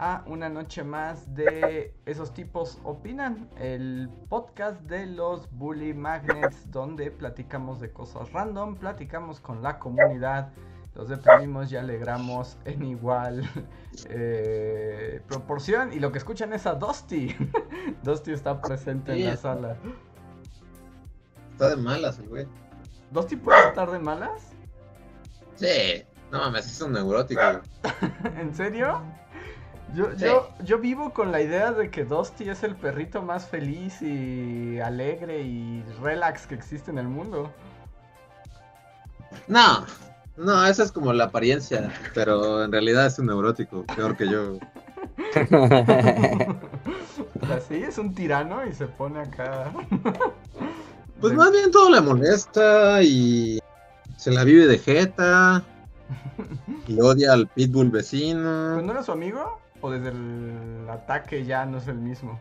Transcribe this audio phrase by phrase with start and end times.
[0.00, 7.10] a una noche más de Esos tipos opinan, el podcast de los Bully Magnets donde
[7.10, 10.52] platicamos de cosas random, platicamos con la comunidad,
[10.94, 13.46] los deprimimos y alegramos en igual
[14.08, 17.36] eh, proporción y lo que escuchan es a Dusty.
[18.02, 19.76] Dusty está presente en la sala.
[21.52, 22.46] Está de malas el güey.
[23.10, 24.52] ¿Dusty puede estar de malas?
[25.56, 27.42] Sí, no mames, es un neurótico.
[28.38, 29.02] ¿En serio?
[29.94, 34.00] Yo, yo, yo vivo con la idea de que Dusty es el perrito más feliz
[34.02, 37.50] y alegre y relax que existe en el mundo.
[39.48, 39.84] No,
[40.36, 44.58] no, esa es como la apariencia, pero en realidad es un neurótico, peor que yo.
[47.54, 49.72] Así es un tirano y se pone acá.
[51.20, 53.60] pues más bien todo le molesta y
[54.16, 55.64] se la vive de jeta.
[56.88, 58.72] Y odia al pitbull vecino.
[58.74, 59.60] ¿Pues no era su amigo?
[59.82, 62.38] ¿O desde el ataque ya no es el mismo?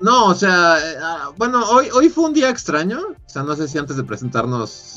[0.00, 2.98] No, o sea, eh, ah, bueno, hoy, hoy fue un día extraño.
[3.00, 4.96] O sea, no sé si antes de presentarnos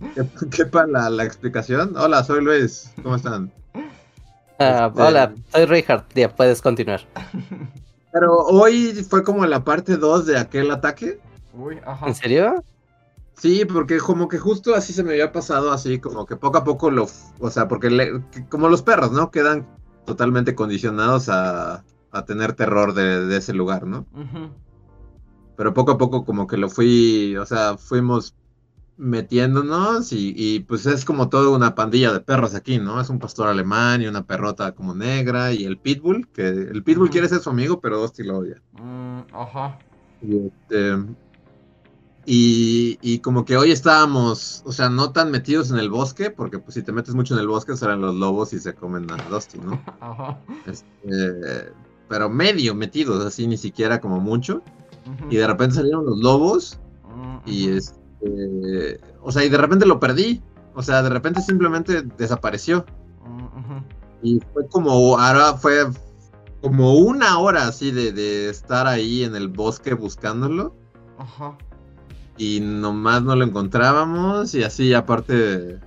[0.50, 1.94] quepa la, la explicación.
[1.96, 2.90] Hola, soy Luis.
[3.02, 3.52] ¿Cómo están?
[4.58, 6.04] Ah, Este- Hola, soy Richard.
[6.14, 7.02] Ya puedes continuar.
[8.12, 11.20] Pero hoy fue como la parte 2 de aquel ataque.
[11.54, 12.06] Uy, ajá.
[12.08, 12.64] ¿En serio?
[13.38, 16.64] Sí, porque como que justo así se me había pasado, así como que poco a
[16.64, 17.06] poco lo,
[17.40, 19.30] o sea, porque le- como los perros, ¿no?
[19.30, 19.66] Quedan
[20.04, 24.06] totalmente condicionados a, a tener terror de, de ese lugar, ¿no?
[25.56, 28.34] Pero poco a poco como que lo fui, o sea, fuimos
[28.96, 33.00] metiéndonos y, y, pues es como toda una pandilla de perros aquí, ¿no?
[33.00, 37.10] Es un pastor alemán y una perrota como negra y el pitbull, que el pitbull
[37.10, 38.62] quiere ser su amigo, pero Dusty lo odia.
[39.32, 39.78] Ajá.
[40.20, 40.96] Y, este,
[42.26, 46.58] y, y como que hoy estábamos, o sea, no tan metidos en el bosque, porque
[46.58, 49.16] pues si te metes mucho en el bosque salen los lobos y se comen a
[49.28, 49.82] Dusty, ¿no?
[50.00, 50.40] Ajá.
[50.66, 51.72] Este,
[52.08, 54.62] pero medio metidos, así ni siquiera como mucho.
[55.30, 56.78] Y de repente salieron los lobos
[57.12, 60.42] Mm, y este, o sea, y de repente lo perdí.
[60.74, 62.86] O sea, de repente simplemente desapareció.
[63.26, 63.78] Mm.
[64.22, 65.86] Y fue como, ahora fue
[66.60, 70.74] como una hora así de, de estar ahí en el bosque buscándolo.
[71.18, 71.58] Ajá.
[72.38, 75.78] Y nomás no lo encontrábamos y así aparte,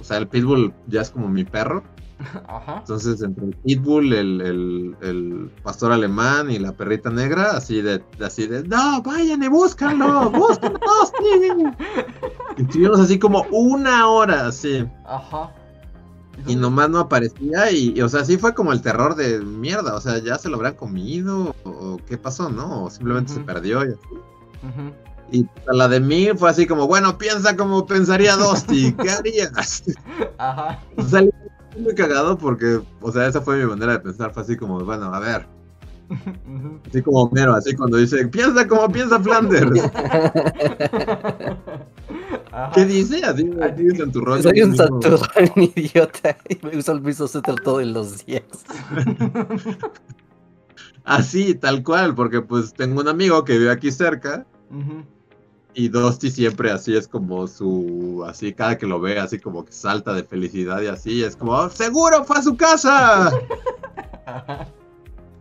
[0.00, 1.82] o sea, el pitbull ya es como mi perro,
[2.48, 2.76] Ajá.
[2.78, 8.02] entonces entre el pitbull, el, el- el pastor alemán y la perrita negra, así de,
[8.24, 10.78] así de, no, vayan y búscanlo, búscanlo,
[11.18, 11.64] sí".
[12.58, 15.50] Y estuvimos así como una hora, así, Ajá.
[16.46, 19.96] y nomás no aparecía y, y, o sea, sí fue como el terror de mierda,
[19.96, 22.84] o sea, ya se lo habrán comido o, o qué pasó, ¿no?
[22.84, 23.98] O simplemente se perdió y así.
[24.62, 24.92] Ujú.
[25.32, 29.82] Y la de mí fue así como, bueno, piensa como pensaría Dusty, ¿qué harías?
[30.38, 30.80] Ajá.
[31.08, 31.30] Salí
[31.78, 35.12] muy cagado porque, o sea, esa fue mi manera de pensar, fue así como, bueno,
[35.12, 35.46] a ver,
[36.86, 39.70] así como Homero, así cuando dice, piensa como piensa Flanders.
[42.52, 42.70] Ajá.
[42.72, 43.24] ¿Qué dice?
[43.24, 44.42] Así, así dice en tu rollo.
[44.42, 48.44] Soy un santurrón idiota y me uso el mismo suéter todos los días.
[51.04, 55.04] Así, tal cual, porque pues tengo un amigo que vive aquí cerca Ujú.
[55.74, 59.72] Y Dusty siempre así es como su, así cada que lo ve, así como que
[59.72, 63.30] salta de felicidad y así, es como, "Oh, seguro fue a su casa.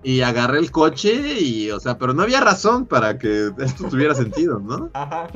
[0.06, 4.14] Y agarré el coche y, o sea, pero no había razón para que esto tuviera
[4.14, 4.90] sentido, ¿no?
[4.94, 5.30] Ajá.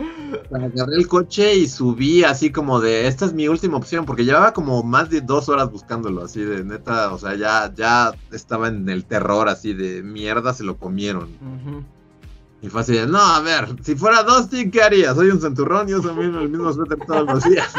[0.53, 4.51] Agarré el coche y subí así como de, esta es mi última opción, porque llevaba
[4.51, 8.89] como más de dos horas buscándolo, así de neta, o sea, ya, ya estaba en
[8.89, 11.29] el terror, así de mierda, se lo comieron.
[11.35, 11.83] Ujú.
[12.61, 15.13] Y fue así de, no, a ver, si fuera Dusty, ¿qué haría?
[15.13, 17.71] Soy un centurrón y uso el mismo, suéter todos los días.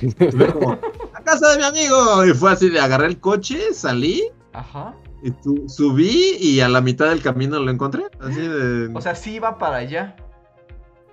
[0.00, 0.12] Y
[0.52, 0.72] como,
[1.14, 2.24] a casa de mi amigo.
[2.26, 4.94] Y fue así de, agarré el coche, salí, Ajá.
[5.22, 8.04] y tu- subí y a la mitad del camino lo encontré.
[8.20, 8.90] Así de...
[8.94, 10.16] O sea, sí iba para allá.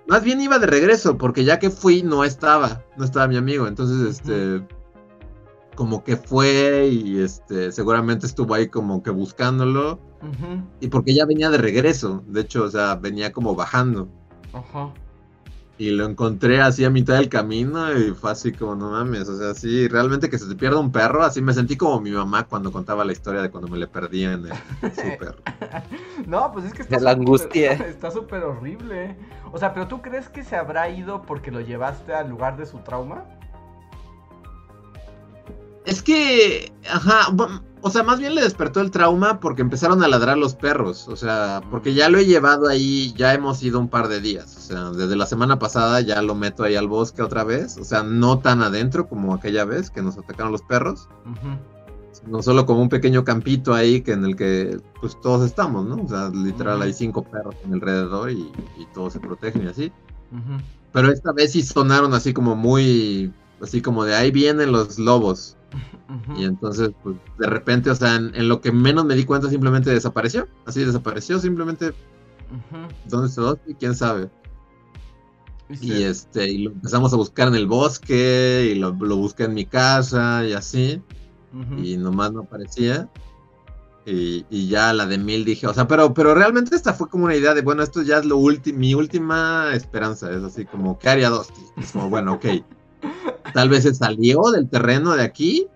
[0.08, 3.68] Más bien iba de regreso, porque ya que fui no estaba, no estaba mi amigo,
[3.68, 4.66] entonces este
[5.76, 10.00] como que fue y este seguramente estuvo ahí como que buscándolo
[10.80, 14.08] Y porque ya venía de regreso, de hecho, o sea, venía como bajando.
[14.52, 14.90] Ajá.
[15.80, 19.38] y lo encontré así a mitad del camino y fue así como, no mames, o
[19.38, 22.42] sea, sí, realmente que se te pierda un perro, así me sentí como mi mamá
[22.48, 24.48] cuando contaba la historia de cuando me le perdí en el
[24.90, 25.36] súper.
[26.26, 27.72] No, pues es que está De la angustia.
[27.86, 29.16] Está súper horrible.
[29.52, 32.66] O sea, pero ¿tú crees que se habrá ido porque lo llevaste al lugar de
[32.66, 33.24] su trauma?
[35.84, 40.08] Es que, ajá, bu- o sea, más bien le despertó el trauma porque empezaron a
[40.08, 43.88] ladrar los perros, o sea, porque ya lo he llevado ahí, ya hemos ido un
[43.88, 47.22] par de días, o sea, desde la semana pasada ya lo meto ahí al bosque
[47.22, 51.08] otra vez, o sea, no tan adentro como aquella vez que nos atacaron los perros,
[52.26, 56.02] no solo como un pequeño campito ahí que en el que pues todos estamos, ¿no?
[56.02, 56.84] O sea, literal Ujú.
[56.84, 59.92] hay cinco perros en alrededor y, y todos se protegen y así.
[60.32, 60.60] Ujú.
[60.92, 63.32] Pero esta vez sí sonaron así como muy,
[63.62, 65.56] así como de ahí vienen los lobos.
[66.36, 69.48] Y entonces, pues de repente, o sea, en, en lo que menos me di cuenta
[69.50, 70.48] simplemente desapareció.
[70.66, 71.92] Así desapareció, simplemente.
[73.06, 74.30] ¿dónde está y quién sabe?
[75.68, 79.16] Y Y se- este, y lo empezamos a buscar en el bosque, y lo, lo
[79.16, 81.02] busqué en mi casa, y así.
[81.78, 83.08] Y nomás no aparecía.
[84.06, 87.24] Y, y ya la de mil dije, o sea, pero, pero realmente esta fue como
[87.26, 90.98] una idea de, bueno, esto ya es lo ulti- mi última esperanza, es así como,
[90.98, 91.60] ¿qué haría Dosti?
[91.76, 92.46] Es como, bueno, ok,
[93.52, 95.66] tal vez se salió del terreno de aquí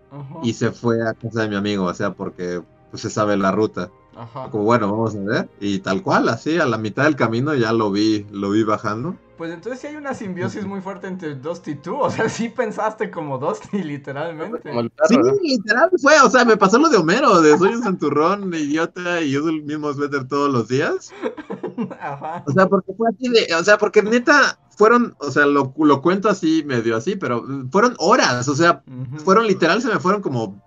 [0.43, 3.51] y se fue a casa de mi amigo, o sea, porque pues se sabe la
[3.51, 3.91] ruta.
[4.17, 4.51] Ajá.
[4.51, 5.49] Como, bueno, vamos a ver.
[5.61, 9.17] Y tal cual, así, a la mitad del camino ya lo vi, lo vi bajando.
[9.39, 11.97] Pues entonces sí hay una simbiosis muy fuerte entre Dusty y tú.
[11.99, 14.71] O sea, sí pensaste como Dusty, literalmente.
[15.09, 19.21] Sí, literal fue, o sea, me pasó lo de Homero, de soy un santurrón idiota
[19.21, 21.13] y uso el mismo suéter todos los días.
[22.01, 22.45] Ajá.
[22.47, 26.03] O sea, porque fue así de, o sea, porque neta, fueron, o sea, lo, lo
[26.03, 28.85] cuento así, medio así, pero fueron horas, o sea,
[29.25, 30.63] fueron literal, se me fueron como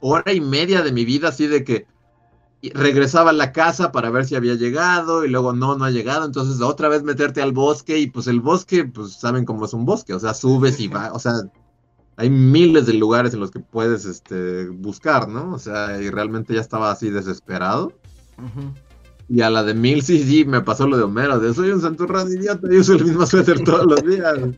[0.00, 1.86] hora y media de mi vida, así de que
[2.74, 6.24] regresaba a la casa para ver si había llegado y luego no, no ha llegado,
[6.24, 9.84] entonces otra vez meterte al bosque y pues el bosque, pues saben cómo es un
[9.84, 11.34] bosque, o sea, subes y va, o sea,
[12.16, 15.52] hay miles de lugares en los que puedes, este, buscar, ¿no?
[15.52, 17.92] O sea, y realmente ya estaba así desesperado.
[18.38, 18.72] Ujú.
[19.28, 21.80] Y a la de mil, sí, sí, me pasó lo de Homero, de soy un
[21.80, 24.34] santurrón idiota y uso el mismo suéter todos los días.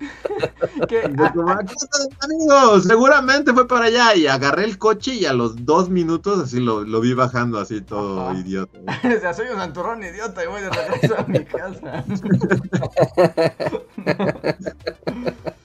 [1.19, 1.99] Ah, como, "Aquí está
[2.29, 4.15] mi amigo, seguramente fue para allá.
[4.15, 7.81] Y agarré el coche y a los dos minutos así lo, lo vi bajando así
[7.81, 8.39] todo Ajá.
[8.39, 8.79] idiota.
[9.17, 12.05] o sea, soy un santurrón idiota y voy de regreso a mi casa.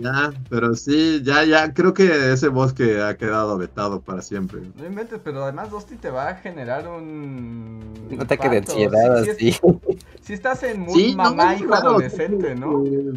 [0.00, 4.60] Ya, pero sí, ya, ya, creo que ese bosque ha quedado vetado para siempre.
[4.76, 7.80] No inventes, pero además Dusty te va a generar un...
[8.10, 9.38] Un ataque de ansiedad, Sí, así.
[9.38, 9.60] sí es-
[10.22, 12.72] sí estás en muy Sí, no, mamá es hijo adolescente, ¿no?
[12.72, 13.12] porque-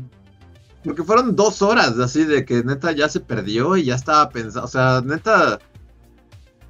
[0.83, 4.65] Porque fueron dos horas así de que neta ya se perdió y ya estaba pensando,
[4.65, 5.57] o sea, neta,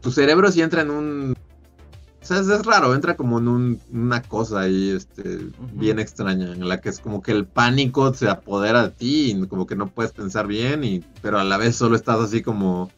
[0.02, 1.38] tu cerebro sí entra en un...
[2.24, 6.54] O sea, es, es raro, entra como en un- una cosa ahí, este, bien extraña,
[6.54, 9.76] en la que es como que el pánico se apodera de ti y como que
[9.76, 12.90] no puedes pensar bien, y, pero a la vez solo estás así como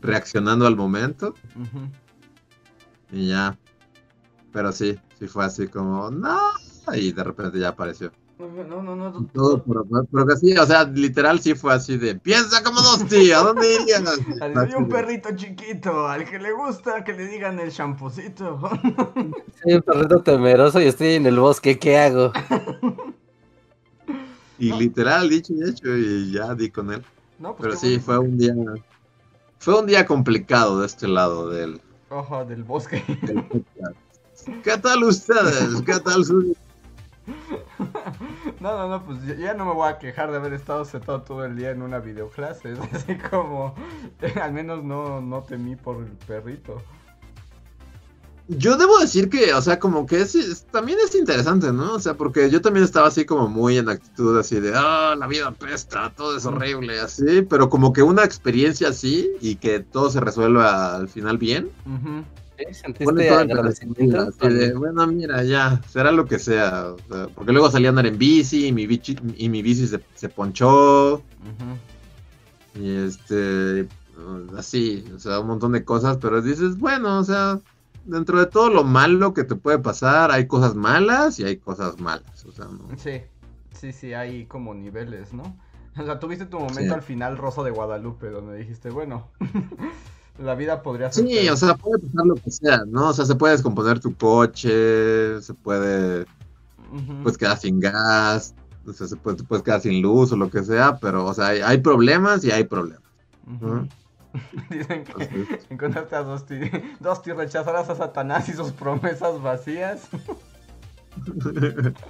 [0.00, 1.32] reaccionando al momento
[3.12, 3.56] y ya.
[4.52, 6.38] Pero sí, sí fue así como, no,
[6.92, 8.10] y de repente ya apareció.
[8.42, 9.26] No, no, no.
[9.32, 13.40] Todo por, porque sí, o sea, literal sí fue así de, piensa como dos tíos,
[13.40, 14.04] ¿a dónde irían?
[14.76, 18.60] Un perrito chiquito al que le gusta que le digan el champucito.
[19.62, 22.32] Soy un perrito temeroso y estoy en el bosque, ¿qué hago?
[24.58, 27.04] Y literal, dicho y hecho, y ya di con él.
[27.38, 28.02] No, pues Pero sí, bueno.
[28.04, 28.54] fue un día,
[29.58, 31.80] fue un día complicado de este lado del,
[32.10, 33.04] Ojo, del bosque.
[33.22, 33.44] del.
[34.62, 35.82] ¿Qué tal ustedes?
[35.86, 36.24] ¿Qué tal
[38.60, 41.44] No, no, no, pues ya- no me voy a quejar de haber estado sentado todo
[41.44, 42.72] el día en una videoclase.
[42.72, 43.74] Es así como,
[44.42, 46.80] al menos no, no temí por el perrito.
[48.48, 51.94] Yo debo decir que, o sea, como que es, es- también es interesante, ¿no?
[51.94, 55.26] O sea, porque yo también estaba así como muy en actitud así de, ah, la
[55.28, 60.10] vida pesta, todo es horrible, así, pero como que una experiencia así y que todo
[60.10, 61.70] se resuelva al final bien.
[61.84, 62.24] ¿Sí?
[62.70, 64.30] ¿Sentiste agradecimiento?
[64.48, 68.06] de, bueno, mira, ya, será lo que sea, o sea, porque luego salí a andar
[68.06, 71.22] en bici y mi bici, y mi bici se, se ponchó,
[72.74, 73.88] y este,
[74.56, 77.58] así, o sea, un montón de cosas, pero dices, bueno, o sea,
[78.04, 82.00] dentro de todo lo malo que te puede pasar, hay cosas malas y hay cosas
[82.00, 82.88] malas, o sea, no.
[82.96, 83.22] Sí,
[83.72, 85.42] sí, sí, hay como niveles, ¿no?
[85.98, 86.88] O sea, tuviste tu momento Sí.
[86.90, 89.28] al final rosa de Guadalupe, donde dijiste, bueno,
[90.38, 91.26] la vida podría ser.
[91.26, 93.08] Sí, o sea, puede pasar lo que sea, ¿no?
[93.08, 96.22] O sea, se puede descomponer tu coche, se puede,
[96.92, 97.22] Ujú.
[97.22, 98.54] pues, quedar sin gas,
[98.86, 101.34] o sea, se puede, te puedes quedar sin luz o lo que sea, pero, o
[101.34, 103.02] sea, hay, hay problemas y hay problemas.
[103.46, 103.86] Ujú.
[104.70, 106.58] Dicen que Entonces, encontraste a Dosti.
[107.00, 110.08] Dosti, rechazarás a Satanás y sus promesas vacías.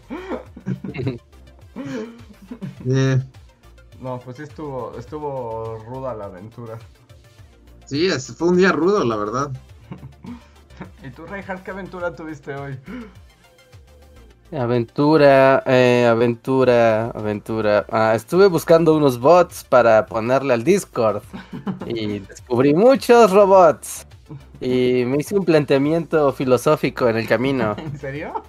[2.87, 3.23] Eh,
[4.01, 6.79] No, pues sí estuvo, estuvo ruda la aventura.
[7.87, 9.51] Sí, fue un día rudo, la verdad.
[11.05, 12.79] ¿Y tú, Reinhardt, qué aventura tuviste hoy?
[14.53, 17.87] Aventura, eh, aventura, aventura.
[17.91, 21.23] Ah, estuve buscando unos bots para ponerle al Discord
[21.87, 24.07] y descubrí muchos robots.
[24.61, 27.75] Y me hice un planteamiento filosófico en el camino.
[27.79, 28.43] ¿En serio?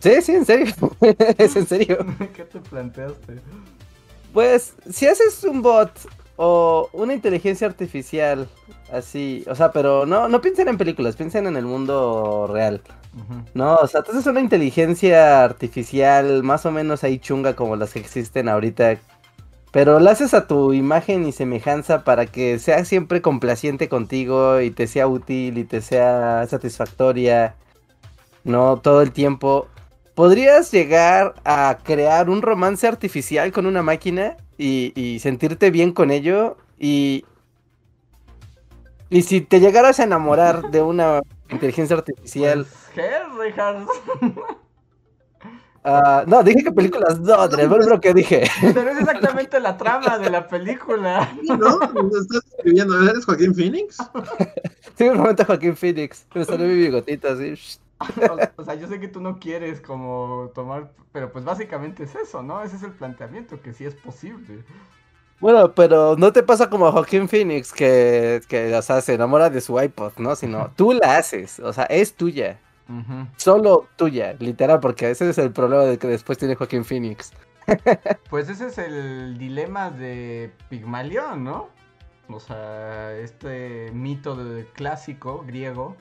[0.00, 0.74] Sí, sí, en serio.
[1.38, 1.98] es en serio.
[2.34, 3.40] ¿Qué te planteaste?
[4.32, 5.90] Pues, si haces un bot
[6.40, 8.48] o una inteligencia artificial
[8.92, 12.80] así, o sea, pero no, no piensen en películas, piensen en el mundo real.
[13.54, 17.98] No, o sea, haces una inteligencia artificial más o menos ahí chunga como las que
[17.98, 18.98] existen ahorita.
[19.72, 24.70] Pero la haces a tu imagen y semejanza para que sea siempre complaciente contigo y
[24.70, 27.56] te sea útil y te sea satisfactoria.
[28.44, 29.66] No, todo el tiempo.
[30.14, 36.10] ¿Podrías llegar a crear un romance artificial con una máquina y, y sentirte bien con
[36.10, 36.56] ello?
[36.78, 37.24] Y,
[39.08, 42.66] y si te llegaras a enamorar de una inteligencia artificial...
[42.66, 44.34] Pues, ¿Qué?
[45.84, 48.44] Ah, no, dije que películas no, Andrés, fue lo que dije.
[48.60, 51.32] Pero es exactamente la trama de la película.
[51.44, 51.78] ¿No?
[51.78, 53.08] ¿Me estás escribiendo?
[53.08, 53.96] ¿Eres Joaquín Phoenix?
[54.98, 56.26] Sí, un momento Joaquín Phoenix.
[56.34, 57.54] Me salió mi bigotito así.
[58.56, 62.42] O sea, yo sé que tú no quieres como tomar, pero pues básicamente es eso,
[62.42, 62.62] ¿no?
[62.62, 64.64] Ese es el planteamiento, que sí es posible.
[65.40, 69.50] Bueno, pero no te pasa como a Joaquín Phoenix que, que, o sea, se enamora
[69.50, 70.34] de su iPod, ¿no?
[70.34, 72.60] Sino tú la haces, o sea, es tuya.
[73.36, 77.32] Solo tuya, literal, porque ese es el problema de que después tiene Joaquín Phoenix.
[78.30, 81.68] Pues ese es el dilema de Pigmalión, ¿no?
[82.28, 85.96] O sea, este mito de- clásico griego,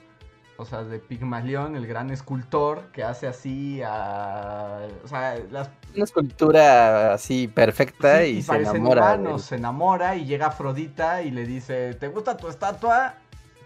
[0.57, 4.87] o sea, de Pigmalión, el gran escultor que hace así a...
[5.03, 9.01] O sea, las Una escultura así perfecta Sí, y se parecen enamora.
[9.03, 13.15] humanos, se enamora y llega Afrodita y le dice, ¿te gusta tu estatua?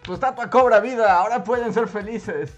[0.04, 2.54] Tu estatua cobra vida, ahora pueden ser felices.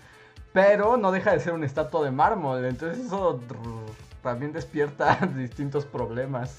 [0.53, 3.39] Pero no deja de ser una estatua de mármol, entonces eso
[4.21, 6.57] también despierta distintos problemas.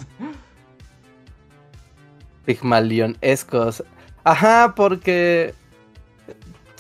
[2.45, 3.83] Pigmalionescos.
[4.25, 5.55] Ajá, porque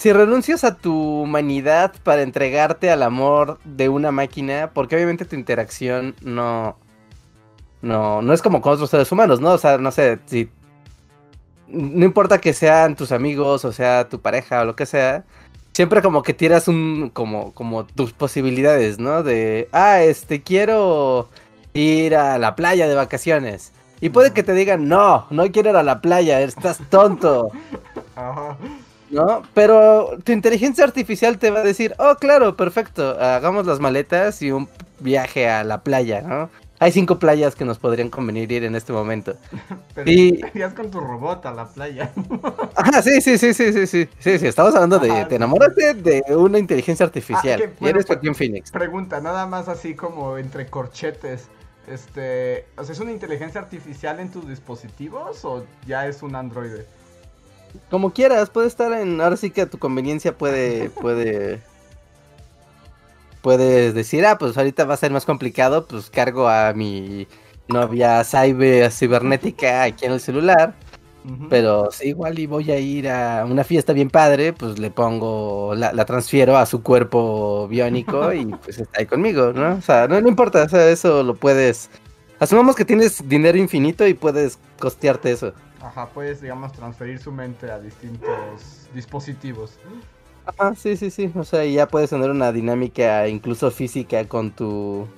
[0.05, 5.35] si renuncias a tu humanidad para entregarte al amor de una máquina, porque obviamente tu
[5.35, 6.77] interacción no
[7.81, 9.53] no no es como con otros seres humanos, ¿no?
[9.53, 10.51] O sea, no sé, si
[11.69, 15.25] no importa que sean tus amigos o sea tu pareja o lo que sea,
[15.73, 19.23] siempre como que tiras un como como tus posibilidades, ¿no?
[19.23, 21.31] De, ah, este quiero
[21.73, 23.73] ir a la playa de vacaciones.
[24.03, 27.51] Y puede que te digan, no, no quiero ir a la playa, estás tonto,
[28.17, 28.59] Ajá.
[29.11, 29.43] ¿No?
[29.55, 34.51] Pero tu inteligencia artificial te va a decir, oh, claro, perfecto, hagamos las maletas y
[34.53, 34.69] un
[35.01, 36.51] viaje a la playa, ¿no?
[36.81, 39.37] Hay cinco playas que nos podrían convenir ir en este momento.
[39.95, 42.11] Pero Y- irías con tu robot a la playa.
[42.77, 45.37] Ah, sí, sí, sí, sí, sí, sí, sí, sí, estamos hablando de, Ajá, te sí.
[45.37, 47.59] enamoraste de una inteligencia artificial.
[47.61, 48.71] que, y bueno, eres pues- Joaquín Phoenix.
[48.73, 51.49] Pregunta, nada más así como entre corchetes.
[51.87, 56.87] Este, ¿es una inteligencia artificial en tus dispositivos o ya es un androide?
[57.90, 59.21] Como quieras, puede estar en.
[59.21, 60.90] Ahora sí que a tu conveniencia puede.
[61.00, 61.61] puede.
[63.43, 67.28] Puedes decir, ah, pues ahorita va a ser más complicado, pues cargo a mi
[67.69, 70.75] novia cyber, cibernética aquí en el celular.
[71.49, 75.75] Pero si igual y voy a ir a una fiesta bien padre, pues le pongo,
[75.75, 79.76] la, la transfiero a su cuerpo biónico y pues está ahí conmigo, ¿no?
[79.76, 81.88] O sea, no, no importa, o sea, eso lo puedes.
[82.40, 85.54] Asumamos que tienes dinero infinito y puedes costearte eso.
[85.85, 89.79] Ajá, puedes, digamos, transferir su mente a distintos dispositivos.
[90.59, 91.31] Ah, sí, sí, sí.
[91.35, 95.09] O sea, ya puedes tener una dinámica incluso física con tu.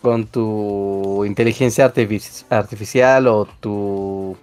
[0.00, 4.36] con tu inteligencia artifici- artificial o tu.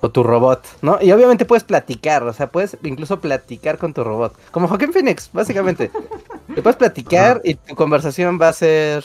[0.00, 0.98] o tu robot, ¿no?
[1.02, 4.38] Y obviamente puedes platicar, o sea, puedes incluso platicar con tu robot.
[4.52, 5.90] Como Joaquín Phoenix, básicamente.
[6.54, 9.04] Le puedes platicar y tu conversación va a ser.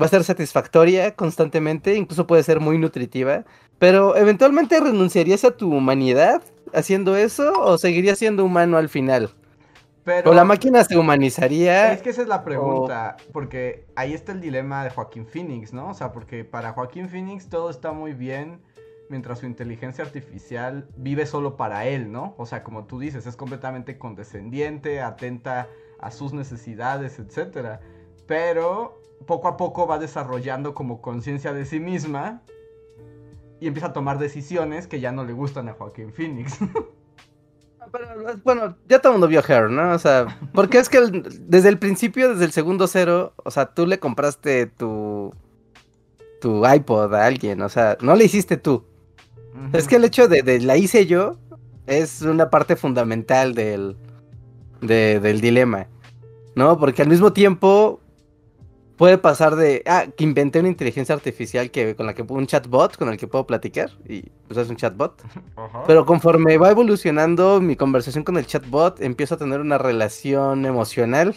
[0.00, 3.44] va a ser satisfactoria constantemente, incluso puede ser muy nutritiva.
[3.80, 6.42] Pero eventualmente renunciarías a tu humanidad
[6.74, 9.30] haciendo eso o seguirías siendo humano al final?
[10.04, 11.94] Pero O la máquina se humanizaría.
[11.94, 15.88] es que esa es la pregunta, porque ahí está el dilema de Joaquín Phoenix, ¿no?
[15.88, 18.60] O sea, porque para Joaquín Phoenix todo está muy bien
[19.08, 22.34] mientras su inteligencia artificial vive solo para él, ¿no?
[22.36, 25.68] O sea, como tú dices, es completamente condescendiente, atenta
[26.00, 27.80] a sus necesidades, etcétera.
[28.26, 32.42] Pero poco a poco va desarrollando como conciencia de sí misma
[33.60, 36.58] y empieza a tomar decisiones que ya no le gustan a Joaquín Phoenix.
[37.92, 38.06] Pero,
[38.44, 39.92] bueno, ya todo el mundo vio Her, ¿no?
[39.92, 43.66] O sea, porque es que el- desde el principio, desde el segundo cero, o sea,
[43.66, 45.32] tú le compraste tu
[46.40, 48.84] tu iPod a alguien, o sea, no le hiciste tú.
[49.74, 51.36] Es que el hecho de, de la hice yo
[51.86, 53.96] es una parte fundamental del,
[54.80, 55.88] de- del dilema,
[56.54, 56.78] ¿no?
[56.78, 58.00] Porque al mismo tiempo
[59.00, 62.98] puede pasar de, ah, que inventé una inteligencia artificial que con la que un chatbot
[62.98, 65.22] con el que puedo platicar y pues es un chatbot.
[65.56, 65.84] Ajá.
[65.86, 71.34] Pero conforme va evolucionando mi conversación con el chatbot, empiezo a tener una relación emocional,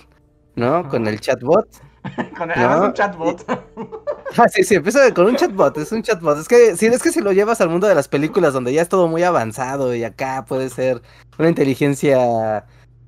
[0.56, 0.90] ¿no?
[0.90, 1.70] Con el chatbot.
[2.38, 3.46] Con el, no, un chatbot.
[4.36, 6.40] Ah, sí, sí, empieza con un chatbot, es un chatbot.
[6.40, 8.82] Es que si es que si lo llevas al mundo de las películas donde ya
[8.82, 11.04] es todo muy avanzado y acá puede ser
[11.38, 12.66] una inteligencia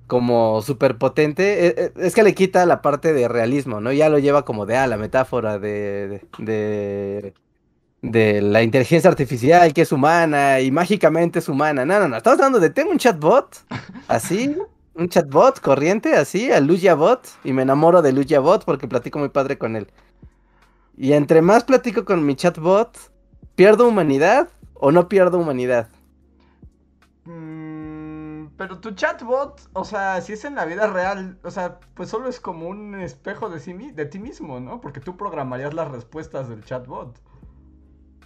[0.07, 3.91] como súper potente, es que le quita la parte de realismo, ¿no?
[3.91, 7.33] Ya lo lleva como de, ah, la metáfora de, de,
[8.01, 11.85] de la inteligencia artificial que es humana y mágicamente es humana.
[11.85, 13.65] No, no, no, estamos hablando de, tengo un chatbot,
[14.07, 14.55] así,
[14.93, 19.19] un chatbot corriente, así, al Luya Bot, y me enamoro de Luya Bot porque platico
[19.19, 19.87] muy padre con él.
[20.97, 22.97] Y entre más platico con mi chatbot,
[23.55, 25.89] ¿pierdo humanidad o no pierdo humanidad?
[27.25, 27.64] Mm,
[28.57, 32.29] pero tu chatbot, o sea, si es en la vida real, o sea, pues solo
[32.29, 34.81] es como un espejo de, sí, de ti mismo, ¿no?
[34.81, 37.19] Porque tú programarías las respuestas del chatbot.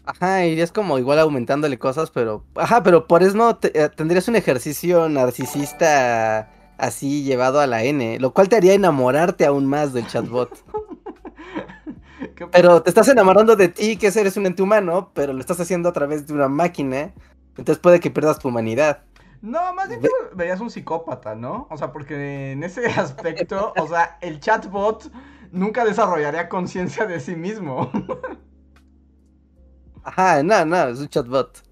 [0.05, 2.43] Ajá, irías como igual aumentándole cosas, pero...
[2.55, 7.83] Ajá, pero por eso no te- eh, tendrías un ejercicio narcisista así llevado a la
[7.83, 10.49] N, lo cual te haría enamorarte aún más del chatbot.
[12.35, 15.59] ¿Qué- Pero te estás enamorando de ti, que eres un ente humano, pero lo estás
[15.59, 17.13] haciendo a través de una máquina,
[17.57, 19.03] entonces puede que pierdas tu humanidad.
[19.41, 21.67] No, más bien te verías un psicópata, ¿no?
[21.69, 25.09] O sea, porque en ese aspecto, o sea, el chatbot
[25.51, 27.89] nunca desarrollaría conciencia de sí mismo.
[30.03, 31.63] Ajá, no, no, es un chatbot.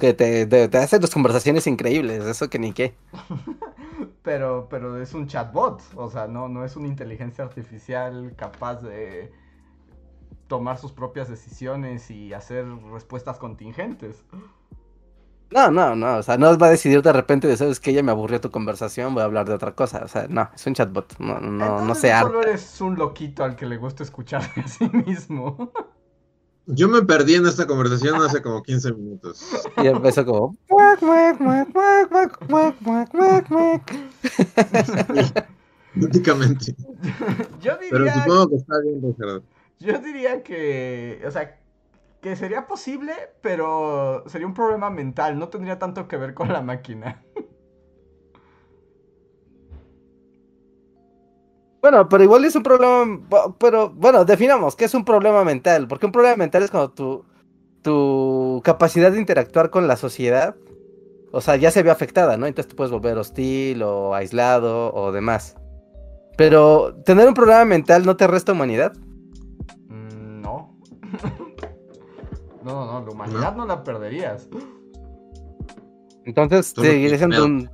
[0.00, 2.96] Que te, te, te hace las conversaciones increíbles, eso que ni qué.
[4.22, 9.30] Pero, pero es un chatbot, o sea, no, no es una inteligencia artificial capaz de
[10.48, 14.24] tomar sus propias decisiones y hacer respuestas contingentes.
[15.50, 18.02] No, no, no, o sea, no va a decidir de repente de, sabes que ella
[18.02, 20.74] me aburrió tu conversación, voy a hablar de otra cosa, o sea, no, es un
[20.74, 24.42] chatbot, no, no, Entonces, no se solo eres un loquito al que le gusta escuchar
[24.56, 25.72] a sí mismo.
[26.66, 29.46] Yo me perdí en esta conversación hace como 15 minutos.
[29.82, 30.56] Y empezó como...
[35.94, 36.74] Prácticamente.
[37.60, 37.90] Yo diría...
[37.90, 39.16] Pero supongo que está bien,
[39.78, 41.58] Yo diría que, o sea,
[42.24, 46.62] que sería posible, pero sería un problema mental, no tendría tanto que ver con la
[46.62, 47.22] máquina.
[51.82, 53.20] Bueno, pero igual es un problema,
[53.58, 57.26] pero bueno, definamos qué es un problema mental, porque un problema mental es cuando tu,
[57.82, 60.56] tu capacidad de interactuar con la sociedad,
[61.30, 62.46] o sea, ya se ve afectada, ¿no?
[62.46, 65.56] Entonces te puedes volver hostil o aislado o demás.
[66.38, 68.94] Pero tener un problema mental no te resta humanidad.
[69.88, 70.74] Mm, no.
[72.64, 74.48] no, no, no, la humanidad no, la perderías.
[76.24, 77.70] Entonces seguiré siendo un...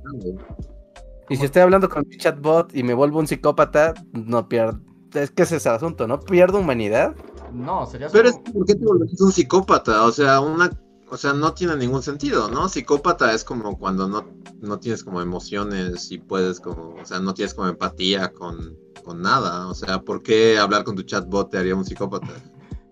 [1.29, 4.81] Y si estoy hablando con mi chatbot y me vuelvo un psicópata, no pierdo...
[5.13, 6.19] Es que ese es el asunto, ¿no?
[6.19, 7.15] Pierdo humanidad.
[7.53, 10.05] No, serías Pero es que, ¿por qué te volviste un psicópata?
[10.05, 10.69] O sea, una,
[11.09, 12.69] o sea, no tiene ningún sentido, ¿no?
[12.69, 14.25] Psicópata es como cuando no,
[14.61, 19.21] no tienes como emociones y puedes como, o sea, no tienes como empatía con, con
[19.21, 19.67] nada.
[19.67, 22.29] O sea, ¿por qué hablar con tu chatbot te haría un psicópata?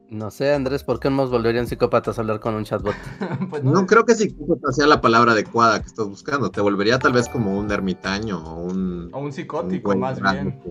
[0.10, 2.96] No sé, Andrés, ¿por qué nos volverían psicópatas a hablar con un chatbot?
[3.52, 6.50] pues No no, creo que psicópata sea la palabra adecuada que estás buscando.
[6.50, 9.10] Te volvería tal vez como un ermitaño o un...
[9.14, 10.62] o un un psicótico más raro bien.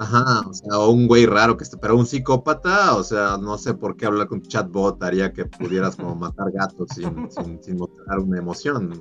[0.00, 3.58] Ajá, o sea, o un güey raro que esté, pero un psicópata, o sea, no
[3.58, 7.62] sé por qué hablar con tu chatbot haría que pudieras como matar gatos sin, sin,
[7.62, 9.00] sin mostrar una emoción.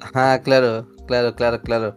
[0.00, 1.96] Ajá, claro, claro, claro, claro.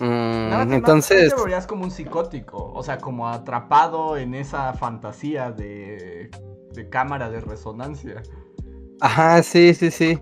[0.00, 6.30] Mm, entonces, Te volverías como un psicótico, o sea, como atrapado en esa fantasía de,
[6.74, 8.22] de cámara de resonancia.
[9.00, 10.18] ajá, sí, sí, sí.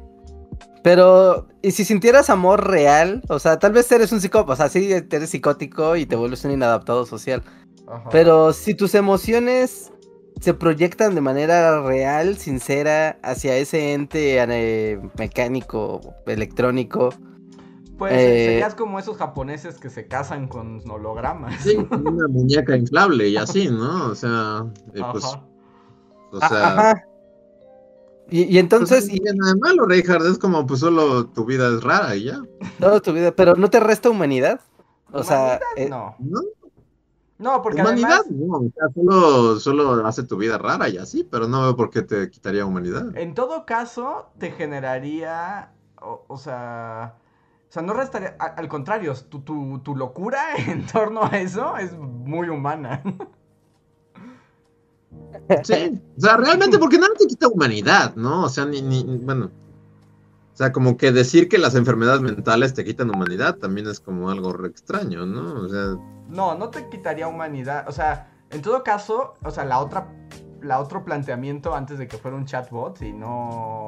[0.82, 3.22] Pero, ¿y si sintieras amor real?
[3.28, 6.44] O sea, tal vez eres un psicópata, o sea, sí, eres psicótico y te vuelves
[6.44, 7.42] un inadaptado social.
[7.86, 8.10] Ajá.
[8.10, 9.92] Pero si tus emociones
[10.40, 17.10] se proyectan de manera real, sincera, hacia ese ente eh, mecánico, electrónico,
[17.98, 21.62] Pues eh, serías como esos japoneses que se casan con hologramas.
[21.62, 24.06] Sí, una muñeca inflable y así, ¿no?
[24.08, 25.42] O sea, eh, pues, Ajá.
[26.32, 27.04] o Ah, sea, ajá.
[28.28, 31.44] Y, y pues, entonces, no tiene nada de malo, Reinhardt, es como, pues solo tu
[31.44, 32.42] vida es rara y ya,
[32.80, 34.60] toda tu vida, pero no te resta humanidad.
[35.12, 36.16] O sea, Humanidad, eh, no.
[36.18, 36.40] ¿no?
[37.38, 41.22] No, porque humanidad, además, no, o sea, solo, solo hace tu vida rara y así,
[41.22, 43.16] pero no veo por qué te quitaría humanidad.
[43.16, 47.14] en todo caso, te generaría, o, o sea,
[47.68, 48.36] O sea, no restaría.
[48.38, 53.02] Al contrario, tu, tu, tu locura en torno a eso es muy humana.
[55.62, 58.44] Sí, o sea, realmente porque nada te quita humanidad, ¿no?
[58.44, 59.50] O sea, ni, ni, bueno.
[60.52, 64.30] O sea, como que decir que las enfermedades mentales te quitan humanidad también es como
[64.30, 65.60] algo re extraño, ¿no?
[65.60, 65.96] O sea,
[66.28, 67.86] No, no te quitaría humanidad.
[67.88, 70.12] O sea, en todo caso, o sea, la otra.
[70.62, 73.86] La otro planteamiento antes de que fuera un chatbot y no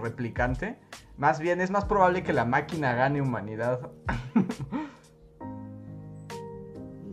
[0.00, 0.78] replicante,
[1.16, 3.90] más bien es más probable que la máquina gane humanidad.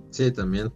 [0.09, 0.71] sí, también.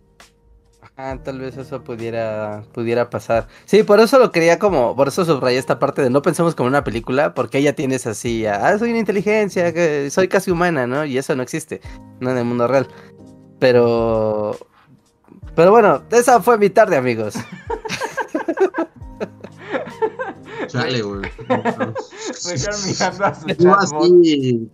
[0.98, 3.48] Ah, tal vez eso pudiera, pudiera pasar.
[3.66, 6.68] Sí, por eso lo quería como, por eso subrayé esta parte de no pensemos como
[6.68, 11.06] una película, porque ya tienes así, ah, soy una inteligencia, que soy casi humana, ¿no?
[11.06, 11.82] Y eso no existe,
[12.20, 12.88] no en el mundo real.
[13.60, 14.58] Pero,
[15.56, 17.36] pero bueno, esa fue mi tarde, amigos.
[20.72, 21.22] Chale, güey.
[21.48, 24.70] Dejar mirando a su Yo así gr-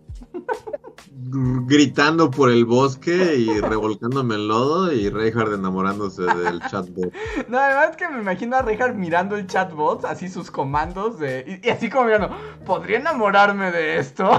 [1.68, 7.12] gritando por el bosque y revolcándome en lodo y Reinhardt enamorándose del chatbot.
[7.50, 11.60] No, además que me imagino a Reinhardt mirando el chatbot, así sus comandos de.
[11.64, 12.30] Y, y así como mirando,
[12.66, 14.30] ¿podría enamorarme de esto?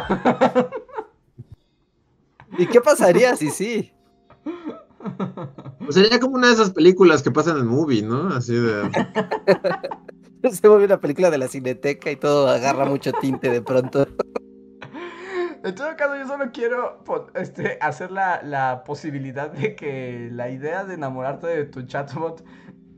[2.56, 3.92] ¿Y qué pasaría si sí?
[5.80, 8.28] Pues sería como una de esas películas que pasan en el movie, ¿no?
[8.28, 8.90] Así de...
[10.50, 14.06] Se vuelve una película de la cineteca y todo agarra mucho tinte de pronto.
[15.64, 17.02] En todo caso, yo solo quiero
[17.34, 22.44] este, hacer la, la posibilidad de que la idea de enamorarte de tu chatbot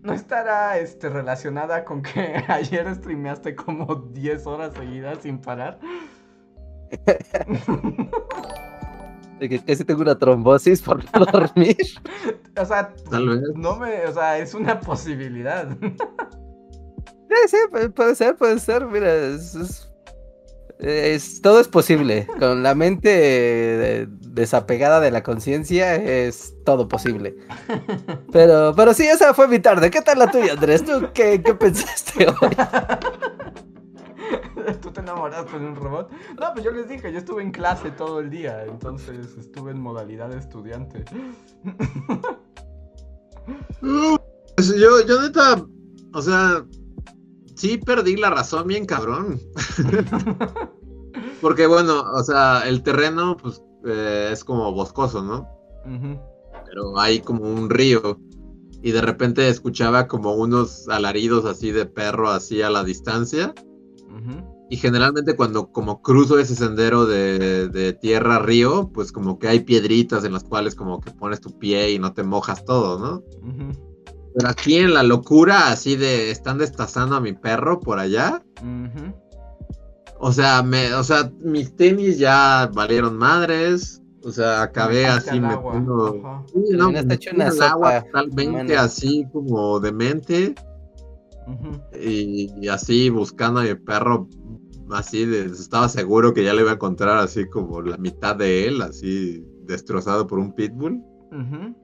[0.03, 5.79] no estará este, relacionada con que ayer streameaste como 10 horas seguidas sin parar.
[9.39, 11.77] Que casi tengo una trombosis por no dormir.
[12.61, 13.41] O sea, Tal vez.
[13.55, 15.67] no me, o sea, es una posibilidad.
[17.31, 18.85] Sí, sí, pu- puede ser, puede ser.
[18.87, 19.89] Mira, es, es-
[20.81, 22.27] es- todo es posible.
[22.41, 23.11] Con la mente
[24.03, 27.37] eh, desapegada de la conciencia es todo posible.
[28.33, 29.91] Pero, pero sí, esa fue mi tarde.
[29.91, 30.85] ¿Qué tal la tuya, Andrés?
[30.85, 32.57] ¿Tú qué, qué pensaste hoy?
[34.81, 36.11] ¿Tú te enamoraste de un robot?
[36.41, 39.81] No, pues yo les dije, yo estuve en clase todo el día, entonces estuve en
[39.81, 41.05] modalidad de estudiante.
[44.57, 45.65] Pues yo, yo neta,
[46.13, 46.65] o sea,
[47.61, 49.39] sí perdí la razón bien cabrón.
[51.43, 55.47] Porque bueno, o sea, el terreno pues eh, es como boscoso, ¿no?
[56.65, 58.19] Pero hay como un río.
[58.83, 63.55] Y de repente escuchaba como unos alaridos así de perro así a la distancia.
[64.71, 69.49] Y generalmente cuando como cruzo ese sendero de, de tierra a río, pues como que
[69.49, 72.99] hay piedritas en las cuales como que pones tu pie y no te mojas todo,
[72.99, 73.90] ¿no?
[74.35, 78.43] Pero aquí en la locura así de están destazando a mi perro por allá.
[80.19, 84.03] O sea, me, o sea, mis tenis ya valieron madres.
[84.23, 86.21] O sea, acabé así agua, metiendo.
[86.23, 86.45] ajá.
[86.53, 88.83] Sí, no, está me hecho una el agua totalmente humana.
[88.83, 90.55] así como demente.
[91.47, 91.81] Ujú.
[91.99, 94.29] Y, y así buscando a mi perro.
[94.91, 98.67] Así de, estaba seguro que ya le iba a encontrar así como la mitad de
[98.67, 101.01] él, así destrozado por un pitbull.
[101.31, 101.75] Ujú.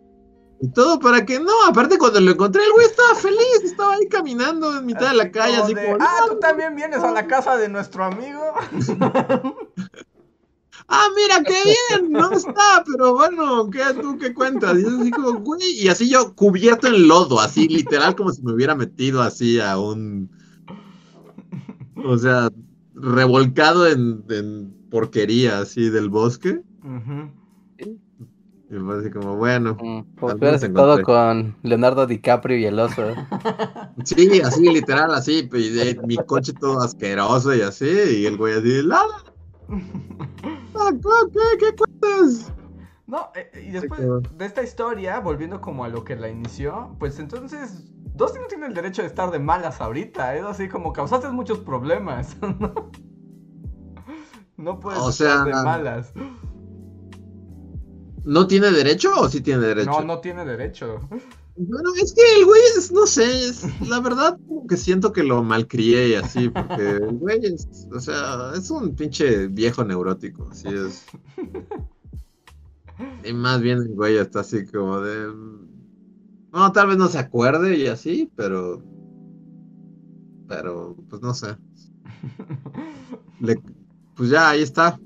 [0.59, 4.09] Y todo para que no, aparte cuando lo encontré el güey estaba feliz, estaba ahí
[4.09, 7.11] caminando en mitad de la calle, así de, como, Ah, "No, tú también vienes a
[7.13, 8.41] la casa de nuestro amigo.
[10.89, 14.79] ah, mira, qué bien, no está, pero bueno, ¿qué tú qué cuentas?
[14.79, 18.53] Y así como, güey, y así yo cubierto en lodo, así literal como si me
[18.55, 20.31] hubiera metido así a un,
[22.03, 22.49] o sea,
[22.95, 26.63] revolcado en, en porquería así del bosque.
[26.83, 27.31] Ujú.
[28.69, 33.03] Y fue así como, bueno, Mm, si hubieras estado con Leonardo DiCaprio y el oso.
[34.05, 38.55] sí, así literal, así, y de- mi coche todo asqueroso y así, y el güey
[38.55, 39.23] así, la, la,
[41.33, 42.53] ¿qué, qué cuentas?
[43.07, 44.01] No, eh, y después
[44.37, 47.85] de esta historia, volviendo como a lo que la inició, pues entonces
[48.17, 51.59] Dusty no tiene el derecho de estar de malas ahorita, es así como causaste muchos
[51.61, 52.37] problemas.
[52.59, 52.91] ¿no?
[54.57, 56.13] No puedes O estar de malas.
[58.27, 59.91] ¿No tiene derecho o sí tiene derecho?
[59.91, 60.99] No, no tiene derecho.
[61.59, 65.23] Bueno, es que el güey es, no sé, es- la verdad como que siento que
[65.23, 70.49] lo malcrié y así, porque el güey es, o sea, es un pinche viejo neurótico,
[70.51, 71.07] así es.
[73.25, 75.33] Y más bien el güey está así como de...
[76.53, 78.83] No, tal vez no se acuerde y así, pero...
[80.49, 81.57] Pero, pues no sé.
[83.41, 83.61] Le-
[84.17, 84.99] pues ya, ahí está.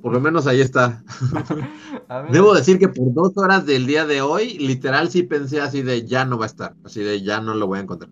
[0.00, 1.02] Por lo menos ahí está.
[2.32, 6.06] Debo decir que por dos horas del día de hoy, literal sí pensé así de
[6.06, 8.10] ya no va a estar, así de ya no lo voy a encontrar.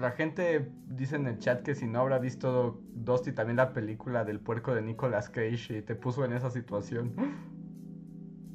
[0.00, 4.24] La gente dice en el chat que si no habrá visto Dusty también la película
[4.24, 7.14] del puerco de Nicolas Cage y te puso en esa situación.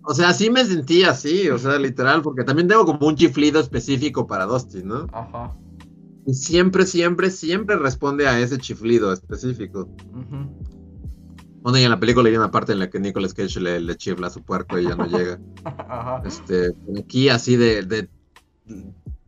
[0.03, 3.59] O sea, sí me sentí así, o sea, literal, porque también tengo como un chiflido
[3.59, 5.05] específico para Dusty, ¿no?
[5.13, 5.51] Ajá.
[6.25, 9.87] Y siempre, siempre, siempre responde a ese chiflido específico.
[10.11, 10.80] ujú.
[11.61, 13.95] Bueno, y en la película hay una parte en la que Nicolas Cage le, le
[13.95, 15.39] chifla a su puerco y ya no llega.
[15.65, 16.21] Ajá.
[16.25, 18.09] Este, aquí así de, de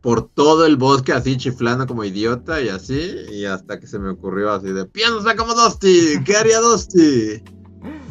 [0.00, 4.10] por todo el bosque así chiflando como idiota y así, y hasta que se me
[4.10, 7.42] ocurrió así de piensa como Dusty, ¿qué haría Dusty?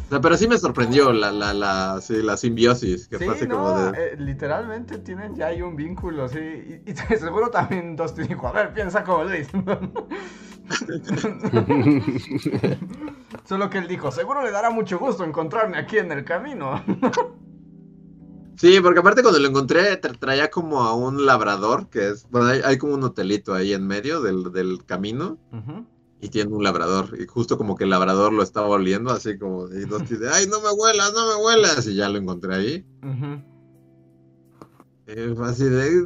[0.06, 3.34] O sea, pero sí me sorprendió la, la, la, sí, la simbiosis, que Sí, fue
[3.36, 3.94] así no, como de...
[3.94, 6.40] eh, literalmente tienen ya ahí un vínculo, sí.
[6.40, 9.48] Y, y seguro también Dusty dijo, a ver, piensa como Luis.
[13.46, 16.84] Solo que él dijo, seguro le dará mucho gusto encontrarme aquí en el camino.
[18.56, 22.48] Sí, porque aparte cuando lo encontré tra- traía como a un labrador, que es, bueno,
[22.48, 25.86] hay, hay como un hotelito ahí en medio del, del camino, Ujú.
[26.22, 29.68] y tiene un labrador, y justo como que el labrador lo estaba oliendo, así como,
[29.70, 32.86] y Dusty de, ay, no me huelas, no me huelas, y ya lo encontré ahí.
[35.08, 36.06] Eh, así de.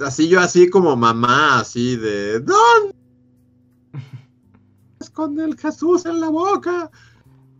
[0.00, 2.40] Así yo, así como mamá, así de.
[2.40, 2.92] ¡Don!
[5.10, 6.88] Esconde el Jesús en la boca.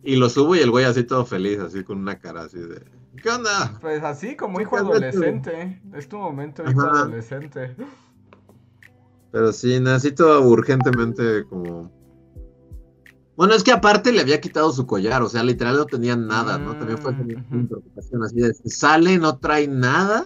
[0.03, 2.81] Y lo subo y el güey así todo feliz, así con una cara así de.
[3.21, 3.77] ¿Qué onda?
[3.81, 5.81] Pues así como hijo adolescente.
[5.93, 7.01] Es tu momento, hijo Ajá.
[7.01, 7.75] adolescente.
[9.33, 11.91] Pero sí, necesito urgentemente como.
[13.35, 16.57] Bueno, es que aparte le había quitado su collar, o sea, literal no tenía nada,
[16.57, 16.77] ¿no?
[16.77, 18.53] También fue como Mm, una preocupación así de.
[18.53, 20.25] Sale, no trae nada,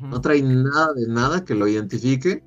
[0.00, 2.42] no trae nada de nada que lo identifique.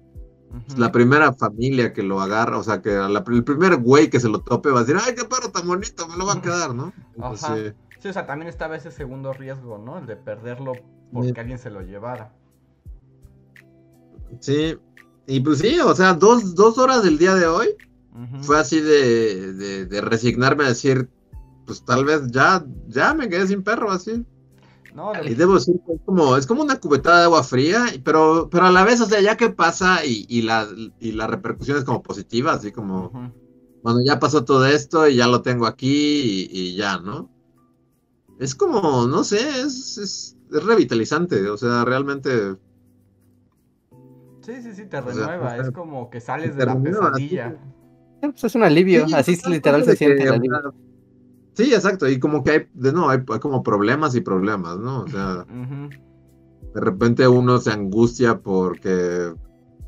[0.78, 4.30] La primera familia que lo agarra, o sea, que la- el primer güey que se
[4.30, 6.74] lo tope va a decir, ay, qué perro tan bonito, me lo va a quedar,
[6.74, 6.94] ¿no?
[7.16, 7.56] Entonces, Ajá.
[7.58, 7.74] sí.
[8.00, 10.00] Sí, o sea, también estaba ese segundo riesgo, ¿no?
[10.00, 10.82] El de perderlo
[11.14, 11.40] porque Sí.
[11.40, 12.34] alguien se lo llevara.
[14.40, 14.78] sí,
[15.28, 17.70] y pues sí, o sea, dos, dos horas del día de hoy
[18.42, 21.10] fue así de, de, de resignarme a decir,
[21.66, 24.26] pues tal vez ya, ya me quedé sin perro, así.
[24.93, 28.49] No, Y debo decir que es como, es como una cubetada de agua fría, pero,
[28.51, 30.67] pero a la vez, o sea, ya que pasa y, y, la,
[30.99, 33.32] y la repercusión es como positiva, así como, Ujú.
[33.84, 37.30] bueno, ya pasó todo esto y ya lo tengo aquí y, y ya, ¿no?
[38.39, 42.58] Es como, no sé, es, es, es revitalizante, o sea, realmente...
[44.41, 45.45] Sí, sí, sí, te renueva.
[45.45, 47.56] o sea, es como que sales de la renueva, pesadilla.
[48.19, 50.73] Pues es un alivio, Sí, así es literal se siente que, el alivio.
[51.54, 55.02] Sí, exacto, y como que hay, de no, hay, hay como problemas y problemas, ¿no?
[55.04, 55.48] O sea,
[56.74, 59.34] de repente uno se angustia porque,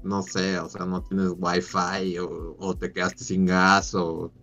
[0.03, 4.33] no sé, o sea, no tienes wifi o, o te quedaste sin gas o,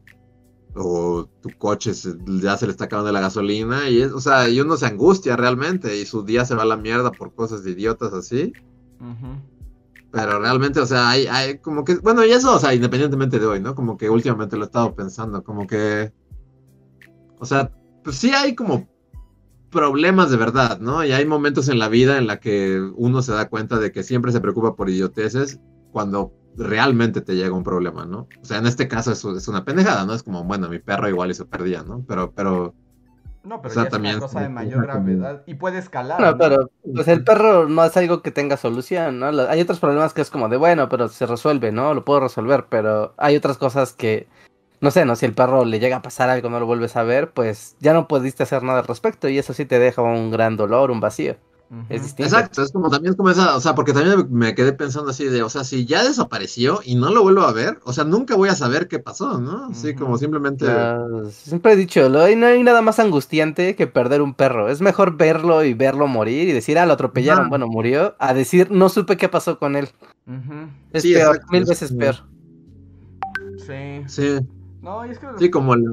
[0.74, 4.48] o tu coche se- ya se le está acabando la gasolina y es, o sea,
[4.48, 7.64] y uno se angustia realmente y su día se va a la mierda por cosas
[7.64, 8.56] de idiotas así.
[10.12, 13.46] Pero realmente, o sea, hay, hay como que, bueno, y eso, o sea, independientemente de
[13.46, 13.74] hoy, ¿no?
[13.76, 16.12] Como que últimamente lo he estado pensando, como que,
[17.40, 17.72] o sea,
[18.05, 18.87] pues sí hay como
[19.70, 21.05] problemas de verdad, ¿no?
[21.05, 24.03] Y hay momentos en la vida en la que uno se da cuenta de que
[24.03, 25.61] siempre se preocupa por idioteces
[25.92, 28.29] cuando realmente te llega un problema, ¿no?
[28.40, 30.14] O sea, en este caso es, es una pendejada, ¿no?
[30.14, 32.05] Es como, bueno, mi perro igual y se perdía, ¿no?
[32.07, 32.74] Pero, pero,
[33.44, 35.42] No, pero O sea, ya es también una cosa de mayor gravedad.
[35.46, 36.20] Y puede escalar.
[36.20, 36.38] No, ¿no?
[36.38, 39.26] pero pues el perro no es algo que tenga solución, ¿no?
[39.26, 41.94] Hay otros problemas que es como de, bueno, pero se resuelve, ¿no?
[41.94, 44.29] Lo puedo resolver, pero hay otras cosas que,
[44.80, 45.16] no sé, ¿no?
[45.16, 47.92] Si el perro le llega a pasar algo, no lo vuelves a ver, pues ya
[47.92, 51.00] no pudiste hacer nada al respecto y eso sí te deja un gran dolor, un
[51.00, 51.36] vacío.
[51.88, 52.36] Es distinto.
[52.36, 55.24] Exacto, es como también es como esa, o sea, porque también me quedé pensando así
[55.26, 58.36] de, o sea, si ya desapareció y no lo vuelvo a ver, o sea, nunca
[58.36, 59.66] voy a saber qué pasó, ¿no?
[59.70, 60.66] Así como simplemente,
[61.30, 64.68] siempre he dicho, lo- no hay nada más angustiante que perder un perro.
[64.68, 68.70] Es mejor verlo y verlo morir y decir, ah, lo atropellaron, bueno, murió, a decir,
[68.70, 69.88] no supe qué pasó con él.
[70.92, 72.16] Es Sí, peor, exacto, mil es veces peor.
[73.66, 74.04] Sí.
[74.06, 74.38] sí,
[74.82, 75.92] No, y es que los, sí, como la,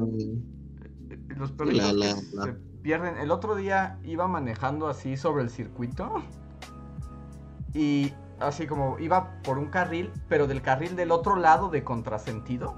[1.29, 3.17] los perritos la- que la- se pierden.
[3.17, 6.11] El otro día iba manejando así sobre el circuito.
[7.73, 12.75] Y así como iba por un carril, pero del carril del otro lado de contrasentido.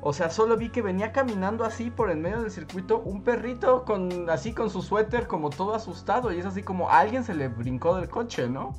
[0.00, 3.84] O sea, solo vi que venía caminando así por en medio del circuito un perrito
[3.84, 7.34] con así con su suéter como todo asustado y es así como a alguien se
[7.34, 8.72] le brincó del coche, ¿no?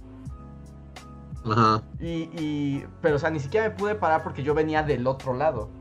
[1.43, 5.07] ajá, Y, y- pero, o sea, ni siquiera me pude parar porque yo venía del
[5.07, 5.76] otro lado.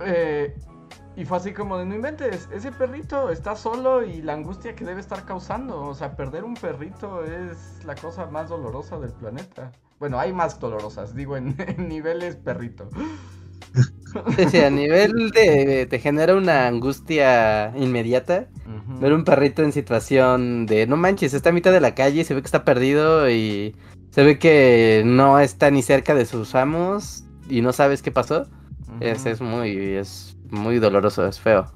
[0.00, 0.54] Eh,
[1.16, 4.84] y fue así como de, no inventes, ese perrito está solo y la angustia que
[4.84, 5.82] debe estar causando.
[5.82, 9.72] O sea, perder un perrito es la cosa más dolorosa del planeta.
[9.98, 12.90] Bueno, hay más dolorosas, digo, en, en niveles perrito.
[14.36, 18.48] Sí, sí, a nivel de te genera una angustia inmediata.
[19.00, 22.34] Ver un perrito en situación de no manches, está a mitad de la calle, se
[22.34, 23.74] ve que está perdido y
[24.10, 28.46] se ve que no está ni cerca de sus amos y no sabes qué pasó.
[29.00, 31.66] Es, es muy, es muy doloroso, es feo.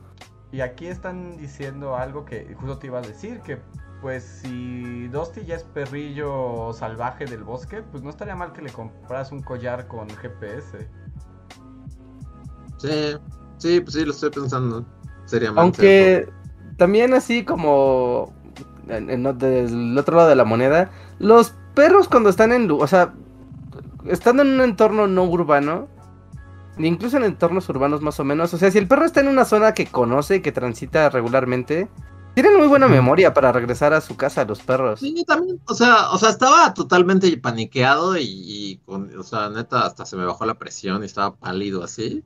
[0.53, 3.59] Y aquí están diciendo algo que justo te iba a decir, que
[4.01, 8.73] pues si Dusty ya es perrillo salvaje del bosque, pues no estaría mal que le
[8.73, 10.88] compras un collar con GPS.
[12.79, 13.16] Sí,
[13.59, 14.85] sí, pues sí, lo estoy pensando.
[15.27, 15.61] Seriamente.
[15.61, 16.29] Aunque
[16.77, 18.33] también así como
[18.88, 23.12] en- en- del otro lado de la moneda, los perros cuando están en, o sea,
[24.07, 25.88] estando en un entorno no urbano,
[26.78, 29.44] incluso en entornos urbanos más o menos, o sea, si el perro está en una
[29.44, 31.88] zona que conoce y que transita regularmente,
[32.35, 35.00] tienen muy buena memoria para regresar a su casa los perros.
[35.00, 39.85] Sí, también, o sea, o sea, estaba totalmente paniqueado y, y con, o sea, neta,
[39.85, 42.24] hasta se me bajó la presión y estaba pálido así.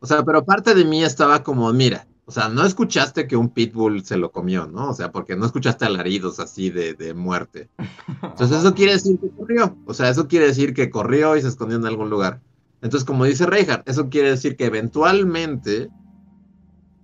[0.00, 3.50] O sea, pero parte de mí estaba como, mira, o sea, no escuchaste que un
[3.50, 4.90] pitbull se lo comió, ¿no?
[4.90, 7.68] O sea, porque no escuchaste alaridos así de, de muerte.
[8.22, 9.76] Entonces eso quiere decir que corrió.
[9.84, 12.40] O sea, eso quiere decir que corrió y se escondió en algún lugar.
[12.84, 15.88] Entonces, como dice Reinhardt, eso quiere decir que eventualmente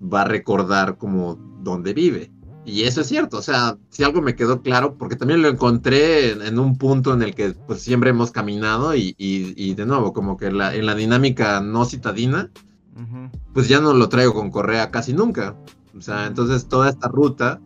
[0.00, 2.30] va a recordar como dónde vive.
[2.64, 6.32] Y eso es cierto, o sea, si algo me quedó claro, porque también lo encontré
[6.32, 9.86] en, en un punto en el que pues siempre hemos caminado y, y- y de
[9.86, 12.50] nuevo, como que la- en la dinámica no citadina,
[12.94, 13.30] Ujú.
[13.54, 15.56] pues ya no lo traigo con correa casi nunca.
[15.96, 17.60] O sea, entonces toda esta ruta,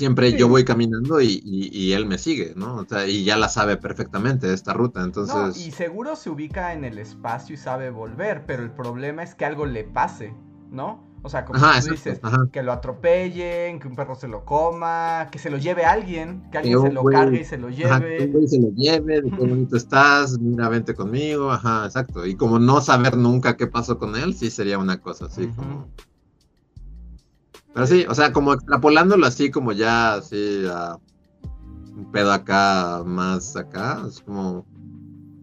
[0.00, 0.38] siempre Sí.
[0.38, 2.76] yo voy caminando y, y- y él me sigue, ¿no?
[2.76, 5.64] O sea, y ya la sabe perfectamente esta ruta, No, entonces...
[5.66, 9.44] y seguro se ubica en el espacio y sabe volver, pero el problema es que
[9.44, 10.34] algo le pase,
[10.70, 11.08] ¿no?
[11.22, 12.48] O sea, como Ajá, tú dices, ajá.
[12.50, 16.56] que lo atropellen, que un perro se lo coma, que se lo lleve alguien, que
[16.56, 18.24] alguien se lo güey- cargue y se lo Ajá, que lleve.
[18.24, 22.24] un güey se lo lleve, de qué bonito estás, mira, vente conmigo, ajá, exacto.
[22.24, 25.88] Y como no saber nunca qué pasó con él, sí sería una cosa así como...
[27.74, 30.98] Pero sí, o sea, como extrapolándolo así como ya, así, a
[31.96, 34.66] un pedo acá, más acá, es como...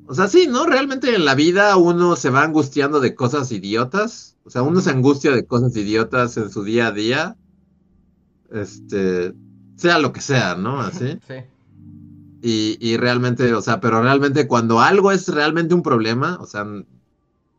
[0.07, 0.65] O sea, sí, ¿no?
[0.65, 4.91] Realmente en la vida uno se va angustiando de cosas idiotas, o sea, uno se
[4.91, 7.37] angustia de cosas idiotas en su día a día,
[8.51, 9.33] este,
[9.75, 10.79] sea lo que sea, ¿no?
[10.79, 11.19] Así.
[11.27, 11.35] Sí.
[12.39, 16.65] Y, y realmente, o sea, pero realmente cuando algo es realmente un problema, o sea,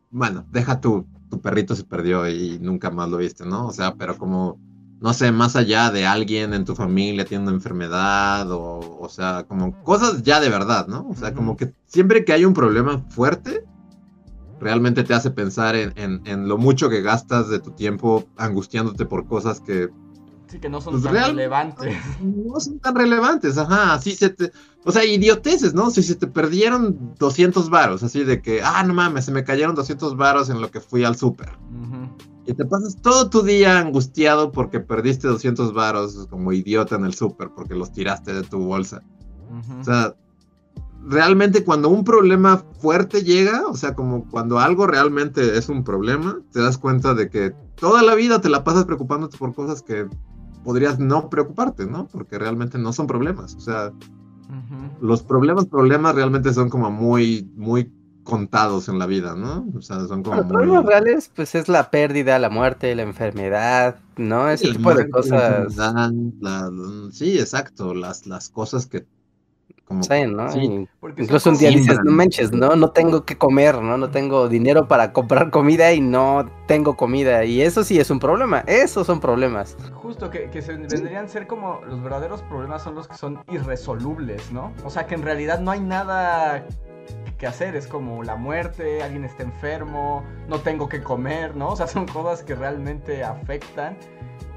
[0.09, 3.67] bueno, deja tu, tu perrito se perdió y nunca más lo viste, ¿no?
[3.67, 4.59] O sea, pero como,
[4.99, 9.45] no sé, más allá de alguien en tu familia tiene una enfermedad o, o sea,
[9.47, 11.07] como cosas ya de verdad, ¿no?
[11.09, 13.63] O sea, como que siempre que hay un problema fuerte,
[14.59, 19.05] realmente te hace pensar en, en, en lo mucho que gastas de tu tiempo angustiándote
[19.05, 19.89] por cosas que
[20.49, 21.95] Sí, que no son Pues tan real- relevantes.
[22.21, 24.51] no son tan relevantes, ajá, así se te,
[24.83, 25.91] o sea, idioteces, ¿no?
[25.91, 29.75] Si se te perdieron 200 varos, así de que, ah, no mames, se me cayeron
[29.75, 31.49] 200 varos en lo que fui al súper.
[32.47, 37.13] Y te pasas todo tu día angustiado porque perdiste 200 varos como idiota en el
[37.13, 39.03] súper porque los tiraste de tu bolsa.
[39.79, 40.15] O sea,
[41.05, 46.39] realmente cuando un problema fuerte llega, o sea, como cuando algo realmente es un problema,
[46.51, 50.07] te das cuenta de que toda la vida te la pasas preocupándote por cosas que
[50.63, 52.07] podrías no preocuparte, ¿no?
[52.07, 53.55] Porque realmente no son problemas.
[53.55, 53.91] O sea,
[55.01, 57.91] los problemas, problemas realmente son como muy, muy
[58.23, 59.67] contados en la vida, ¿no?
[59.75, 60.53] O sea, son como Los muy...
[60.53, 64.49] problemas reales, pues es la pérdida, la muerte, la enfermedad, ¿no?
[64.49, 65.75] Ese el tipo de la cosas.
[65.77, 66.71] la-
[67.11, 69.07] sí, exacto, las, las cosas que...
[69.89, 70.49] Como, Sí, ¿no?
[70.49, 73.97] sí, incluso un día dices, no manches, no, no tengo que comer, ¿no?
[73.97, 77.43] No tengo dinero para comprar comida y no tengo comida.
[77.43, 78.63] Y eso sí es un problema.
[78.67, 79.75] Esos son problemas.
[79.95, 83.43] Justo, que, que se vendrían a ser como los verdaderos problemas son los que son
[83.49, 84.73] irresolubles, ¿no?
[84.85, 86.67] O sea, que en realidad no hay nada
[87.39, 91.69] que hacer, es como la muerte, alguien está enfermo, no tengo que comer, ¿no?
[91.69, 93.97] O sea, son cosas que realmente afectan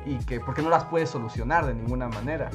[0.04, 2.50] y que, porque no las puedes solucionar de ninguna manera.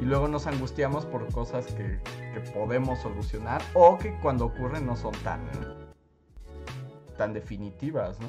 [0.00, 2.00] Y luego nos angustiamos por cosas que,
[2.34, 5.40] que podemos solucionar o que cuando ocurren no son tan,
[7.16, 8.28] tan definitivas, ¿no?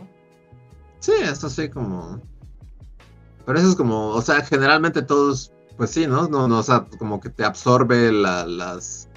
[0.99, 2.19] Sí, eso sí, como.
[3.45, 6.27] Pero eso es como, o sea, generalmente todos, pues sí, ¿no?
[6.27, 9.07] No, no o sea, como que te absorbe la- las,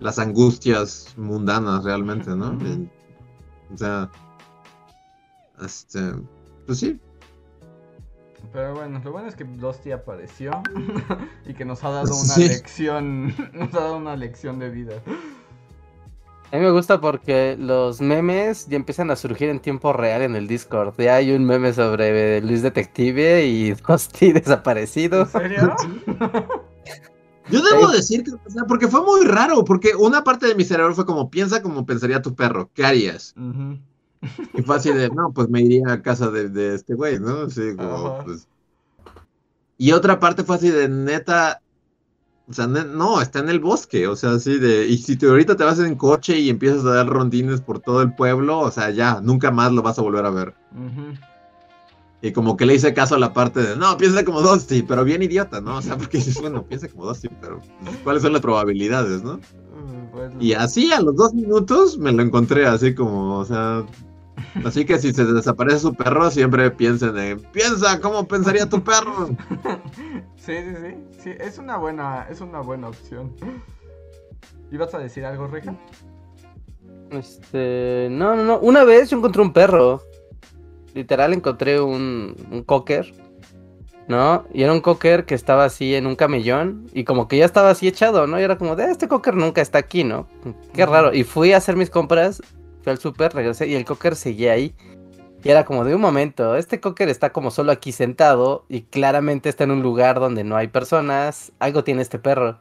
[0.00, 2.56] las angustias mundanas realmente, ¿no?
[3.72, 4.10] O sea,
[5.62, 6.00] este,
[6.66, 7.00] pues sí,
[8.52, 10.50] Pero bueno, lo bueno es que Dusty apareció
[11.46, 12.48] y que nos ha dado una Sí.
[12.48, 14.94] lección, nos ha dado una lección de vida.
[16.52, 20.36] A mí me gusta porque los memes ya empiezan a surgir en tiempo real en
[20.36, 20.94] el Discord.
[20.96, 25.22] Ya hay un meme sobre Luis Detective y Dusty desaparecido.
[25.22, 25.74] ¿En serio?
[27.50, 30.64] Yo debo decir que, o sea, porque fue muy raro, porque una parte de mi
[30.64, 33.34] cerebro fue como, piensa como pensaría tu perro, ¿qué harías?
[33.36, 33.78] Ujú.
[34.54, 37.42] Y fue así de, no, pues me iría a casa de, de este güey, ¿no?
[37.42, 38.48] Así como, pues,
[39.78, 41.60] Y otra parte fue así de neta,
[42.48, 45.56] o sea, no, está en el bosque, o sea, así de, y si te, ahorita
[45.56, 48.90] te vas en coche y empiezas a dar rondines por todo el pueblo, o sea,
[48.90, 50.54] ya, nunca más lo vas a volver a ver.
[52.22, 55.04] Y como que le hice caso a la parte de, no, piensa como Dusty, pero
[55.04, 55.78] bien idiota, ¿no?
[55.78, 57.60] O sea, porque dices, bueno, piensa como Dusty, pero
[58.04, 59.34] ¿cuáles son las probabilidades, no?
[59.34, 63.84] Mm, y así a los dos minutos me lo encontré así como, o sea,
[64.64, 69.30] Así que si se desaparece su perro, siempre piensen en, piensa, ¿cómo pensaría tu perro?
[70.36, 73.34] Sí, sí, sí, sí, es una buena, es una buena opción.
[74.70, 75.74] ¿Ibas a decir algo, Reja?
[77.10, 80.02] Este, no, no, no, una vez yo encontré un perro,
[80.94, 83.12] literal encontré un, un cocker,
[84.08, 84.44] ¿no?
[84.52, 87.70] Y era un cocker que estaba así en un camellón y como que ya estaba
[87.70, 88.38] así echado, ¿no?
[88.38, 90.28] Y era como, de este cocker nunca está aquí, ¿no?
[90.74, 91.12] Qué raro.
[91.12, 92.42] Y fui a hacer mis compras
[92.90, 94.74] al súper, regresé y el cocker seguía ahí.
[95.42, 99.48] Y era como de un momento, este cocker está como solo aquí sentado y claramente
[99.48, 102.58] está en un lugar donde no hay personas, algo tiene este perro,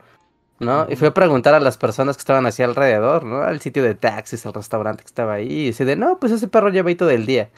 [0.59, 0.86] ¿no?
[0.89, 3.41] Y fui a preguntar a las personas que estaban así alrededor, ¿no?
[3.41, 6.47] Al sitio de taxis, al restaurante que estaba ahí, y dice de, no, pues ese
[6.47, 7.49] perro lleva ahí todo el día.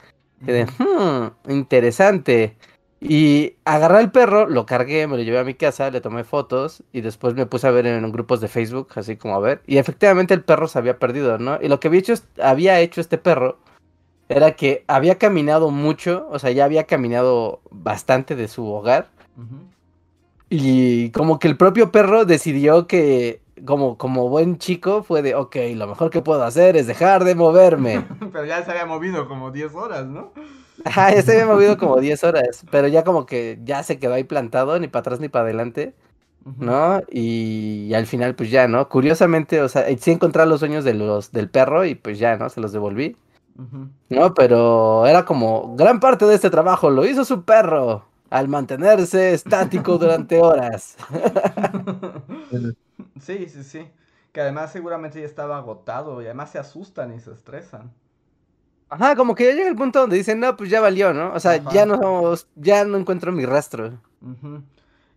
[0.41, 2.55] Y de, hmm, interesante.
[2.99, 6.83] Y agarré al perro, lo cargué, me lo llevé a mi casa, le tomé fotos
[6.91, 9.61] y después me puse a ver en grupos de Facebook, así como a ver.
[9.67, 11.59] Y efectivamente el perro se había perdido, ¿no?
[11.61, 13.59] Y lo que había hecho, había hecho este perro
[14.29, 19.09] era que había caminado mucho, o sea, ya había caminado bastante de su hogar.
[20.49, 25.55] Y como que el propio perro decidió que, como, como buen chico, fue de, ok,
[25.75, 28.05] lo mejor que puedo hacer es dejar de moverme.
[28.31, 30.31] Pero ya se había movido como 10 horas, ¿no?
[30.85, 34.13] Ajá, ya se había movido como 10 horas, pero ya como que ya se quedó
[34.13, 35.93] ahí plantado, ni para atrás ni para adelante,
[36.57, 37.01] ¿no?
[37.11, 38.87] Y, al final, pues ya, ¿no?
[38.87, 42.49] Curiosamente, o sea, sí encontré los sueños de los, del perro y pues ya, ¿no?
[42.49, 43.17] Se los devolví.
[44.09, 49.33] No, pero era como gran parte de este trabajo lo hizo su perro al mantenerse
[49.33, 50.95] estático durante horas.
[53.19, 53.87] sí, sí, sí.
[54.31, 57.91] Que además seguramente ya estaba agotado y además se asustan y se estresan.
[58.89, 61.33] Ajá, como que ya llega el punto donde dicen, no, pues ya valió, ¿no?
[61.33, 63.99] O sea, ya no, ya no encuentro mi rastro.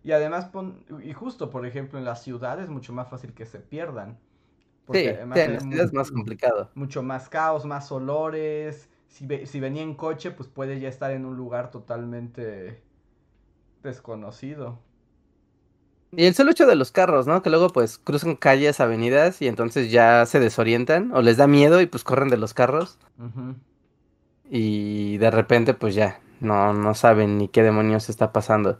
[0.03, 0.49] Y además,
[1.03, 4.17] y justo, por ejemplo, en las ciudades es mucho más fácil que se pierdan.
[4.91, 6.69] sí, en las ciudades es más complicado.
[6.75, 8.89] Mucho más caos, más olores.
[9.07, 12.81] Si, si venía en coche, pues puede ya estar en un lugar totalmente
[13.83, 14.79] desconocido.
[16.15, 17.41] Y el solo hecho de los carros, ¿no?
[17.41, 21.79] Que luego pues cruzan calles, avenidas y entonces ya se desorientan o les da miedo
[21.79, 22.97] y pues corren de los carros.
[24.49, 28.77] Y de repente pues ya no, no saben ni qué demonios está pasando.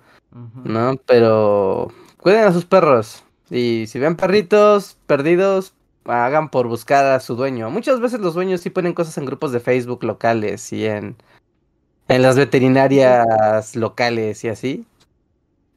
[0.64, 0.96] ¿No?
[1.06, 3.24] Pero cuiden a sus perros.
[3.50, 5.74] Y si ven perritos perdidos,
[6.06, 7.70] hagan por buscar a su dueño.
[7.70, 11.16] Muchas veces los dueños sí ponen cosas en grupos de Facebook locales y en,
[12.10, 14.86] en las veterinarias locales y así.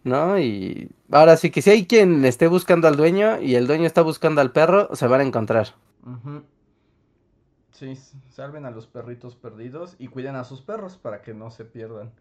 [0.04, 0.38] ¿no?
[0.38, 4.02] Y ahora sí que si hay quien esté buscando al dueño y el dueño está
[4.02, 5.68] buscando al perro, se van a encontrar.
[7.72, 7.96] Sí,
[8.30, 12.12] salven a los perritos perdidos y cuiden a sus perros para que no se pierdan.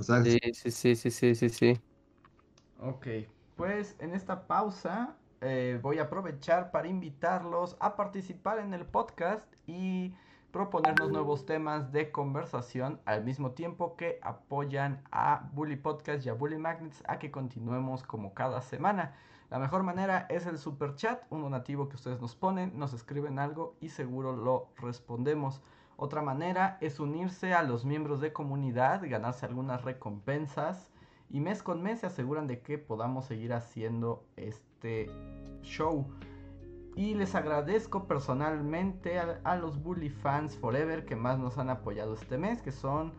[0.00, 1.80] Sí, sí, sí, sí, sí, sí, sí.
[2.80, 3.06] Ok,
[3.56, 9.52] pues en esta pausa eh, voy a aprovechar para invitarlos a participar en el podcast
[9.66, 10.14] y
[10.50, 16.34] proponernos nuevos temas de conversación al mismo tiempo que apoyan a Bully Podcast y a
[16.34, 19.14] Bully Magnets a que continuemos como cada semana.
[19.50, 23.38] La mejor manera es el super chat, un donativo que ustedes nos ponen, nos escriben
[23.38, 25.62] algo y seguro lo respondemos.
[25.96, 30.90] Otra manera es unirse a los miembros de comunidad, ganarse algunas recompensas
[31.30, 35.10] y mes con mes se aseguran de que podamos seguir haciendo este
[35.62, 36.06] show.
[36.98, 42.38] Y les agradezco personalmente a, los Bully Fans Forever que más nos han apoyado este
[42.38, 43.12] mes, que son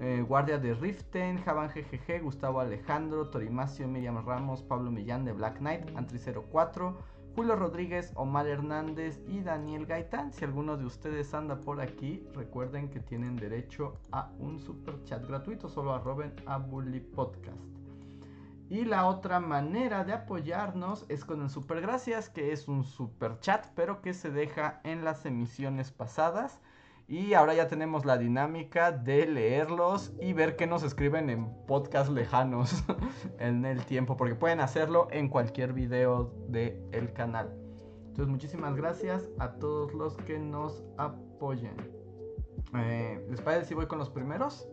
[0.00, 5.58] eh, Guardia de Riften, Javan GGG, Gustavo Alejandro, Torimacio, Miriam Ramos, Pablo Millán de Black
[5.58, 6.96] Knight, Antri04,
[7.36, 10.32] Julio Rodríguez, Omar Hernández y Daniel Gaitán.
[10.32, 15.24] Si alguno de ustedes anda por aquí, recuerden que tienen derecho a un super chat
[15.24, 17.73] gratuito, solo arroben a Bully Podcast.
[18.68, 23.38] Y la otra manera de apoyarnos es con el Super Gracias, que es un super
[23.40, 26.60] chat, pero que se deja en las emisiones pasadas.
[27.06, 32.10] Y ahora ya tenemos la dinámica de leerlos y ver qué nos escriben en podcast
[32.10, 32.82] lejanos
[33.38, 37.54] en el tiempo, porque pueden hacerlo en cualquier video del canal.
[38.06, 41.74] Entonces, muchísimas gracias a todos los que nos apoyen.
[42.74, 44.66] Eh, ¿Les parece si voy con los primeros?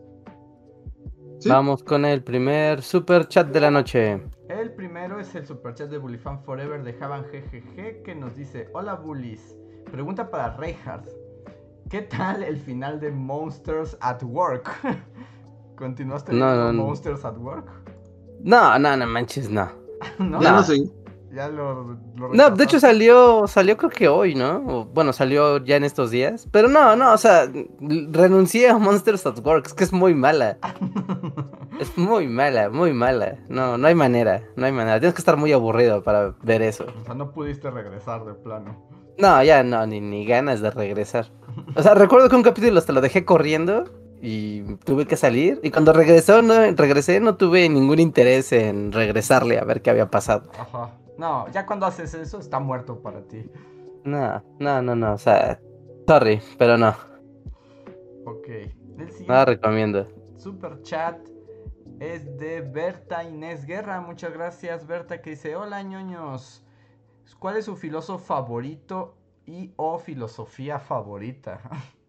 [1.46, 4.20] Vamos con el primer super chat de la noche.
[4.48, 8.68] El primero es el super chat de Bullifan Forever de Javan GGG que nos dice:
[8.74, 9.56] Hola Bullies,
[9.90, 11.08] pregunta para Reinhardt.
[11.90, 14.70] ¿Qué tal el final de Monsters at Work?
[15.76, 16.84] ¿Continuaste No, no, no.
[16.84, 17.68] Monsters at Work?
[18.40, 19.68] No, no, no manches, no.
[20.18, 20.56] no, Ya No.
[20.56, 20.76] no sé.
[21.34, 24.62] Ya lo, lo No, de hecho salió, salió creo que hoy, ¿no?
[24.66, 26.46] O, bueno, salió ya en estos días.
[26.50, 30.58] Pero no, no, o sea, renuncié a Monsters at Work, es que es muy mala.
[31.80, 33.38] Es muy mala, muy mala.
[33.48, 35.00] No, no hay manera, no hay manera.
[35.00, 36.86] Tienes que estar muy aburrido para ver eso.
[37.00, 38.76] O sea, no pudiste regresar de plano.
[39.18, 41.32] No, ya no, ni, ni ganas de regresar.
[41.74, 43.84] O sea, recuerdo que un capítulo hasta lo dejé corriendo
[44.20, 45.58] y tuve que salir.
[45.64, 50.08] Y cuando regresó, no, regresé, no tuve ningún interés en regresarle a ver qué había
[50.08, 50.52] pasado.
[50.56, 50.92] Ajá.
[51.16, 53.50] No, ya cuando haces eso está muerto para ti.
[54.04, 55.60] No, no, no, no, o sea,
[56.06, 56.94] sorry, pero no,
[58.24, 58.48] Ok.
[58.48, 60.06] El no recomiendo.
[60.36, 61.28] super chat
[62.00, 64.00] es de Berta Inés Guerra.
[64.00, 66.64] Muchas gracias, Berta, que dice: Hola ñoños.
[67.38, 71.60] ¿Cuál es su filósofo favorito y o filosofía favorita?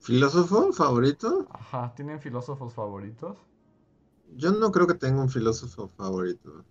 [0.00, 1.28] ¿Filósofo favorito?
[1.48, 3.36] Ajá, ¿tienen filósofos favoritos?
[4.36, 6.64] Yo no creo que tenga un filósofo favorito.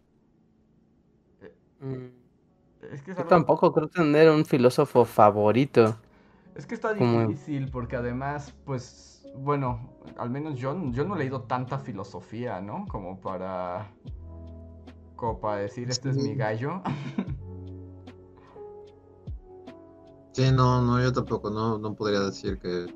[1.85, 2.07] Mm,
[2.93, 5.95] Es que es Yo algo- tampoco creo tener un filósofo favorito.
[6.55, 11.19] Es que está Como- difícil porque además, pues, bueno, al menos yo, yo no he
[11.19, 12.85] leído tanta filosofía, ¿no?
[12.87, 13.89] Como para,
[15.15, 16.81] como para decir, este es mi gallo.
[20.33, 22.93] Sí, no, no, yo tampoco, no, no podría decir que.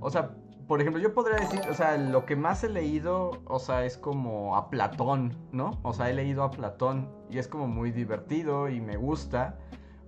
[0.00, 0.30] O sea,
[0.70, 3.98] por ejemplo, yo podría decir, o sea, lo que más he leído, o sea, es
[3.98, 5.80] como a Platón, ¿no?
[5.82, 9.58] O sea, he leído a Platón y es como muy divertido y me gusta,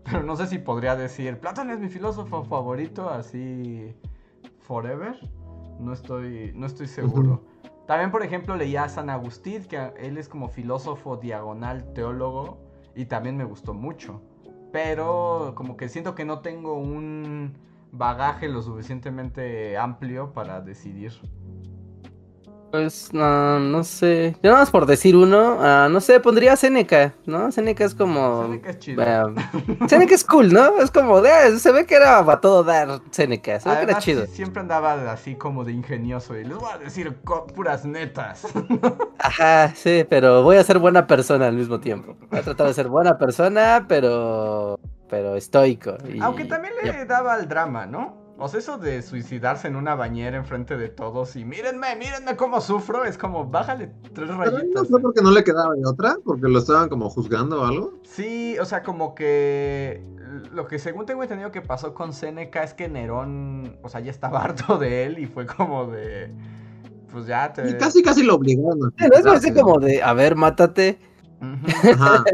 [0.05, 3.93] pero no sé si podría decir, Platón es mi filósofo favorito, así,
[4.61, 5.19] forever.
[5.81, 7.43] No estoy, no estoy seguro.
[7.89, 12.61] También, por ejemplo, leía a San Agustín, que él es como filósofo diagonal teólogo
[12.95, 14.23] y también me gustó mucho.
[14.71, 21.13] Pero como que siento que no tengo un bagaje lo suficientemente amplio para decidir.
[22.73, 24.35] Pues no, no sé.
[24.43, 27.53] Yo nada más por decir uno, ah, no sé, pondría Seneca, ¿no?
[27.53, 28.45] Seneca es como.
[28.45, 29.05] Seneca es chido.
[29.87, 30.79] Seneca es cool, ¿no?
[30.79, 33.99] Es como, de, se ve que era a todo dar Seneca, se ve que era
[33.99, 34.25] chido.
[34.27, 37.15] siempre andaba así como de ingenioso y les voy a decir
[37.55, 38.47] puras netas.
[39.19, 42.17] Ajá, sí, pero voy a ser buena persona al mismo tiempo.
[42.31, 44.81] Voy a tratar de ser buena persona, pero.
[45.13, 45.99] Pero estoico.
[46.11, 48.17] y- Aunque también le daba al drama, ¿no?
[48.39, 52.63] O sea, eso de suicidarse en una bañera enfrente de todos y mírenme, mírenme cómo
[52.63, 54.89] sufro, es como, bájale tres Pero no rayitas.
[54.89, 57.93] fue porque no le quedaba de otra, porque lo estaban como juzgando o algo.
[58.05, 60.03] Sí, o sea, como que
[60.51, 64.11] lo que según tengo entendido que pasó con Seneca es que Nerón, o sea, ya
[64.11, 66.33] estaba harto de él y fue como de,
[67.13, 67.69] pues ya te...
[67.69, 70.99] Y casi, casi lo obligaron no es así como de, a ver, mátate.
[71.43, 72.25] Ajá.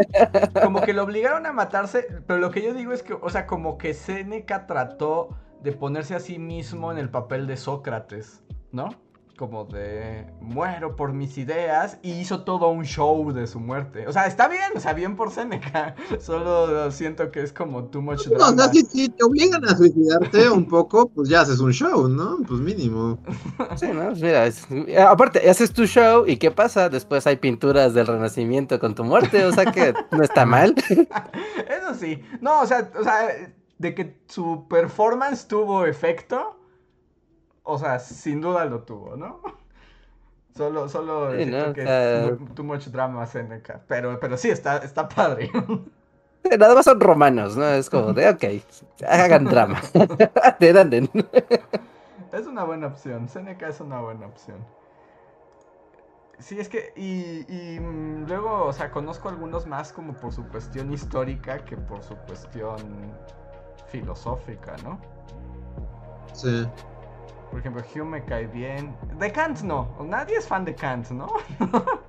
[0.62, 3.46] Como que lo obligaron a matarse, pero lo que yo digo es que, o sea,
[3.46, 5.30] como que Seneca trató
[5.62, 8.90] de ponerse a sí mismo en el papel de Sócrates, ¿no?
[9.39, 14.09] Como de muero por mis ideas y hizo todo un show de su muerte.
[14.09, 15.95] O sea, está bien, o sea, bien por Seneca.
[16.18, 18.57] Solo siento que es como too much No, drama.
[18.64, 22.39] sea, si, si te obligan a suicidarte un poco, pues ya haces un show, ¿no?
[22.49, 23.20] Pues mínimo.
[23.76, 24.09] Sí, ¿no?
[24.09, 26.89] Pues mira, es- eh, aparte, haces tu show y ¿qué pasa?
[26.89, 30.74] Después hay pinturas del Renacimiento con tu muerte, o sea que no está mal.
[30.89, 32.20] Eso sí.
[32.41, 33.28] No, o sea, o sea,
[33.78, 36.57] de que su performance tuvo efecto.
[37.71, 39.43] O sea, sin duda lo tuvo, ¿no?
[40.57, 43.81] Solo, solo Sí, que O sea- es too much drama Seneca.
[43.87, 45.51] Pero, pero sí, está, está padre.
[46.59, 47.64] Nada más son romanos, ¿no?
[47.69, 48.45] Es como de, ok,
[49.07, 49.81] hagan drama.
[50.81, 51.11] Anden.
[52.33, 53.29] es una buena opción.
[53.29, 54.57] Seneca es una buena opción.
[56.39, 60.45] Sí, es que, y, y mm, luego, o sea, conozco algunos más como por su
[60.49, 62.79] cuestión histórica que por su cuestión
[63.89, 64.99] filosófica, ¿no?
[66.33, 66.66] Sí.
[67.51, 68.94] Por ejemplo, Hume me cae bien.
[69.18, 69.88] De Kant no.
[70.05, 71.28] Nadie es fan de Kant, ¿no?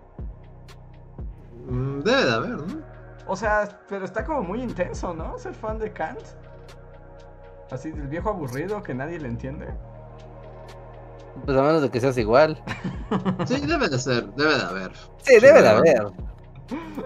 [1.69, 2.81] Mm, Debe de haber, ¿no?
[3.27, 5.37] O sea, pero está como muy intenso, ¿no?
[5.37, 6.19] Ser fan de Kant.
[7.69, 9.67] Así del viejo aburrido que nadie le entiende.
[11.45, 12.61] Pues a menos de que seas igual.
[13.45, 14.91] Sí, debe de ser, debe de haber.
[15.21, 16.07] Sí, debe de haber.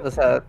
[0.03, 0.43] O sea,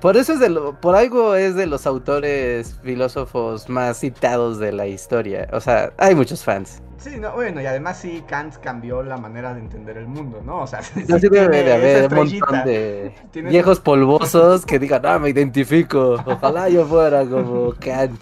[0.00, 4.72] por eso es de lo, por algo es de los autores filósofos más citados de
[4.72, 5.48] la historia.
[5.52, 6.82] O sea, hay muchos fans.
[6.98, 10.62] Sí, no, bueno, y además sí, Kant cambió la manera de entender el mundo, ¿no?
[10.62, 15.04] O sea, sí No, sí debe de haber un montón de viejos polvosos que digan,
[15.06, 16.14] ah, me identifico.
[16.26, 18.20] Ojalá yo fuera como Kant.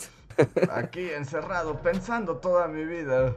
[0.71, 3.35] Aquí encerrado pensando toda mi vida.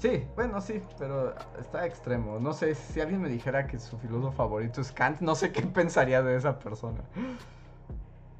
[0.00, 2.40] Sí, bueno, sí, pero está extremo.
[2.40, 5.60] No sé, si alguien me dijera que su filósofo favorito es Kant, no sé qué
[5.74, 7.00] pensaría de esa persona.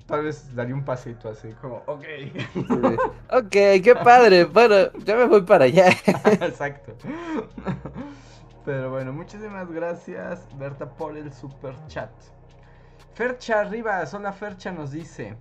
[0.06, 2.04] tal vez daría un pasito así, como, ok.
[3.30, 4.44] ok, qué padre.
[4.44, 5.90] Bueno, ya me voy para allá.
[6.40, 6.94] Exacto.
[8.64, 12.10] Pero bueno, muchísimas gracias, Berta, por el super chat.
[13.12, 15.36] Fercha Rivas, hola Fercha, nos dice: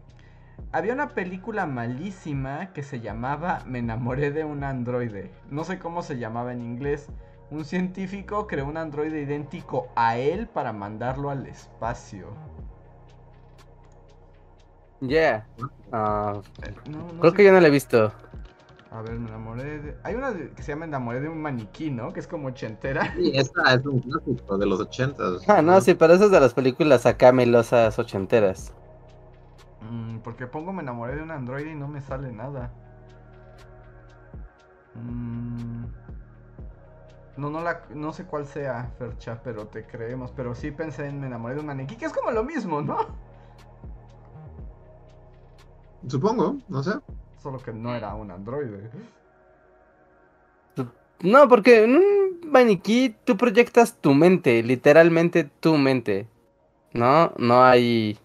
[0.71, 5.31] Había una película malísima que se llamaba Me enamoré de un androide.
[5.49, 7.07] No sé cómo se llamaba en inglés.
[7.51, 12.27] Un científico creó un androide idéntico a él para mandarlo al espacio.
[15.01, 15.45] Yeah.
[15.91, 16.43] No,
[17.13, 18.11] no creo sé- que yo no la he visto.
[18.91, 19.95] A ver, me enamoré de.
[20.03, 22.11] Hay una que se llama Me enamoré de un maniquí, ¿no?
[22.11, 23.13] Que es como ochentera.
[23.15, 25.47] Sí, esta es un clásico de los ochentas.
[25.47, 28.73] Ah, no, sí, pero esas de las películas acá melosas ochenteras.
[29.89, 32.71] Mm, porque pongo me enamoré de un androide y no me sale nada.
[34.95, 35.85] Mm,
[37.37, 40.31] no, no, la, no sé cuál sea, Fercha, pero te creemos.
[40.35, 42.97] Pero sí pensé en me enamoré de un maniquí, que es como lo mismo, ¿no?
[46.07, 46.91] Supongo, no sé.
[47.41, 48.89] Solo que no era un androide.
[51.21, 56.27] No, porque en un maniquí tú proyectas tu mente, literalmente tu mente.
[56.93, 57.33] ¿No?
[57.37, 58.17] No hay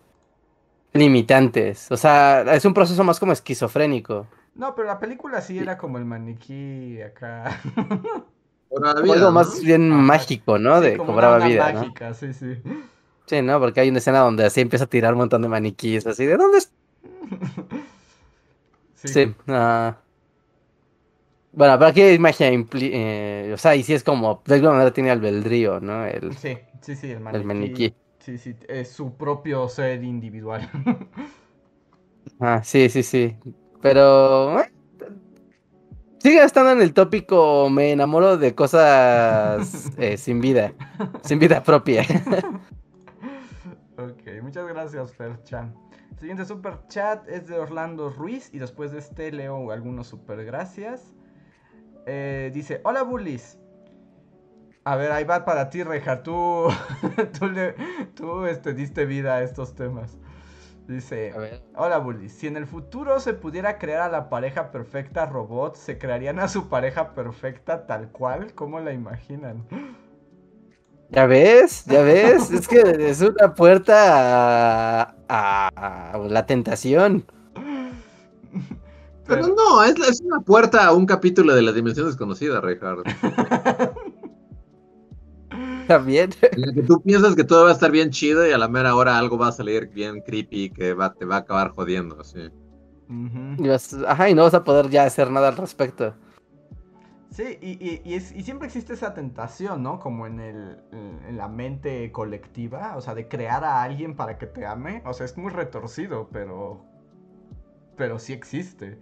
[0.95, 1.91] limitantes.
[1.91, 4.27] O sea, es un proceso más como esquizofrénico.
[4.55, 7.61] No, pero la película sí era como el maniquí acá.
[8.71, 9.33] Vida, algo ¿no?
[9.33, 10.81] más bien mágico, ¿no?
[10.81, 12.15] Sí, De como cobraba una vida, ¿no?
[12.15, 12.57] sí, sí.
[13.27, 13.59] Sí, ¿no?
[13.61, 16.37] Porque hay una escena donde así empieza a tirar un montón de maniquíes, así, ¿de
[16.37, 16.75] dónde está?
[18.95, 19.09] Sí.
[19.09, 19.35] Sí.
[19.49, 19.97] ah.
[21.53, 24.73] Bueno, pero aquí hay magia, impli- eh, o sea, y sí es como, de alguna
[24.73, 26.05] manera tiene albedrío, ¿no?
[26.05, 27.41] El, Sí, sí, sí, el maniquí.
[27.41, 27.95] el maniquí.
[28.25, 30.69] Sí, sí, es su propio ser individual.
[32.41, 33.37] Ah, sí, sí, sí.
[33.83, 34.61] Pero...
[34.61, 34.73] eh,
[36.19, 40.73] Sigue estando en el tópico, me enamoro de cosas eh, sin vida,
[41.23, 42.03] sin vida propia.
[43.99, 45.75] ok, muchas gracias, Ferchan.
[46.13, 50.43] El siguiente super chat es de Orlando Ruiz y después de este leo algunos super
[50.47, 51.13] gracias.
[52.07, 53.59] Eh, dice, hola bullies.
[54.85, 56.23] A ver, ahí va para ti, Reja.
[56.23, 56.69] Tú,
[57.39, 57.75] tú, le-
[58.15, 60.17] tú este, diste vida a estos temas.
[60.87, 61.63] Dice, A ver.
[61.77, 62.33] hola bullies.
[62.35, 66.49] Si en el futuro se pudiera crear a la pareja perfecta robot, ¿se crearían a
[66.49, 68.53] su pareja perfecta tal cual?
[68.55, 69.65] ¿Cómo la imaginan?
[71.09, 71.87] ¿Ya ves?
[71.87, 72.51] ¿Ya ves?
[72.51, 77.25] Es que es una puerta a, a- a la tentación.
[79.27, 83.05] Pero Pero- no, es, es una puerta a un capítulo de la dimensión desconocida, Ricardo.
[85.89, 86.31] También.
[86.53, 88.69] En la que tú piensas que todo va a estar bien chido y a la
[88.69, 92.23] mera hora algo va a salir bien creepy que va, te va a acabar jodiendo,
[92.25, 92.51] sí.
[93.57, 96.15] Y vas- Ajá, y no vas a poder ya hacer nada al respecto.
[97.31, 99.99] Sí, y, y- y es- y siempre existe esa tentación, ¿no?
[99.99, 104.39] Como en, el, en, en la mente colectiva, o sea, de crear a alguien para
[104.39, 105.03] que te ame.
[105.05, 106.85] O sea, es muy retorcido, pero...
[107.97, 108.99] Pero sí existe.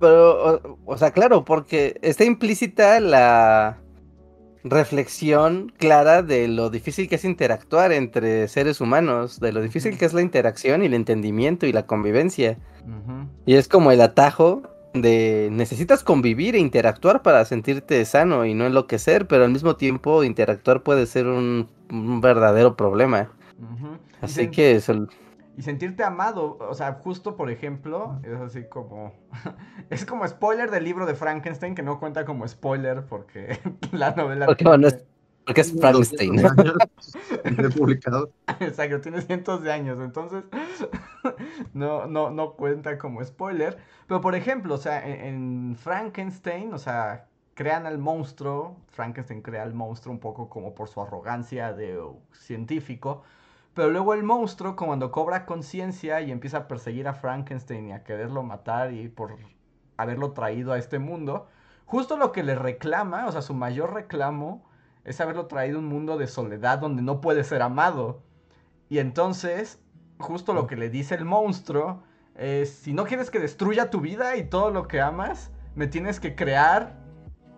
[0.00, 3.78] Pero, o, o sea, claro, porque está implícita la
[4.64, 10.04] reflexión clara de lo difícil que es interactuar entre seres humanos, de lo difícil que
[10.04, 12.58] es la interacción y el entendimiento y la convivencia.
[13.46, 14.62] Y es como el atajo
[14.94, 20.24] de necesitas convivir e interactuar para sentirte sano y no enloquecer, pero al mismo tiempo
[20.24, 23.30] interactuar puede ser un, un verdadero problema.
[24.20, 25.06] Así que eso,
[25.56, 29.12] Y sentirte amado, o sea, justo por ejemplo, es así como...
[29.90, 33.58] es como spoiler del libro de Frankenstein, que no cuenta como spoiler porque
[33.92, 34.46] la novela...
[34.46, 35.04] Porque, tiene- bueno, es-
[35.44, 36.36] porque es Frankenstein.
[36.36, 36.76] 200 años
[37.56, 38.30] de publicado.
[38.60, 40.44] Exacto, tiene cientos de años, entonces
[41.72, 43.78] no, no, no cuenta como spoiler.
[44.06, 45.20] Pero por ejemplo, o sea, en,
[45.70, 50.88] en Frankenstein, o sea, crean al monstruo, Frankenstein crea al monstruo un poco como por
[50.88, 53.22] su arrogancia de uh, científico.
[53.74, 58.02] Pero luego el monstruo, cuando cobra conciencia y empieza a perseguir a Frankenstein y a
[58.02, 59.36] quererlo matar y por
[59.96, 61.48] haberlo traído a este mundo,
[61.86, 64.68] justo lo que le reclama, o sea, su mayor reclamo
[65.04, 68.22] es haberlo traído a un mundo de soledad donde no puede ser amado.
[68.88, 69.82] Y entonces,
[70.18, 72.02] justo lo que le dice el monstruo
[72.34, 76.18] es, si no quieres que destruya tu vida y todo lo que amas, me tienes
[76.18, 76.98] que crear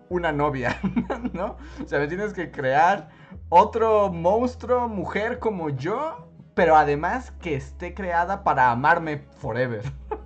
[0.09, 0.79] una novia,
[1.33, 1.57] ¿no?
[1.83, 3.09] O sea, me tienes que crear
[3.49, 9.83] otro monstruo, mujer como yo, pero además que esté creada para amarme forever.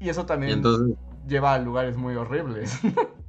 [0.00, 0.96] y eso Y también entonces,
[1.26, 2.78] lleva a lugares muy horribles.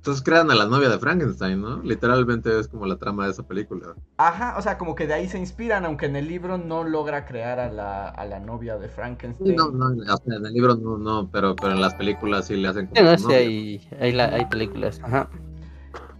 [0.00, 1.82] entonces crean a la novia de Frankenstein, ¿no?
[1.82, 3.94] Literalmente es como la trama de esa película.
[4.16, 7.24] Ajá, o sea, como que de ahí se inspiran, aunque en el libro no logra
[7.26, 9.50] crear a la, a la novia de Frankenstein.
[9.50, 12.46] Sí, no, no, o sea, en el libro no, no, pero, pero en las películas
[12.46, 13.38] sí le hacen como Sí, no, novia.
[13.38, 15.00] hay, hay, la- hay películas.
[15.02, 15.28] Ajá.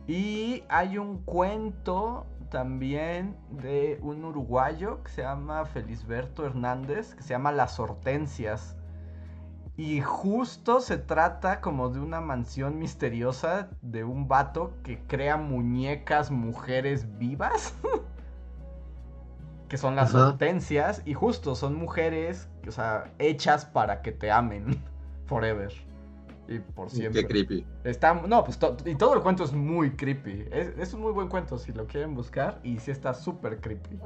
[0.06, 7.30] Y hay un cuento también de un uruguayo que se llama Felisberto Hernández, que se
[7.30, 8.76] llama Las Hortensias.
[9.80, 16.30] Y justo se trata como de una mansión misteriosa de un vato que crea muñecas
[16.30, 17.74] mujeres vivas.
[19.68, 20.28] que son las Ajá.
[20.28, 21.00] hortensias.
[21.06, 24.82] Y justo son mujeres, o sea, hechas para que te amen
[25.24, 25.72] forever.
[26.46, 27.22] Y por siempre.
[27.22, 27.66] Qué creepy.
[27.82, 30.46] Está, no, pues to- y todo el cuento es muy creepy.
[30.50, 32.60] Es, es un muy buen cuento si lo quieren buscar.
[32.62, 33.98] Y sí está súper creepy.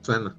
[0.00, 0.34] Suena.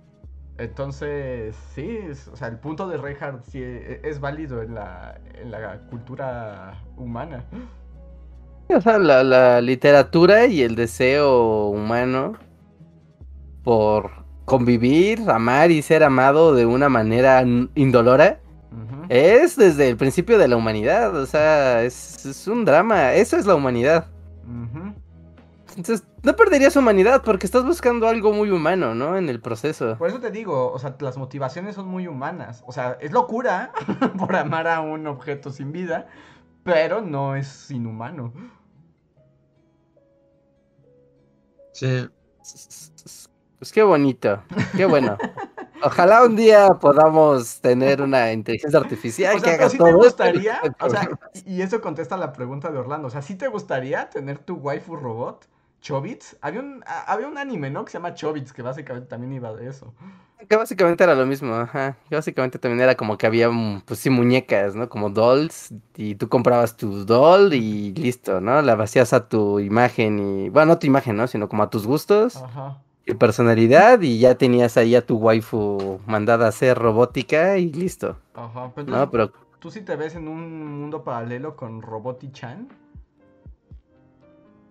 [0.62, 5.20] Entonces, sí, es- o sea, el punto de Reinhardt sí e- es, válido en la,
[5.34, 7.44] en la cultura humana.
[8.70, 12.34] O sea, la, la literatura y el deseo humano
[13.64, 14.12] por
[14.46, 17.44] convivir, amar y ser amado de una manera
[17.76, 18.40] indolora
[19.10, 21.16] es desde el principio de la humanidad.
[21.16, 23.14] O sea, es, es un drama.
[23.14, 24.06] Eso es la humanidad.
[25.76, 29.18] Entonces, no perderías humanidad porque estás buscando algo muy humano, ¿no?
[29.18, 29.98] En el proceso.
[29.98, 32.64] Por eso te digo, o sea, las motivaciones son muy humanas.
[32.66, 33.72] O sea, es locura
[34.18, 36.08] por amar a un objeto sin vida,
[36.64, 38.34] pero no es inhumano.
[41.74, 42.10] Sí.
[43.60, 44.44] Pues qué bonito,
[44.76, 45.18] qué bueno.
[45.84, 49.98] Ojalá un día podamos tener una inteligencia artificial O que sea, haga pero sí todo
[50.00, 50.24] te esto.
[50.26, 53.48] gustaría, o sea, y y eso contesta la pregunta de Orlando, o sea, ¿sí te
[53.48, 55.48] gustaría tener tu waifu robot,
[55.82, 56.38] Chobits?
[56.42, 57.84] Había un, a- había un anime, ¿no?
[57.86, 59.94] Que se llama Chobits, que básicamente también iba de eso.
[60.48, 61.98] Que básicamente era lo mismo, ajá.
[62.10, 64.90] Que básicamente también era como que había, mm, pues sí, muñecas, ¿no?
[64.90, 65.72] Como dolls.
[65.96, 68.62] Y tú comprabas tu doll y listo, ¿no?
[68.64, 70.50] La vacías a tu imagen y...
[70.50, 71.28] Bueno, no tu imagen, ¿no?
[71.28, 72.82] Sino como a tus gustos Ajá.
[73.06, 74.02] y personalidad.
[74.02, 78.18] Y ya tenías ahí a tu waifu mandada a hacer robótica y listo.
[78.34, 78.72] Ajá.
[78.74, 79.04] Pero ¿No?
[79.04, 82.68] entonces, Pero ¿tú sí te ves en un mundo paralelo con Roboti-chan?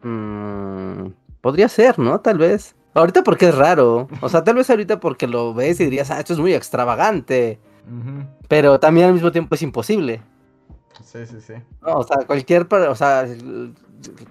[0.03, 2.21] Mm, podría ser, ¿no?
[2.21, 2.75] Tal vez.
[2.95, 4.09] Ahorita porque es raro.
[4.21, 7.59] O sea, tal vez ahorita porque lo ves y dirías, ah, esto es muy extravagante.
[8.49, 10.23] Pero también al mismo tiempo es imposible.
[11.05, 11.55] Sí, sí, sí.
[11.83, 13.27] No, o sea, cualquier, o sea,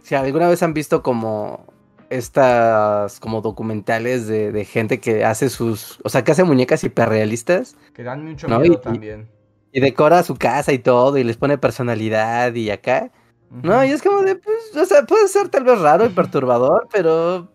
[0.03, 1.65] si alguna vez han visto como
[2.09, 7.76] estas como documentales de, de gente que hace sus, o sea, que hace muñecas hiperrealistas
[7.93, 9.30] Que dan mucho No, miedo y- también.
[9.72, 13.11] y decora su casa y todo y les pone personalidad y acá.
[13.52, 16.88] No, y es como de, pues, o sea, puede ser tal vez raro y perturbador,
[16.91, 17.50] pero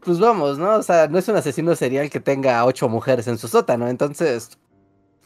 [0.00, 0.76] pues vamos, ¿no?
[0.76, 4.58] O sea, no es un asesino serial que tenga ocho mujeres en su sótano, entonces,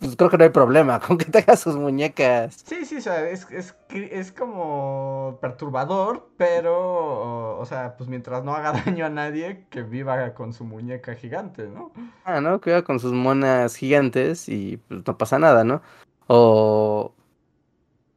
[0.01, 2.65] pues creo que no hay problema con que tenga sus muñecas.
[2.67, 8.55] Sí, sí, o sea, es, es, es como perturbador, pero, o, sea, pues mientras no
[8.55, 11.93] haga daño a nadie, que viva con su muñeca gigante, ¿no?
[12.25, 12.61] Ah, ¿no?
[12.61, 15.81] Cuida con sus monas gigantes y pues no pasa nada, ¿no?
[16.27, 17.13] O,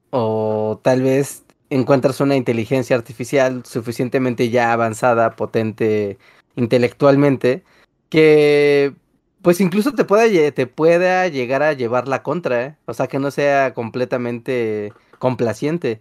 [0.09, 6.17] o tal vez encuentras una inteligencia artificial suficientemente ya avanzada, potente
[6.55, 7.63] intelectualmente,
[8.09, 8.93] que
[9.41, 12.75] pues incluso te pueda, te pueda llegar a llevar la contra, ¿eh?
[12.85, 15.99] O sea, que no sea completamente complaciente.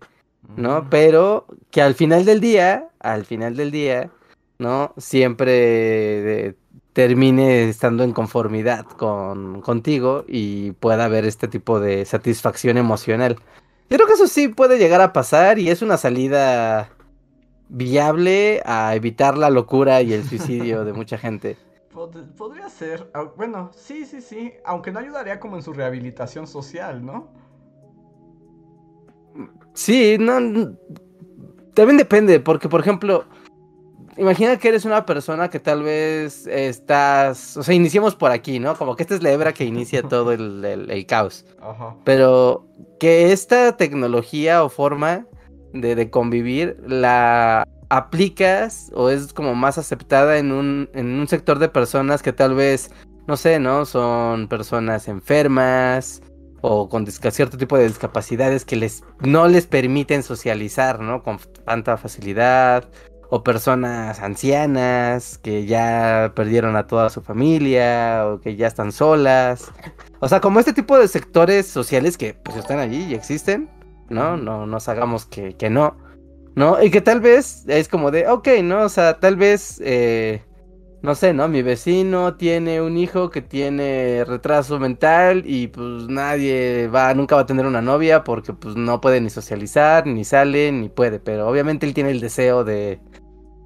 [0.56, 0.82] ¿no?
[0.82, 0.88] Mm.
[0.90, 4.10] Pero que al final del día, al final del día,
[4.58, 4.94] ¿no?
[4.96, 6.54] Siempre eh,
[6.92, 13.36] termine estando en conformidad con, contigo y pueda haber este tipo de satisfacción emocional.
[13.90, 16.90] Yo creo que eso sí puede llegar a pasar y es una salida
[17.68, 21.56] viable a evitar la locura y el suicidio de mucha gente.
[21.92, 27.04] Pod- podría ser, bueno, sí, sí, sí, aunque no ayudaría como en su rehabilitación social,
[27.04, 27.28] ¿no?
[29.74, 30.76] Sí, no.
[31.74, 33.24] También depende, porque por ejemplo,
[34.16, 37.56] imagina que eres una persona que tal vez estás.
[37.56, 38.76] O sea, iniciemos por aquí, ¿no?
[38.76, 41.44] Como que esta es la hebra que inicia todo el, el- el caos.
[41.60, 41.94] Ajá.
[42.04, 42.66] Pero
[43.00, 45.26] que esta tecnología o forma
[45.72, 51.58] de, de convivir la aplicas o es como más aceptada en un, en un sector
[51.58, 52.90] de personas que tal vez,
[53.26, 53.84] no sé, ¿no?
[53.84, 56.22] Son personas enfermas
[56.60, 61.22] o con cierto tipo de discapacidades que les no les permiten socializar, ¿no?
[61.22, 62.88] Con tanta facilidad
[63.30, 69.72] o personas ancianas que ya perdieron a toda su familia o que ya están solas.
[70.20, 73.68] O sea, como este tipo de sectores sociales que pues están allí y existen,
[74.08, 74.36] ¿no?
[74.36, 75.96] No nos hagamos que, que no,
[76.54, 76.82] ¿no?
[76.82, 78.82] Y que tal vez es como de, ok, ¿no?
[78.82, 80.42] O sea, tal vez, eh,
[81.04, 81.48] no sé, ¿no?
[81.48, 87.42] Mi vecino tiene un hijo que tiene retraso mental y pues nadie va, nunca va
[87.42, 91.46] a tener una novia porque pues no puede ni socializar, ni sale, ni puede, pero
[91.48, 93.02] obviamente él tiene el deseo de,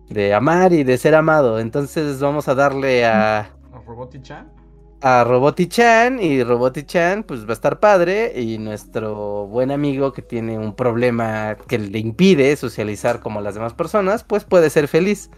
[0.09, 4.53] de amar y de ser amado, entonces vamos a darle a ¿A Roboti-chan?
[5.01, 10.59] a Roboti-chan y Roboti-chan pues va a estar padre y nuestro buen amigo que tiene
[10.59, 15.31] un problema que le impide socializar como las demás personas pues puede ser feliz.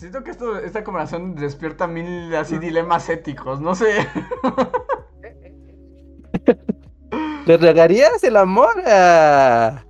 [0.00, 4.08] Siento que esto, esta conversación despierta mil así dilemas éticos, no sé.
[7.46, 9.84] ¿Le regarías el amor a,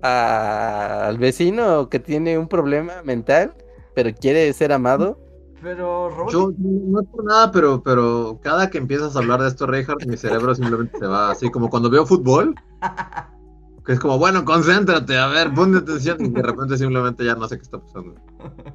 [0.00, 3.52] a- al vecino que tiene un problema mental,
[3.96, 5.18] pero quiere ser amado?
[5.60, 9.48] Pero Robot Yo no es por nada, pero, pero cada que empiezas a hablar de
[9.48, 12.54] esto, Reinhardt, mi cerebro simplemente se va así, como cuando veo fútbol,
[13.84, 17.48] que es como, bueno, concéntrate, a ver, ponte atención, y de repente simplemente ya no
[17.48, 18.14] sé qué está pasando.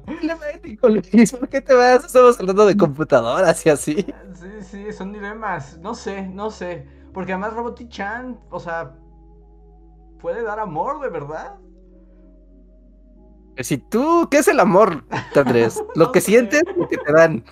[0.06, 2.04] Problema ético, Luis, ¿por qué te vas?
[2.04, 4.06] Estamos hablando de computadoras y así.
[4.34, 5.78] Sí, sí, son dilemas.
[5.78, 6.86] No sé, no sé.
[7.12, 8.96] Porque además Roboti-chan, o sea,
[10.20, 11.58] puede dar amor, de verdad.
[13.58, 15.04] Si tú, ¿qué es el amor,
[15.34, 15.82] Andrés?
[15.94, 16.32] Lo No que sé.
[16.32, 17.44] sientes, lo que te dan.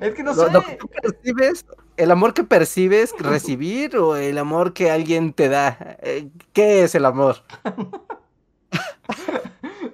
[0.00, 0.50] Es que no Lo, sé.
[0.50, 1.66] lo que tú percibes,
[1.98, 5.76] el amor que percibes recibir o el amor que alguien te da.
[6.00, 7.36] Eh, ¿Qué es el amor?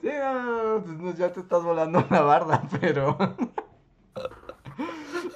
[0.03, 3.17] Sí, no, pues no, ya te estás volando la barda, pero.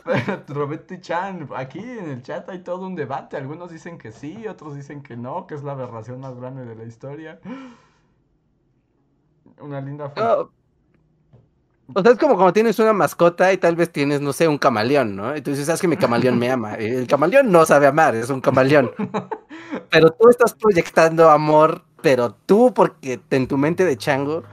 [0.04, 3.36] Pero Roboti-chan, aquí en el chat hay todo un debate.
[3.36, 6.74] Algunos dicen que sí, otros dicen que no, que es la aberración más grande de
[6.74, 7.40] la historia.
[9.60, 10.52] Una linda foto.
[11.94, 14.58] O sea, es como cuando tienes una mascota y tal vez tienes, no sé, un
[14.58, 15.34] camaleón, ¿no?
[15.34, 16.74] Y tú dices, sabes que mi camaleón me ama.
[16.74, 18.90] El camaleón no sabe amar, es un camaleón.
[19.90, 24.44] Pero tú estás proyectando amor, pero tú, porque en tu mente de chango,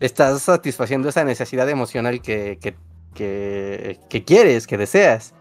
[0.00, 2.76] estás satisfaciendo esa necesidad emocional que, que,
[3.14, 5.34] que, que quieres, que deseas.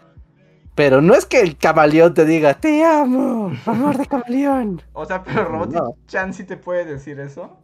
[0.76, 4.82] Pero no es que el camaleón te diga, te amo, amor de camaleón.
[4.94, 5.50] O sea, pero No.
[5.50, 7.60] Roboti-chan sí te puede decir eso.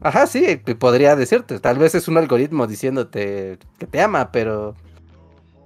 [0.00, 1.58] Ajá, sí, podría decirte.
[1.58, 4.74] Tal vez es un algoritmo diciéndote que te ama, pero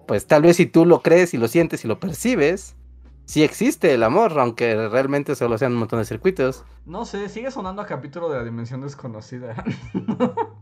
[0.07, 2.75] pues tal vez si tú lo crees y lo sientes y lo percibes,
[3.27, 6.65] sí existe el amor, aunque realmente solo sean un montón de circuitos.
[6.87, 9.65] No sé, sigue sonando a capítulo de la dimensión desconocida.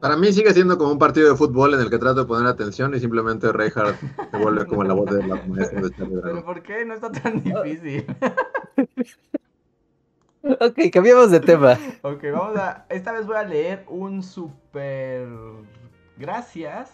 [0.00, 2.48] Para mí sigue siendo como un partido de fútbol en el que trato de poner
[2.48, 3.96] atención y simplemente Reinhardt
[4.32, 6.44] se vuelve como la voz de la maestra de Charlie Pero.
[6.44, 6.84] ¿por qué?
[6.84, 8.04] No está tan difícil.
[10.42, 11.78] Ok, cambiamos de tema.
[12.02, 12.84] Ok, vamos a.
[12.88, 15.28] Esta vez voy a leer un super.
[16.16, 16.92] Gracias.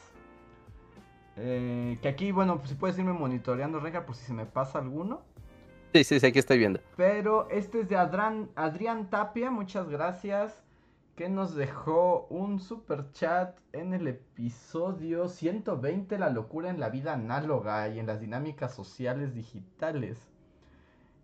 [1.36, 4.78] Eh, que aquí, bueno, pues si puedes irme monitoreando, Reja, por si se me pasa
[4.80, 5.22] alguno.
[5.94, 6.80] Sí, sí, sí, aquí estoy viendo.
[6.96, 10.62] Pero este es de Adran- Adrián Tapia, muchas gracias.
[11.16, 17.14] Que nos dejó un super chat en el episodio 120, La locura en la vida
[17.14, 20.18] análoga y en las dinámicas sociales digitales.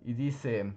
[0.04, 0.72] Y dice: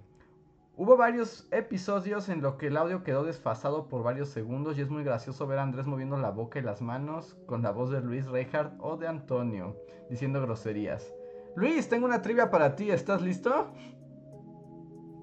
[0.80, 4.88] Hubo varios episodios en los que el audio quedó desfasado por varios segundos y es
[4.88, 8.00] muy gracioso ver a Andrés moviendo la boca y las manos con la voz de
[8.00, 9.74] Luis Reinhardt o de Antonio
[10.08, 11.12] diciendo groserías.
[11.56, 13.72] Luis, tengo una trivia para ti, ¿estás listo?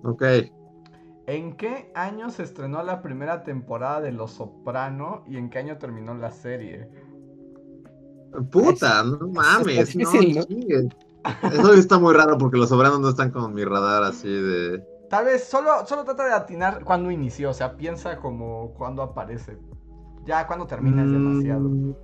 [0.04, 0.24] Ok.
[1.26, 5.78] ¿En qué año se estrenó la primera temporada de Los Soprano y en qué año
[5.78, 6.90] terminó la serie?
[8.52, 10.12] Puta, no mames, no.
[11.50, 14.95] Eso está muy raro porque los sobranos no están con mi radar así de...
[15.16, 19.58] Tal vez solo, solo trata de atinar cuándo inició, o sea, piensa como cuándo aparece.
[20.26, 21.70] Ya cuando termina es demasiado.
[21.70, 21.96] Mm,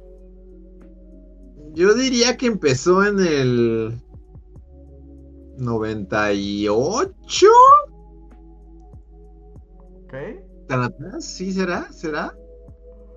[1.73, 4.01] Yo diría que empezó en el
[5.57, 7.47] 98.
[10.05, 10.13] ¿Ok?
[10.69, 11.25] ¿Tan atrás?
[11.25, 11.91] ¿Sí será?
[11.91, 12.33] ¿Será?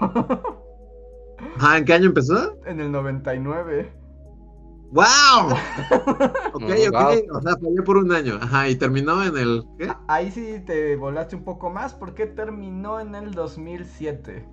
[1.58, 2.58] Ajá, ¿en qué año empezó?
[2.66, 3.92] en el 99.
[4.92, 5.06] ¡Wow!
[6.54, 7.38] Ok, ok, wow.
[7.38, 8.38] o sea, falló por un año.
[8.42, 9.64] Ajá, y terminó en el.
[9.80, 9.90] ¿Qué?
[10.08, 14.46] Ahí sí te volaste un poco más porque terminó en el 2007.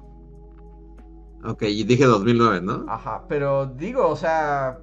[1.44, 2.84] Ok, y dije 2009, ¿no?
[2.88, 4.78] Ajá, pero digo, o sea,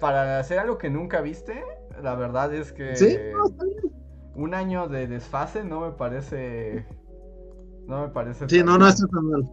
[0.00, 1.62] para hacer algo que nunca viste,
[2.02, 3.16] la verdad es que Sí,
[4.34, 6.86] un año de desfase no me parece.
[7.88, 8.48] No me parece.
[8.48, 9.50] Sí, tan no, no está tan mal.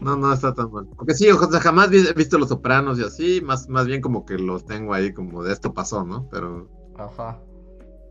[0.00, 0.88] No, no está tan mal.
[0.96, 4.24] Porque sí, o sea, jamás he visto Los Sopranos y así, más, más bien como
[4.24, 6.28] que los tengo ahí como de esto pasó, ¿no?
[6.30, 7.38] Pero, Ajá,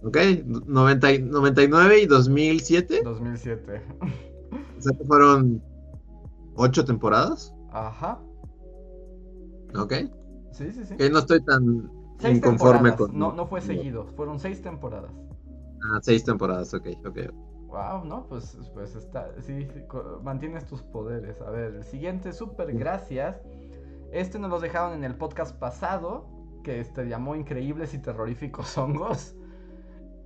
[0.03, 0.18] ok,
[0.68, 3.82] 90, y- 99 y 2007, 2007.
[4.78, 5.62] o sea que fueron
[6.60, 8.20] ocho temporadas, Ajá,
[9.76, 9.93] ok.
[10.51, 10.97] sí, sí, sí.
[10.97, 13.18] Que no estoy tan Seis inconforme temporadas, con...
[13.18, 15.12] no, no fue seguido, fueron seis temporadas.
[15.82, 17.20] Ah, seis temporadas, ok, ok.
[17.68, 19.68] Wow, no, pues, pues está, sí,
[20.24, 21.39] mantienes tus poderes.
[21.41, 23.41] A ver, el siguiente, súper gracias.
[24.12, 26.28] Este nos los dejaron en el podcast pasado,
[26.64, 29.36] que este llamó Increíbles y Terroríficos Hongos.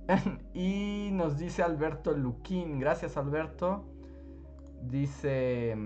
[0.54, 2.80] y nos dice Alberto Luquín.
[2.80, 3.84] Gracias, Alberto.
[4.82, 5.76] Dice: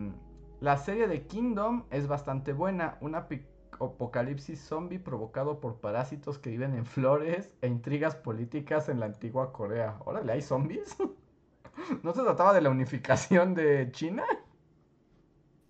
[0.61, 2.99] La serie de Kingdom es bastante buena.
[3.01, 3.45] Una pi-
[3.81, 9.53] apocalipsis zombie provocado por parásitos que viven en flores e intrigas políticas en la antigua
[9.53, 9.97] Corea.
[10.05, 10.97] Órale, ¿hay zombies?
[12.03, 14.25] ¿No se trataba de la unificación de China?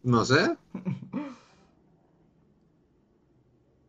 [0.02, 0.56] No sé.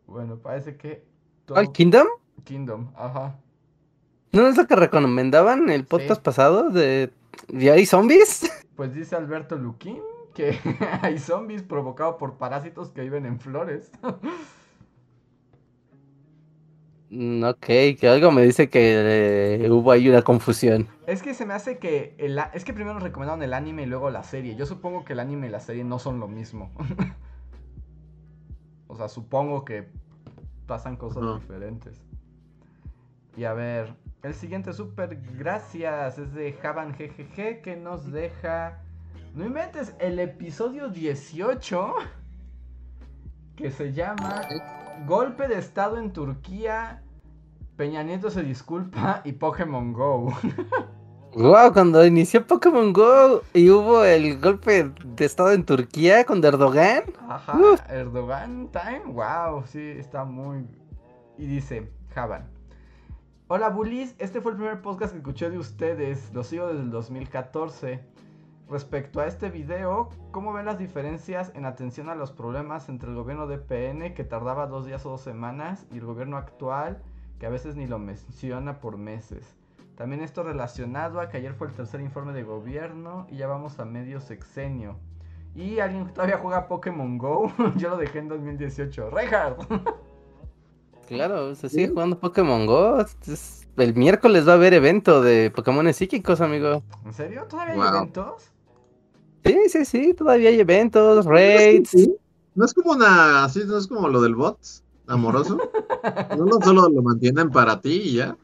[0.06, 1.04] Bueno, parece que.
[1.44, 2.06] todo- ¿Cuál Kingdom?
[2.42, 3.38] Kingdom, ajá.
[4.32, 6.24] ¿No es lo que recomendaban en el podcast Sí.
[6.24, 7.12] pasado de
[7.48, 8.50] ¿Y hay zombies?
[8.76, 10.00] Pues dice Alberto Luquín
[10.34, 10.58] que
[11.02, 13.90] hay zombies provocados por parásitos que viven en flores.
[17.10, 17.66] Mm, ok,
[17.98, 20.86] que algo me dice que eh, hubo ahí una confusión.
[21.06, 23.82] Es que se me hace que el a- es que primero nos recomendaron el anime
[23.82, 24.54] y luego la serie.
[24.54, 26.70] Yo supongo que el anime y la serie no son lo mismo.
[28.86, 29.88] o sea, supongo que
[30.66, 31.38] pasan cosas No.
[31.40, 32.00] diferentes.
[33.36, 38.82] Y a ver, el siguiente super gracias es de Javan GGG que nos deja
[39.34, 41.94] no inventes el episodio 18
[43.56, 44.42] que se llama
[45.06, 47.02] Golpe de estado en Turquía.
[47.76, 50.32] Peña Nieto se disculpa y Pokémon Go.
[51.32, 57.04] Wow, cuando inició Pokémon Go y hubo el golpe de estado en Turquía con Erdogan.
[57.28, 57.56] Ajá.
[57.88, 60.66] Erdogan Time, wow, sí, está muy...
[61.38, 62.48] Y dice, Javan.
[63.46, 66.90] Hola Bullies, este fue el primer podcast que escuché de ustedes, lo sigo desde el
[66.90, 68.09] 2014.
[68.70, 73.16] Respecto a este video, ¿cómo ven las diferencias en atención a los problemas entre el
[73.16, 77.02] gobierno de PN, que tardaba dos días o dos semanas, y el gobierno actual,
[77.40, 79.56] que a veces ni lo menciona por meses?
[79.96, 83.80] También esto relacionado a que ayer fue el tercer informe de gobierno y ya vamos
[83.80, 84.96] a medio sexenio.
[85.56, 87.52] Y alguien todavía juega Pokémon Go.
[87.76, 89.10] Yo lo dejé en 2018.
[89.10, 89.62] Reinhardt.
[91.08, 93.04] Claro, se sigue jugando Pokémon Go.
[93.76, 96.84] El miércoles va a haber evento de Pokémon psíquicos, amigo.
[97.04, 97.46] ¿En serio?
[97.48, 97.96] ¿Todavía hay Wow.
[97.96, 98.52] eventos?
[99.44, 101.96] Sí, sí, sí, todavía hay eventos, raids.
[102.54, 104.58] No es como una, así no es como lo del bot
[105.06, 105.58] amoroso.
[106.36, 108.36] No, no solo lo mantienen para ti y ya.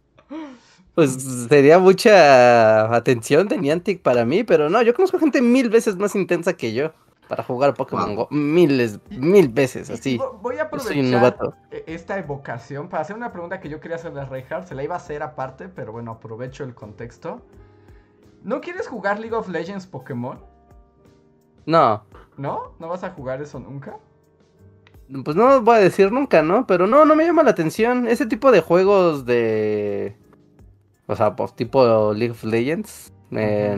[0.95, 1.13] Pues
[1.49, 6.15] sería mucha atención de Niantic para mí, pero no, yo conozco gente mil veces más
[6.15, 6.93] intensa que yo
[7.29, 8.17] para jugar Pokémon Wow.
[8.17, 8.29] Go.
[8.31, 10.19] Miles, mil veces, así.
[10.19, 11.37] vo- Voy a aprovechar
[11.71, 14.69] e- esta evocación para hacer una pregunta que yo quería hacerle a Reinhardt.
[14.69, 17.41] Se la iba a hacer aparte, pero bueno, aprovecho el contexto.
[18.43, 20.39] ¿No quieres jugar League of Legends Pokémon?
[21.67, 22.05] No,
[22.37, 22.73] ¿No?
[22.79, 23.99] ¿No vas a jugar eso nunca?
[25.25, 26.67] pues no voy a decir nunca, ¿no?
[26.67, 28.09] Pero no, no me llama la atención.
[28.09, 30.17] Ese tipo de juegos de.
[31.07, 33.13] O sea, pues tipo League of Legends.
[33.31, 33.77] eh,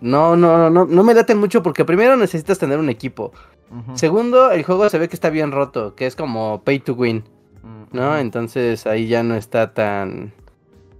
[0.00, 3.32] no, no, no, no me laten mucho porque primero necesitas tener un equipo.
[3.94, 7.24] Segundo, el juego se ve que está bien roto, que es como pay to win.
[7.92, 8.18] ¿no?
[8.18, 10.32] Entonces ahí ya no está tan,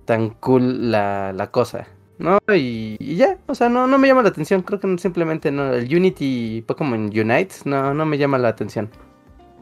[0.05, 1.89] tan cool la, la cosa,
[2.19, 2.39] ¿no?
[2.55, 5.51] Y, y ya, o sea, no, no me llama la atención, creo que no- simplemente
[5.51, 8.91] no, el Unity Pokémon Unite no, no me llama la atención.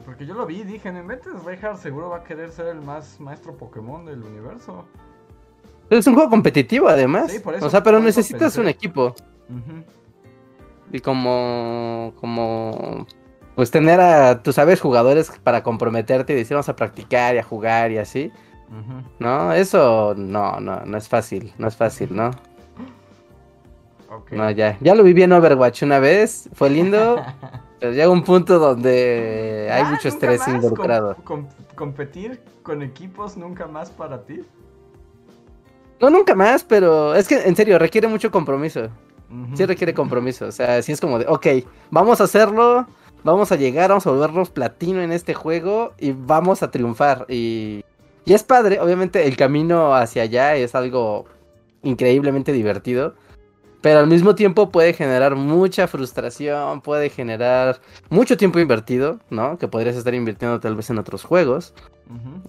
[0.05, 2.81] Porque yo lo vi y dije, no inventes, Reinhardt seguro va a querer ser el
[2.83, 4.85] más maestro Pokémon del universo.
[5.89, 9.15] Pero es un juego competitivo además, Sí, por eso- o sea, pero necesitas un equipo
[10.91, 13.07] y como, como,
[13.55, 17.43] pues tener a, tú sabes, jugadores para comprometerte y decir vamos a practicar y a
[17.43, 18.31] jugar y así,
[19.19, 19.53] ¿no?
[19.53, 22.31] Eso no, no, no es fácil, no es fácil, ¿no?
[24.31, 27.17] No, ya, ya lo viví en Overwatch una vez, fue lindo,
[27.81, 31.15] pero llega un punto donde hay Ah, mucho ¿nunca estrés involucrado.
[31.17, 34.41] com- com- competir con equipos nunca más para ti.
[36.01, 38.89] No, nunca más, pero es que en serio, requiere mucho compromiso.
[39.55, 41.47] Sí requiere compromiso, o sea, sí es como de, ok,
[41.91, 42.87] vamos a hacerlo,
[43.25, 47.25] vamos a llegar, vamos a volvernos platino en este juego y vamos a triunfar.
[47.31, 47.83] Y,
[48.25, 51.27] y es padre, obviamente el camino hacia allá es algo
[51.83, 53.15] increíblemente divertido.
[53.83, 57.81] Pero al mismo tiempo puede generar mucha frustración, puede generar
[58.11, 59.59] mucho tiempo invertido, ¿no?
[59.59, 61.75] Que podrías estar invirtiendo tal vez en otros juegos.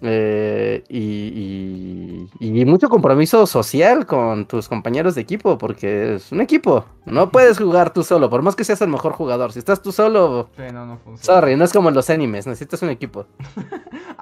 [0.02, 6.42] Eh, y, y- y mucho compromiso social con tus compañeros de equipo, porque es un
[6.42, 6.86] equipo.
[7.06, 9.54] No puedes jugar tú solo, por más que seas el mejor jugador.
[9.54, 11.40] Si estás tú solo, Sí, no, no funciona.
[11.40, 13.26] sorry, no es como en los animes, necesitas un equipo.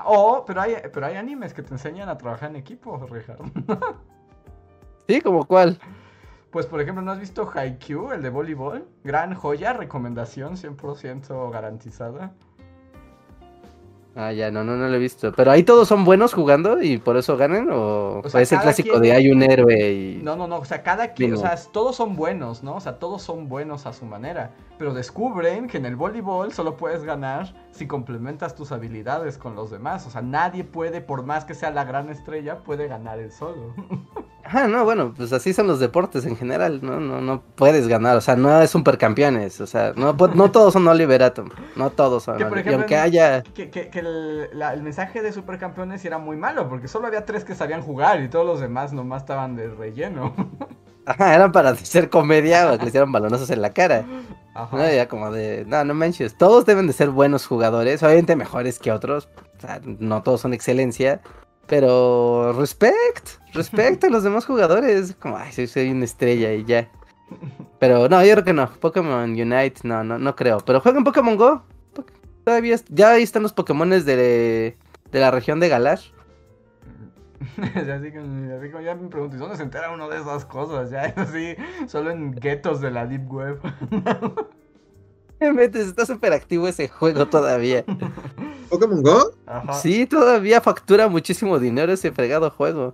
[0.04, 3.42] Oh, pero hay, pero hay animes que te enseñan a trabajar en equipo, Reinhardt.
[5.08, 5.22] ¿Sí?
[5.22, 5.78] ¿Como cuál?
[6.52, 8.86] Pues, por ejemplo, ¿no has visto Haikyuu, el de voleibol?
[9.04, 12.34] Gran joya, recomendación 100% garantizada.
[14.14, 15.32] Ah, ya, no, no, no lo he visto.
[15.32, 18.60] Pero ahí todos son buenos jugando y por eso ganan, o, O sea, es el
[18.60, 20.20] clásico quien- de hay un héroe y.
[20.22, 22.76] No, no, no, o sea, cada quien, o sea, todos son buenos, ¿no?
[22.76, 24.52] O sea, todos son buenos a su manera.
[24.78, 29.72] Pero descubren que en el voleibol solo puedes ganar si complementas tus habilidades con los
[29.72, 30.06] demás.
[30.06, 33.74] O sea, nadie puede, por más que sea la gran estrella, puede ganar él solo.
[34.44, 37.00] Ah, no, bueno, pues así son los deportes en general, ¿no?
[37.00, 40.74] No, no puedes ganar, o sea, no es supercampeones, o sea, no, pu- no todos
[40.74, 42.38] son Oliver Atom, no todos son.
[42.38, 46.04] Que, por y ejemplo, aunque haya, Que, que- que el, la- el mensaje de Supercampeones
[46.06, 49.22] era muy malo, porque solo había tres que sabían jugar y todos los demás nomás
[49.24, 50.34] estaban de relleno.
[51.06, 54.06] ajá, eran para hacer comedia o que le hicieran balonazos en la cara,
[54.54, 54.76] Ajá.
[54.76, 54.90] ¿no?
[54.92, 58.92] Ya como de, no, no manches, todos deben de ser buenos jugadores, obviamente mejores que
[58.92, 61.22] otros, o sea, no todos son excelencia,
[61.72, 66.90] pero respect, respect a los demás jugadores, como, ay, soy, una estrella y ya.
[67.80, 68.70] Pero no, yo creo que no.
[68.82, 70.58] Pokémon Unite, no, no, no creo.
[70.66, 71.64] Pero jueguen Pokémon Go.
[72.44, 74.76] Todavía ya ahí están los Pokémones de,
[75.12, 76.00] de la región de Galar.
[77.88, 80.44] Ya así que, así como ya me pregunto, ¿y dónde se entera uno de esas
[80.44, 80.92] cosas?
[80.92, 81.56] Ya es así,
[81.88, 83.62] solo en guetos de la Deep Web.
[85.42, 87.84] Está súper activo ese juego todavía.
[88.70, 89.32] ¿Pokémon Go?
[89.48, 89.74] Ajá.
[89.74, 92.94] Sí, todavía factura muchísimo dinero ese fregado juego.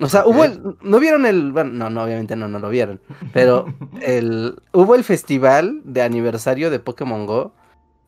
[0.00, 3.00] O sea, hubo el, ¿no vieron el, bueno, no, no, obviamente no, no lo vieron,
[3.32, 3.66] pero
[4.00, 7.52] el, hubo el festival de aniversario de Pokémon Go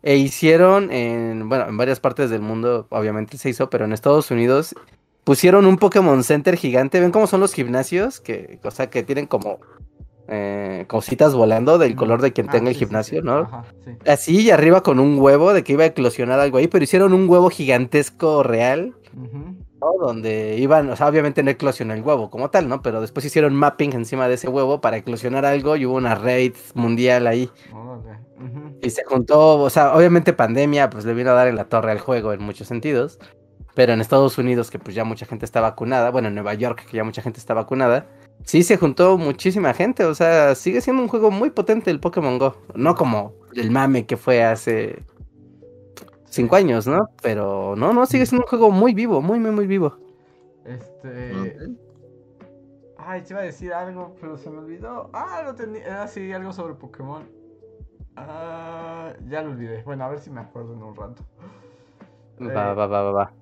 [0.03, 4.31] e hicieron en, bueno, en varias partes del mundo, obviamente se hizo, pero en Estados
[4.31, 4.75] Unidos
[5.25, 8.21] pusieron un Pokémon Center gigante, ¿ven cómo son los gimnasios?
[8.21, 9.61] Que, o sea, que tienen como
[10.31, 13.27] eh, cositas volando del color de quien Ah, tenga el sí, gimnasio, sí.
[13.27, 13.39] ¿no?
[13.41, 13.91] Ajá, sí.
[14.07, 17.13] Así y arriba con un huevo de que iba a eclosionar algo ahí, pero hicieron
[17.13, 19.57] un huevo gigantesco real, Ujú.
[19.81, 19.93] ¿no?
[20.07, 22.83] Donde iban, o sea, obviamente no eclosionó el huevo como tal, ¿no?
[22.83, 26.55] Pero después hicieron mapping encima de ese huevo para eclosionar algo y hubo una raid
[26.75, 27.51] mundial ahí.
[28.83, 31.93] Y se juntó, o sea, obviamente pandemia, pues le vino a dar en la torre
[31.93, 33.19] al juego en muchos sentidos.
[33.75, 36.87] Pero en Estados Unidos, que pues ya mucha gente está vacunada, bueno, en Nueva York,
[36.91, 38.07] que ya mucha gente está vacunada,
[38.45, 40.05] sí se juntó muchísima gente.
[40.05, 42.57] O sea, sigue siendo un juego muy potente el Pokémon Go.
[42.75, 45.05] No como el mame que fue hace
[46.29, 47.11] cinco años, ¿no?
[47.23, 49.99] Pero no, no, sigue siendo un juego muy vivo, muy, muy, muy vivo.
[50.65, 51.57] Este.
[52.97, 55.11] Ay, te iba a decir algo, pero se me olvidó.
[55.13, 55.85] Ah, lo tenía.
[55.85, 57.29] Era así, algo sobre Pokémon.
[58.17, 59.83] Ah, ya lo olvidé.
[59.85, 61.25] Bueno, a ver si me acuerdo en un rato.
[62.41, 63.33] Va, Eh, va, va, va, va.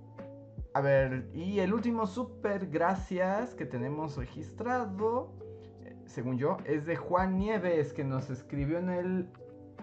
[0.78, 5.34] A ver, y el último super gracias que tenemos registrado,
[5.82, 9.28] eh, según yo, es de Juan Nieves, que nos escribió en el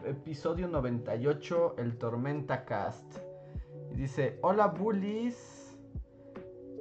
[0.05, 3.17] episodio 98, el Tormenta Cast.
[3.91, 5.77] Y dice, hola bullies.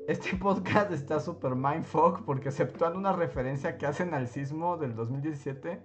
[0.06, 5.82] Este podcast está super mindfuck porque exceptuando una referencia que hacen al sismo del 2017,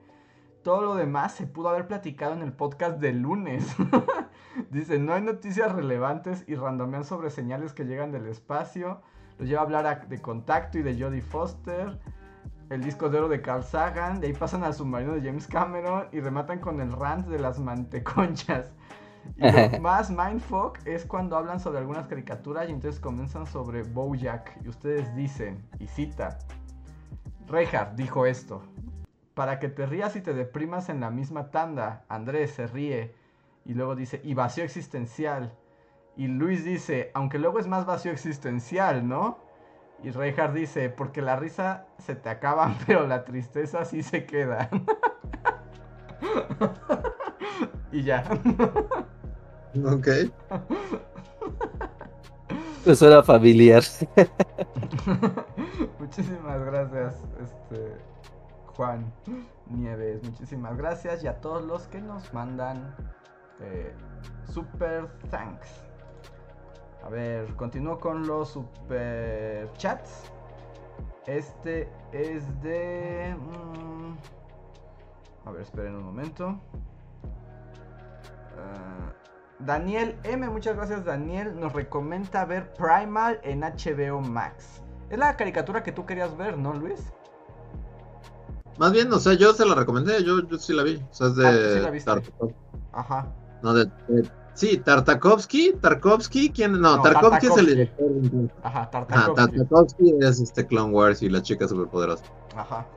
[0.63, 3.75] todo lo demás se pudo haber platicado en el podcast del lunes.
[4.71, 9.01] Dice, no hay noticias relevantes y randomean sobre señales que llegan del espacio.
[9.37, 11.99] Los lleva a hablar de Contacto y de Jodie Foster.
[12.69, 14.19] El disco de oro de Carl Sagan.
[14.19, 17.59] De ahí pasan al submarino de James Cameron y rematan con el rant de las
[17.59, 18.73] manteconchas.
[19.37, 24.59] Y lo más mindfuck es cuando hablan sobre algunas caricaturas y entonces comienzan sobre Bojack.
[24.63, 26.37] Y ustedes dicen, y cita,
[27.47, 28.61] Reinhardt dijo esto.
[29.39, 32.03] Para que te rías y te deprimas en la misma tanda.
[32.09, 33.15] Andrés se ríe.
[33.63, 35.53] Y luego dice, y vacío existencial.
[36.17, 39.37] Y Luis dice, aunque luego es más vacío existencial, ¿no?
[40.03, 44.69] Y Reinhardt dice, porque la risa se te acaba, pero la tristeza sí se queda.
[47.93, 48.25] y ya.
[49.85, 50.07] Ok.
[52.85, 53.83] Eso era familiar.
[55.97, 58.09] Muchísimas gracias, este
[58.79, 59.11] Juan
[59.65, 60.23] Nieves.
[60.23, 62.95] Muchísimas gracias y a todos los que nos mandan
[63.59, 63.93] eh,
[64.45, 65.83] super thanks.
[67.03, 70.31] A ver, continúo con los super chats.
[71.27, 73.35] Este es de.
[73.37, 74.15] mm,
[75.45, 76.57] a ver, esperen un momento.
[78.57, 79.11] Ah,
[79.59, 84.81] Daniel M, muchas gracias Daniel, nos recomienda ver Primal en HBO Max.
[85.09, 87.11] Es la caricatura que tú querías ver, ¿no, Luis?
[88.79, 90.95] Más bien, o sea, yo se la recomendé, yo, yo sí la vi.
[90.95, 92.11] O sea, es de Ah, ¿tú sí la viste?
[92.93, 93.27] Ajá.
[93.61, 95.73] No, de, de- Sí, Tartakovsky.
[95.81, 96.73] Tarkovsky, ¿quién?
[96.79, 98.07] No, No, Tarkovsky es el director.
[98.63, 99.57] Ajá, Tartakovsky.
[99.57, 102.23] Tartakovsky es este Clone Wars y la chica superpoderosa.
[102.55, 102.87] Ajá.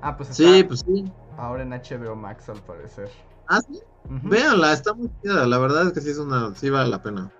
[0.00, 1.04] Ah, pues está Sí, pues sí.
[1.36, 3.08] ahora en HBO Max al parecer.
[3.48, 3.80] Ah, sí.
[4.08, 5.46] Véanla, está muy chida.
[5.46, 6.54] La verdad es que sí es una.
[6.54, 7.30] Sí vale la pena.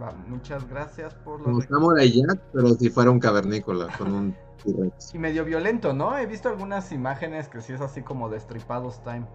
[0.00, 4.36] Va, muchas gracias por la Como Samurai Jack, pero si fuera un cavernícola con un.
[5.12, 6.16] Y medio violento, ¿no?
[6.16, 9.26] He visto algunas imágenes que sí es así como destripados time.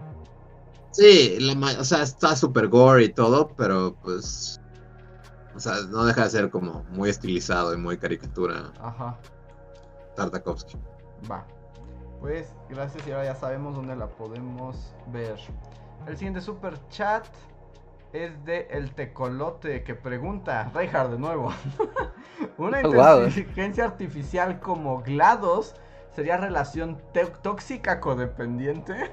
[0.92, 4.60] Sí, la o sea, está super gore y todo, pero pues.
[5.56, 9.20] O sea, no deja de ser como muy estilizado y muy caricatura Ajá.
[10.16, 10.78] Tartakovsky.
[11.30, 11.46] Va.
[12.22, 15.38] Pues gracias y ahora ya sabemos dónde la podemos ver.
[16.08, 17.26] El siguiente super chat
[18.14, 21.54] es de El Tecolote que pregunta, Reinhardt de nuevo.
[22.58, 23.26] Una Oh, Wow.
[23.26, 25.76] inteligencia artificial como GLaDOS
[26.16, 27.02] sería relación
[27.42, 29.12] tóxica codependiente.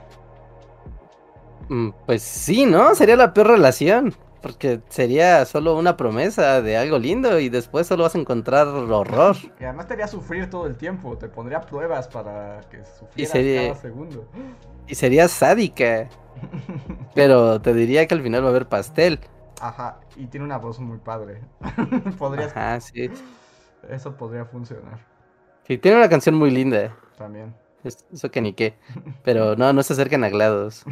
[1.68, 2.94] Mm, Pues sí, ¿no?
[2.94, 4.14] Sería la peor relación.
[4.42, 9.36] Porque sería solo una promesa de algo lindo y después solo vas a encontrar horror.
[9.58, 11.16] Y además te haría sufrir todo el tiempo.
[11.18, 14.28] Te pondría pruebas para que sufrieras sería- cada segundo.
[14.86, 16.08] Y sería sádica.
[17.14, 19.18] Pero te diría que al final va a haber pastel.
[19.60, 21.40] Ajá, y tiene una voz muy padre.
[22.18, 23.10] Podrías, Ajá, sí.
[23.88, 24.98] eso podría funcionar
[25.66, 26.94] Sí, tiene una canción muy linda.
[27.16, 27.54] también.
[27.88, 28.74] Es- Eso que ni qué.
[29.24, 30.84] Pero no, no se acerquen a GLaDOS.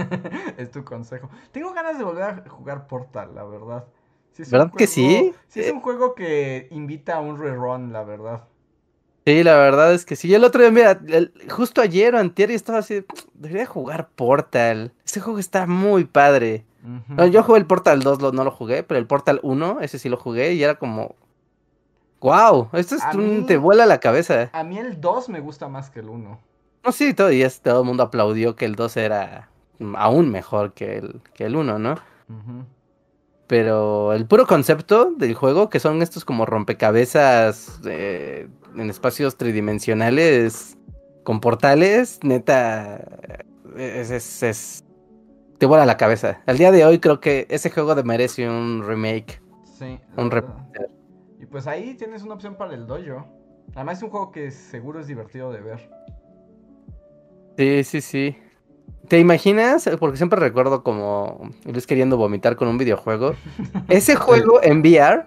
[0.56, 1.28] es tu consejo.
[1.52, 3.84] Tengo ganas de volver a jugar Portal, la verdad.
[4.32, 5.32] Sí ¿Verdad que sí?
[5.48, 5.72] Sí, es Eh.
[5.72, 8.44] un juego que invita a un rerun, la verdad.
[9.26, 10.26] Sí, la verdad es que sí.
[10.28, 13.04] Yo el otro día, mira, el- justo ayer o antier estaba así,
[13.34, 14.92] debería jugar Portal.
[15.04, 16.64] Este juego está muy padre.
[17.08, 20.00] No, yo jugué el Portal 2, lo- no lo jugué, pero el Portal 1, ese
[20.00, 21.14] sí lo jugué y era como...
[22.22, 22.68] ¡Wow!
[22.72, 24.48] Esto es un- mí- te vuela la cabeza.
[24.52, 26.38] A mí el 2 me gusta más que el 1.
[26.84, 29.48] No, sí, todo, y es- todo el mundo aplaudió que el 2 era
[29.96, 31.94] aún mejor que el, que el 1, ¿no?
[33.46, 40.78] Pero el puro concepto del juego, que son estos como rompecabezas eh, en espacios tridimensionales
[41.24, 43.00] con portales, neta,
[43.76, 44.84] es, es- es-
[45.58, 46.40] te vuela la cabeza.
[46.46, 49.40] Al día de hoy creo que ese juego de merece un remake,
[49.78, 50.00] Sí.
[50.16, 50.54] un verdad.
[51.42, 53.26] Y pues ahí tienes una opción para el dojo.
[53.74, 55.90] Además es un juego que seguro es divertido de ver.
[57.58, 58.36] Sí, sí, sí.
[59.08, 59.90] ¿Te imaginas?
[59.98, 63.34] Porque siempre recuerdo como Luis queriendo vomitar con un videojuego.
[63.88, 65.24] Ese juego en VR,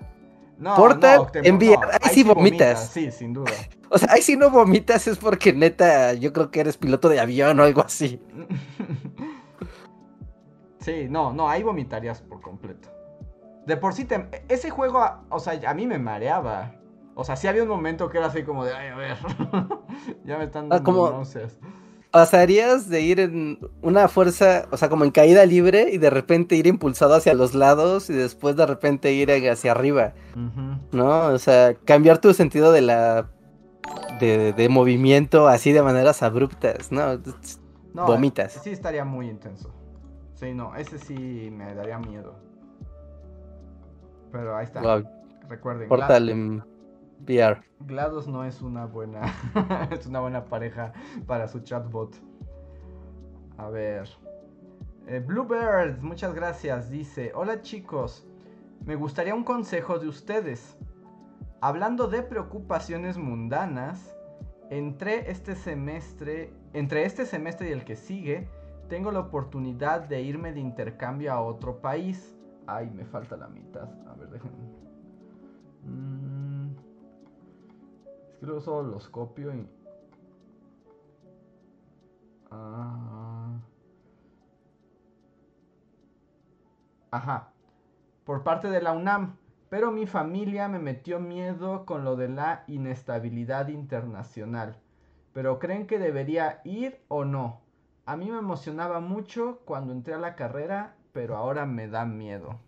[0.57, 2.89] No, Portal, no, te- envía- no, ahí sí vomitas.
[2.91, 3.51] Sí, sin duda.
[3.89, 7.19] o sea, ahí si no vomitas es porque neta, yo creo que eres piloto de
[7.19, 8.21] avión o algo así.
[10.79, 12.89] Sí, no, no, ahí vomitarías por completo.
[13.65, 16.75] De por sí, te- ese juego, o sea, a mí me mareaba.
[17.15, 19.17] O sea, sí había un momento que era así como de, ay, a ver,
[20.25, 21.57] ya me están Ah, dando como- náuseas.
[22.11, 26.55] Pasarías de ir en una fuerza, o sea, como en caída libre y de repente
[26.55, 30.13] ir impulsado hacia los lados y después de repente ir hacia arriba.
[30.93, 31.25] ¿no?
[31.27, 33.29] O sea, cambiar tu sentido de la...
[34.21, 37.17] De, de movimiento así de maneras abruptas, ¿no?
[37.93, 38.53] No, Vomitas.
[38.63, 39.73] Sí, estaría muy intenso.
[40.35, 42.39] Sí, no, ese sí me daría miedo.
[44.35, 44.81] Pero ahí está.
[44.81, 45.07] Wow,
[45.47, 46.61] Recuerden, Portal en
[47.21, 47.61] VR.
[47.79, 49.21] GLaDOS no es una buena
[49.91, 50.91] es una buena pareja
[51.25, 52.17] para su chatbot.
[53.57, 54.09] A ver.
[55.07, 56.89] Eh, Bluebird, muchas gracias.
[56.89, 58.27] Dice, hola chicos,
[58.83, 60.77] me gustaría un consejo de ustedes.
[61.61, 64.17] Hablando de preocupaciones mundanas,
[64.69, 68.49] entre este semestre, entre este semestre y el que sigue,
[68.89, 72.35] tengo la oportunidad de irme de intercambio a otro país.
[72.67, 73.87] Ay, me falta la mitad.
[75.83, 76.71] Mm.
[78.31, 79.67] Es que luego solo los copio y.
[82.51, 83.59] Ah.
[87.11, 87.53] Ajá.
[88.25, 89.37] Por parte de la UNAM.
[89.69, 94.77] Pero mi familia me metió miedo con lo de la inestabilidad internacional.
[95.33, 97.61] Pero creen que debería ir o no.
[98.05, 102.59] A mí me emocionaba mucho cuando entré a la carrera, pero ahora me da miedo.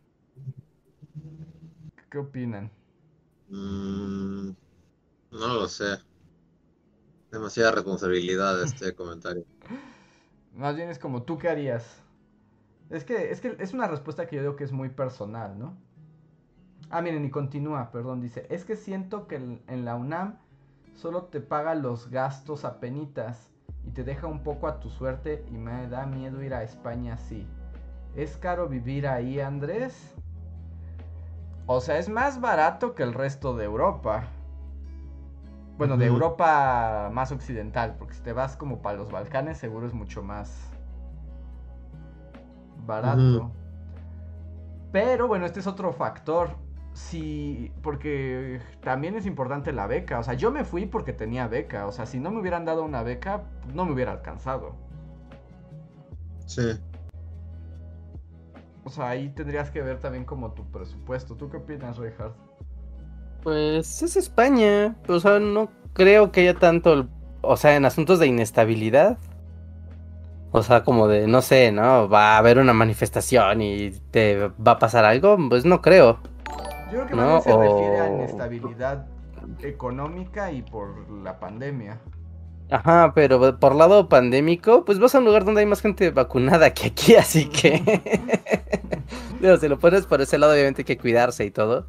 [2.09, 2.71] ¿Qué opinan?
[3.49, 4.51] Mm,
[5.31, 5.97] no lo sé.
[7.31, 9.45] Demasiada responsabilidad este comentario.
[10.53, 12.01] Más bien es como, ¿tú qué harías?
[12.89, 15.77] Es que, es que es una respuesta que yo digo que es muy personal, ¿no?
[16.89, 20.37] Ah, miren, y continúa, perdón, dice, es que siento que en la UNAM
[20.95, 23.51] solo te paga los gastos a penitas
[23.85, 27.15] y te deja un poco a tu suerte y me da miedo ir a España
[27.15, 27.45] así.
[28.15, 30.15] ¿Es caro vivir ahí, Andrés?
[31.67, 34.23] O sea, es más barato que el resto de Europa.
[35.77, 36.07] Bueno, de.
[36.07, 40.71] Europa más occidental, porque si te vas como para los Balcanes seguro es mucho más
[42.85, 43.51] barato.
[44.93, 46.55] Pero bueno, este es otro factor.
[46.93, 50.17] Si, porque también es importante la beca.
[50.17, 51.85] O sea, yo me fui porque tenía beca.
[51.85, 54.73] O sea, si no me hubieran dado una beca, no me hubiera alcanzado.
[56.45, 56.79] Sí.
[58.87, 61.35] O sea, ahí tendrías que ver también como tu presupuesto.
[61.35, 62.37] ¿Tú qué opinas, Reinhardt?
[63.43, 67.09] Pues es España, o sea, no creo que haya tanto,
[67.41, 69.17] o sea, en asuntos de inestabilidad.
[70.51, 72.07] O sea, como de, no sé, ¿no?
[72.07, 76.19] Va a haber una manifestación y te va a pasar algo, pues no creo.
[76.89, 79.07] Yo creo que No, más bien se refiere a inestabilidad
[79.63, 81.99] económica y por la pandemia.
[82.69, 86.73] Ajá, pero por lado pandémico, pues vas a un lugar donde hay más gente vacunada
[86.73, 88.01] que aquí, así que...
[89.61, 91.85] Si lo pones por ese lado, obviamente hay que cuidarse y todo.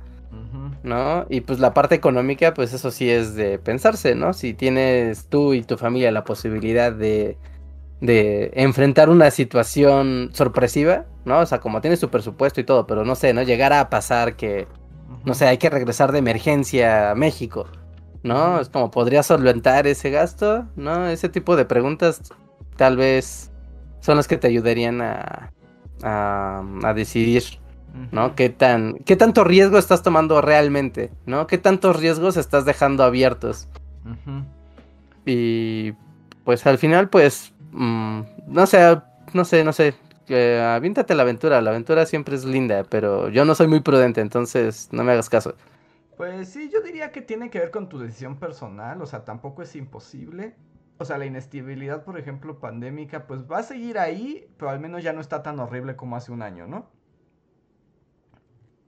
[0.82, 1.26] ¿no?
[1.28, 4.32] Y pues la parte económica, pues eso sí es de pensarse, ¿no?
[4.32, 7.36] Si tienes tú y tu familia la posibilidad de,
[8.00, 11.40] de enfrentar una situación sorpresiva, ¿no?
[11.40, 13.42] O sea, como tienes tu presupuesto y todo, pero no sé, ¿no?
[13.42, 14.68] Llegar a pasar que,
[15.24, 17.66] no sé, hay que regresar de emergencia a México,
[18.22, 18.60] ¿no?
[18.60, 20.66] Es como, ¿podría solventar ese gasto?
[20.76, 21.08] ¿No?
[21.08, 22.20] Ese tipo de preguntas
[22.76, 23.50] tal vez
[24.00, 25.52] son las que te ayudarían a,
[26.02, 27.42] a, a decidir
[28.12, 28.34] ¿no?
[28.34, 31.10] ¿Qué, tan, ¿Qué tanto riesgo estás tomando realmente?
[31.26, 31.46] ¿No?
[31.46, 33.68] ¿Qué tantos riesgos estás dejando abiertos?
[35.26, 35.92] Y
[36.44, 38.98] pues al final, pues, mm, no sé,
[39.32, 39.94] no sé, no sé.
[40.28, 44.20] Eh, avíntate la aventura, la aventura siempre es linda, pero yo no soy muy prudente,
[44.20, 45.54] entonces no me hagas caso.
[46.18, 49.62] Pues sí, yo diría que tiene que ver con tu decisión personal, o sea, tampoco
[49.62, 50.56] es imposible.
[50.98, 55.04] O sea, la inestabilidad, por ejemplo, pandémica, pues va a seguir ahí, pero al menos
[55.04, 56.90] ya no está tan horrible como hace un año, ¿no?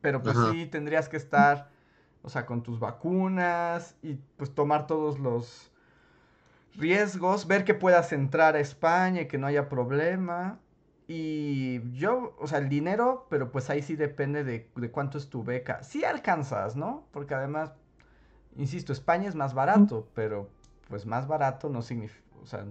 [0.00, 1.70] Pero pues sí tendrías que estar,
[2.22, 5.70] o sea, con tus vacunas y pues tomar todos los
[6.74, 10.58] riesgos, ver que puedas entrar a España y que no haya problema.
[11.12, 15.28] Y yo, o sea, el dinero, pero pues ahí sí depende de, de cuánto es
[15.28, 15.82] tu beca.
[15.82, 17.02] Sí alcanzas, ¿no?
[17.10, 17.72] Porque además,
[18.56, 20.48] insisto, España es más barato, pero
[20.88, 22.64] pues más barato no significa, o sea,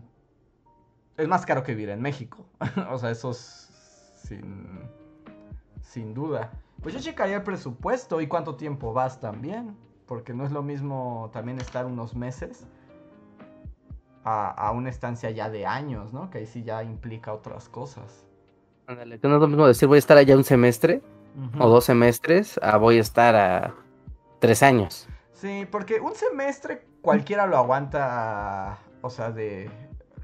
[1.18, 2.46] es más caro que vivir en México.
[2.90, 4.90] o sea, eso es sin,
[5.82, 6.50] sin duda.
[6.82, 9.76] Pues yo checaría el presupuesto y cuánto tiempo vas también.
[10.06, 12.66] Porque no es lo mismo también estar unos meses
[14.24, 16.30] a, una estancia ya de años, ¿no?
[16.30, 18.29] Que ahí sí ya implica otras cosas.
[18.90, 21.02] Ándale, que no es lo mismo decir voy a estar allá un semestre
[21.60, 23.76] o dos semestres a voy a estar a
[24.40, 25.08] tres años.
[25.34, 29.70] Sí, porque un semestre cualquiera lo aguanta, o sea, de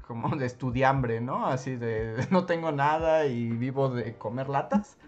[0.06, 1.46] como de estudiambre, ¿no?
[1.46, 4.98] Así de no tengo nada y vivo de comer latas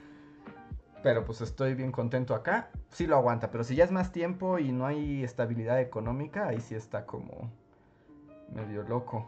[1.02, 4.58] pero pues estoy bien contento acá, sí lo aguanta, pero si ya es más tiempo
[4.58, 7.50] y no hay estabilidad económica, ahí sí está como
[8.52, 9.26] medio loco.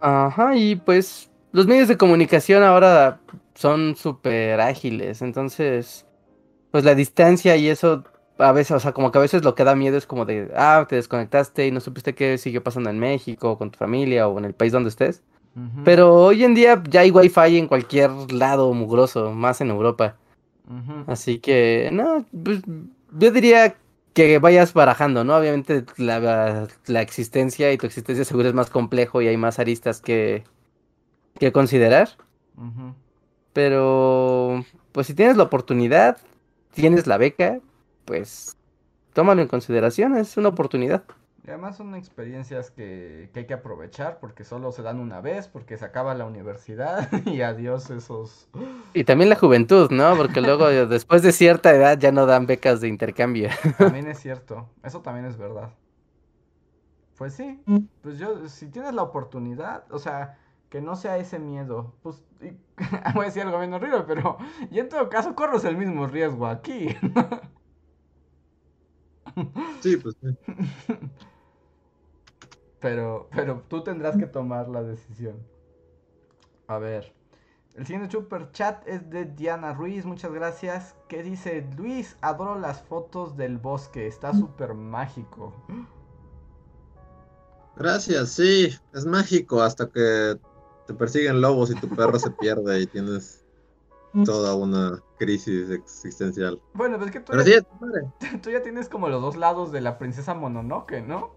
[0.00, 3.20] Ajá, y pues los medios de comunicación ahora
[3.54, 6.06] son súper ágiles, entonces,
[6.70, 8.04] pues la distancia y eso,
[8.38, 10.50] a veces, o sea, como que a veces lo que da miedo es como de,
[10.56, 14.38] ah, te desconectaste y no supiste qué sigue pasando en México, con tu familia o
[14.38, 15.22] en el país donde estés.
[15.86, 20.16] Pero hoy en día ya hay wifi en cualquier lado mugroso, más en Europa.
[21.06, 22.60] Así que, no, pues,
[23.12, 23.76] yo diría
[24.12, 25.36] que vayas barajando, ¿no?
[25.36, 26.68] Obviamente la,
[27.00, 30.44] existencia y tu existencia seguro es más complejo y hay más aristas que,
[31.38, 32.08] que considerar.
[33.52, 36.18] Pero, pues si tienes la oportunidad,
[36.72, 37.60] tienes la beca,
[38.04, 38.56] pues
[39.12, 41.02] tómalo en consideración, es una oportunidad.
[41.46, 45.76] Y además son experiencias que, hay que aprovechar porque solo se dan una vez, porque
[45.76, 48.48] se acaba la universidad y adiós esos...
[48.94, 50.16] Y también la juventud, ¿no?
[50.16, 53.48] Porque luego después de cierta edad ya no dan becas de intercambio.
[53.78, 55.70] También es cierto, eso también es verdad.
[57.16, 57.58] Pues sí,
[58.02, 60.36] pues yo, si tienes la oportunidad, o sea,
[60.70, 62.24] que no sea ese miedo, pues,
[63.14, 64.38] voy a decir algo menos horrible, pero,
[64.70, 66.88] y en todo caso corres el mismo riesgo aquí.
[69.80, 70.34] Sí, pues sí.
[72.80, 75.36] Pero, pero tú tendrás que tomar la decisión.
[76.66, 77.12] A ver.
[77.74, 80.96] El siguiente super chat es de Diana Ruiz, muchas gracias.
[81.08, 81.68] ¿Qué dice?
[81.76, 85.52] Luis, adoro las fotos del bosque, está súper mágico.
[87.76, 90.38] Gracias, sí, es mágico hasta que
[90.86, 93.44] te persiguen lobos y tu perro se pierde y tienes
[94.24, 96.60] toda una crisis existencial.
[96.72, 99.98] Bueno, pues es que tú, ya, tú ya tienes como los dos lados de la
[99.98, 101.34] princesa Mononoke, ¿no?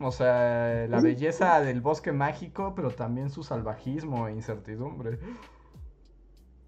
[0.00, 5.18] O sea, la belleza del bosque mágico, pero también su salvajismo e incertidumbre.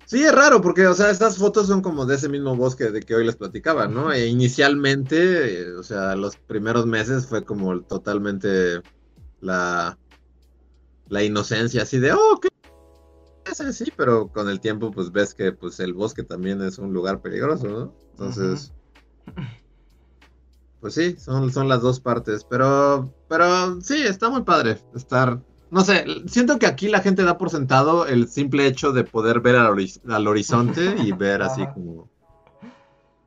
[0.05, 3.01] Sí, es raro, porque, o sea, estas fotos son como de ese mismo bosque de
[3.01, 4.13] que hoy les platicaba, ¿no?
[4.13, 8.83] E inicialmente, eh, o sea, los primeros meses fue como totalmente
[9.41, 9.97] la,
[11.09, 12.49] la inocencia, así de, oh, ¿qué?
[13.73, 17.21] Sí, pero con el tiempo, pues ves que pues el bosque también es un lugar
[17.21, 17.95] peligroso, ¿no?
[18.13, 18.73] Entonces,
[20.81, 25.83] pues sí, son, son las dos partes, pero, pero sí, está muy padre estar, no
[25.83, 29.57] sé, siento que aquí la gente da por sentado el simple hecho de poder ver
[29.57, 32.09] al, horizonte y ver así como,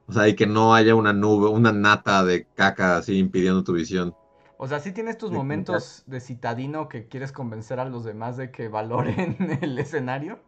[0.08, 3.74] o sea, y que no haya una nube, una nata de caca así impidiendo tu
[3.74, 4.16] visión.
[4.58, 8.52] O sea, sí tienes tus momentos de citadino que quieres convencer a los demás de
[8.52, 10.40] que valoren el escenario.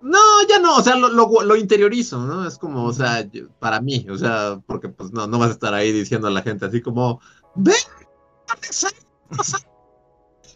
[0.00, 0.18] No,
[0.48, 2.44] ya no, o sea, lo, lo, interiorizo, ¿no?
[2.44, 3.24] Es como, o sea,
[3.60, 6.42] para mí, o sea, porque pues no, no vas a estar ahí diciendo a la
[6.42, 7.20] gente así como,
[7.54, 7.76] ven,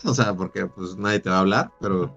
[0.05, 2.17] o sea, porque pues nadie te va a hablar, pero,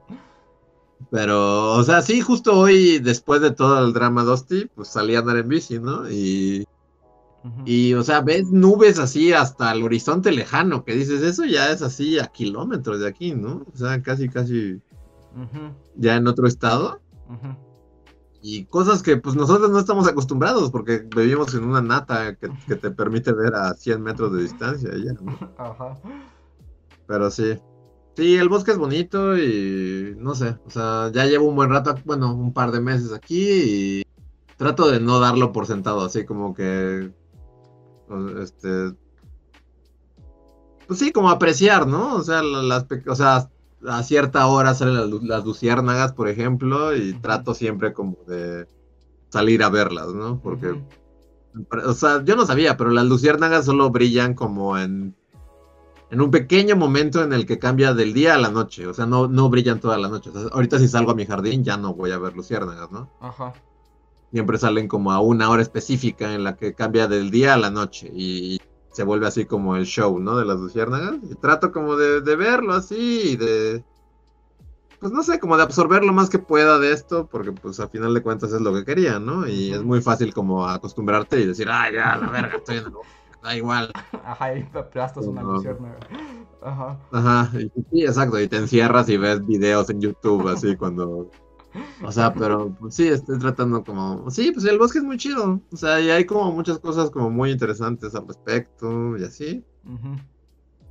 [1.12, 5.20] Pero, o sea, sí, justo hoy, después de todo el drama Dusty, pues salí a
[5.20, 6.10] andar en bici, ¿no?
[6.10, 6.66] Y,
[7.66, 11.82] Y, o sea, ves nubes así hasta el horizonte lejano, que dices, eso ya es
[11.82, 13.66] así a kilómetros de aquí, ¿no?
[13.74, 14.82] O sea, casi, casi
[15.96, 17.00] ya en otro estado.
[17.30, 17.56] ujú.
[18.42, 22.76] Y cosas que pues nosotros no estamos acostumbrados porque vivimos en una nata que, que
[22.76, 25.38] te permite ver a 100 metros de distancia ya, ¿no?
[25.58, 25.98] Ajá.
[27.06, 27.60] Pero sí.
[28.16, 31.96] Sí, el bosque es bonito y no sé, o sea, ya llevo un buen rato,
[32.04, 34.04] bueno, un par de meses aquí y
[34.58, 37.12] trato de no darlo por sentado, así como que,
[38.42, 38.94] este,
[40.88, 42.16] pues sí, como apreciar, ¿no?
[42.16, 43.50] O sea, la- las, o sea,
[43.88, 48.68] a cierta hora salen las, lu- las luciérnagas, por ejemplo, y trato siempre como de
[49.30, 50.40] salir a verlas, ¿no?
[50.42, 50.82] Porque,
[51.86, 55.16] o sea, yo no sabía, pero las luciérnagas solo brillan como en
[56.12, 59.06] en un pequeño momento en el que cambia del día a la noche, o sea,
[59.06, 60.32] no, no brillan toda la noche.
[60.32, 63.12] O sea, ahorita si salgo a mi jardín ya no voy a ver luciérnagas, ¿no?
[63.22, 63.54] Ajá.
[64.32, 67.72] Siempre salen como a una hora específica en la que cambia del día a la
[67.72, 68.60] noche y
[68.92, 70.38] se vuelve así como el show, ¿no?
[70.38, 71.16] De las luciérnagas.
[71.24, 73.84] Y trato como de, de verlo así y de...
[75.00, 77.88] Pues no sé, como de absorber lo más que pueda de esto, porque pues a
[77.88, 79.48] final de cuentas es lo que quería, ¿no?
[79.48, 82.94] Y es muy fácil como acostumbrarte y decir, ah, ya, la verga, estoy en el
[83.42, 83.92] da igual.
[84.26, 85.54] Ajá, y aplastas una No.
[85.54, 85.98] luciérnaga.
[86.62, 87.00] Ajá.
[87.12, 91.30] Ajá, sí, exacto, y te encierras y ves videos en YouTube así cuando...
[92.04, 94.30] O sea, pero pues, sí, estoy tratando como...
[94.32, 97.30] Sí, pues el bosque es muy chido, o sea, y hay como muchas cosas como
[97.30, 99.64] muy interesantes al respecto y así.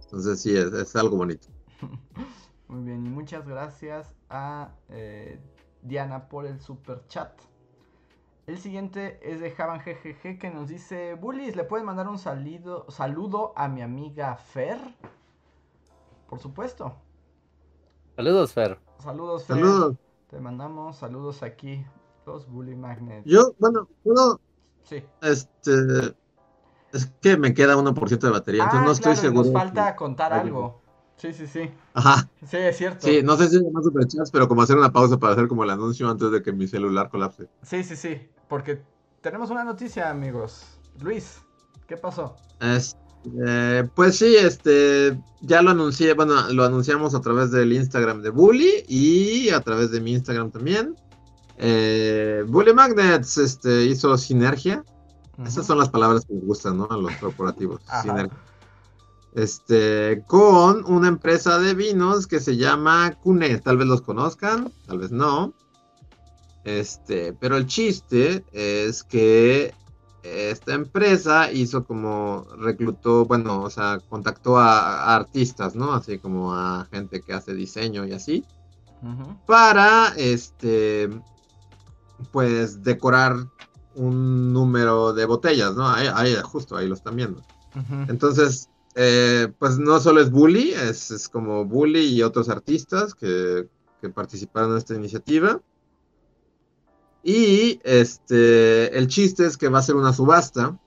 [0.04, 1.48] Entonces sí, es, es algo bonito.
[2.68, 5.40] Muy bien, y muchas gracias a eh,
[5.82, 7.32] Diana por el super chat.
[8.46, 12.84] El siguiente es de Javan GGG que nos dice: Bullies, ¿le pueden mandar un salido-
[12.90, 14.78] saludo a mi amiga Fer?
[16.28, 16.94] Por supuesto.
[18.16, 18.78] Saludos, Fer.
[18.98, 19.56] Saludos, Fer.
[19.56, 19.96] Saludos.
[20.28, 21.84] Te mandamos saludos aquí,
[22.26, 23.24] los Bully Magnets.
[23.26, 24.40] Yo, bueno, puedo,
[24.84, 25.02] Sí.
[25.22, 26.14] este...
[26.92, 29.44] Es que me queda 1% de batería, entonces Ah, no estoy claro, seguro.
[29.44, 30.80] Nos falta contar algo.
[31.16, 31.70] Sí, sí, sí.
[31.92, 33.06] Ajá, Sí, es cierto.
[33.06, 35.64] sí, no sé si es más superchats, pero como hacer una pausa para hacer como
[35.64, 37.48] el anuncio antes de que mi celular colapse.
[37.62, 38.30] Sí, sí, sí.
[38.48, 38.82] Porque
[39.20, 40.64] tenemos una noticia, amigos.
[41.00, 41.42] Luis,
[41.86, 42.36] ¿qué pasó?
[42.60, 42.96] Es-
[43.46, 48.30] eh, pues sí, este, ya lo anuncié, bueno, lo anunciamos a través del Instagram de
[48.30, 50.96] Bully y a través de mi Instagram también.
[51.58, 54.84] Eh, Bully Magnets, este, hizo sinergia.
[55.44, 56.88] Esas son las palabras que les gustan, ¿no?
[56.90, 57.80] A los corporativos.
[58.02, 58.36] Sinergia.
[59.34, 63.58] Este, con una empresa de vinos que se llama Cune.
[63.58, 65.54] Tal vez los conozcan, tal vez no.
[66.64, 69.74] Este, pero el chiste es que
[70.22, 75.92] esta empresa hizo como reclutó, bueno, o sea, contactó a, a artistas, ¿no?
[75.92, 78.44] Así como a gente que hace diseño y así,
[79.46, 81.08] para, este,
[82.32, 83.36] pues decorar
[83.94, 85.88] un número de botellas, ¿no?
[85.88, 87.42] Ahí, ahí, justo ahí lo están viendo.
[88.08, 93.68] Entonces, eh, pues no solo es Bully, es, es como Bully y otros artistas que,
[94.00, 95.60] que participaron en esta iniciativa.
[97.22, 100.78] Y este, el chiste es que va a ser una subasta.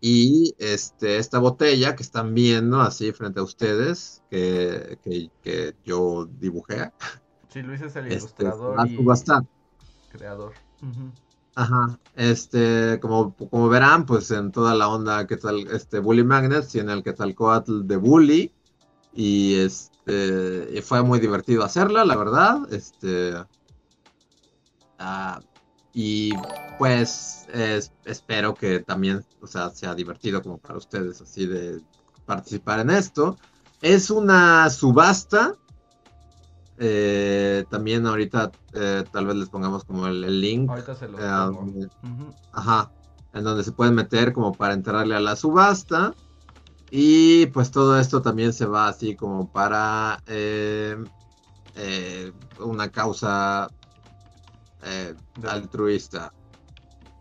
[0.00, 6.28] Y este, esta botella que están viendo así frente a ustedes, que, que, que yo
[6.40, 6.90] dibujé,
[7.52, 8.96] Sí, Luis es el este, ilustrador y
[10.10, 10.52] creador.
[10.80, 11.12] Ujú.
[11.54, 16.68] Ajá, este, como, como verán, pues en toda la onda que tal, este, Bully Magnets
[16.68, 18.52] tiene el Quetzalcoatl de Bully.
[19.12, 23.34] Y este, y fue muy divertido hacerla, la verdad, este,
[25.02, 25.40] ah,
[25.92, 26.34] y
[26.78, 31.80] pues es- espero que también, o sea, sea divertido como para ustedes, así de
[32.24, 33.36] participar en esto.
[33.80, 35.54] Es una subasta.
[36.78, 41.20] eh, también ahorita eh, tal vez les pongamos como el, el link Ahorita se los
[41.20, 41.88] eh.
[42.52, 42.90] Ajá,
[43.34, 46.14] en donde se pueden meter como para entrarle a la subasta.
[46.90, 50.96] Y pues todo esto también se va así como para eh,
[52.58, 53.68] una causa
[54.84, 55.14] eh,
[55.46, 56.32] altruista.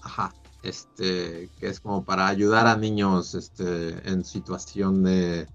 [0.02, 0.34] Ajá,
[0.64, 5.48] este, que es como para ayudar a niños este, en situación de...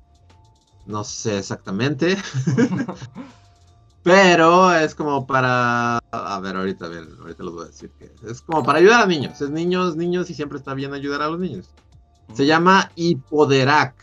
[0.87, 2.17] No sé exactamente,
[4.05, 5.99] pero es como para...
[6.13, 8.23] A ver, ahorita, ver, ahorita les voy a decir que es.
[8.23, 9.41] Es como para ayudar a niños.
[9.41, 11.71] Es niños, niños y siempre está bien ayudar a los niños.
[12.35, 13.97] Se llama Hipoderac,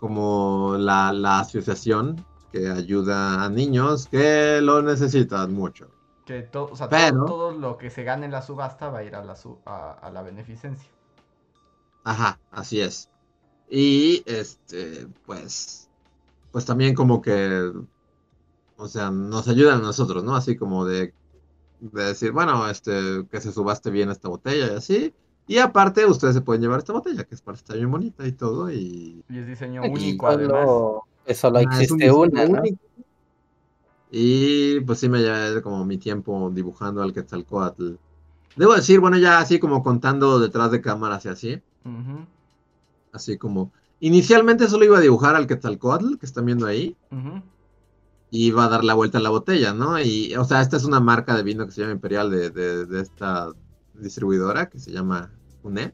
[0.00, 5.93] como la, la asociación que ayuda a niños que lo necesitan mucho.
[6.26, 8.98] Que to- o sea, Pero- todo, todo lo que se gane en la subasta va
[9.00, 10.90] a ir a la, su- a, a la beneficencia.
[12.04, 13.10] Ajá, así es.
[13.68, 15.88] Y este, pues,
[16.52, 17.72] pues también como que
[18.76, 20.34] o sea, nos ayudan a nosotros, ¿no?
[20.36, 21.14] Así como de,
[21.80, 25.14] de decir, bueno, este, que se subaste bien esta botella y así.
[25.46, 28.32] Y aparte, ustedes se pueden llevar esta botella, que es para estar bien bonita y
[28.32, 28.70] todo.
[28.72, 30.64] Y, Y es diseño Y único, además.
[30.66, 32.60] solo, Ah, es un existe una, ¿no?
[32.60, 32.78] único.
[34.16, 37.94] Y pues sí me llevé como mi tiempo dibujando al Quetzalcoatl.
[38.54, 41.62] Debo decir, bueno, ya así como contando detrás de cámaras y así.
[43.12, 43.72] Así como.
[43.98, 46.96] Inicialmente solo iba a dibujar al Quetzalcoatl, que están viendo ahí.
[48.30, 49.98] Y iba a dar la vuelta a la botella, ¿no?
[50.00, 52.86] Y, o sea, esta es una marca de vino que se llama Imperial de, de-
[52.86, 53.48] de esta
[53.94, 55.32] distribuidora que se llama
[55.64, 55.92] UNE.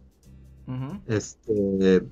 [1.07, 2.07] Este.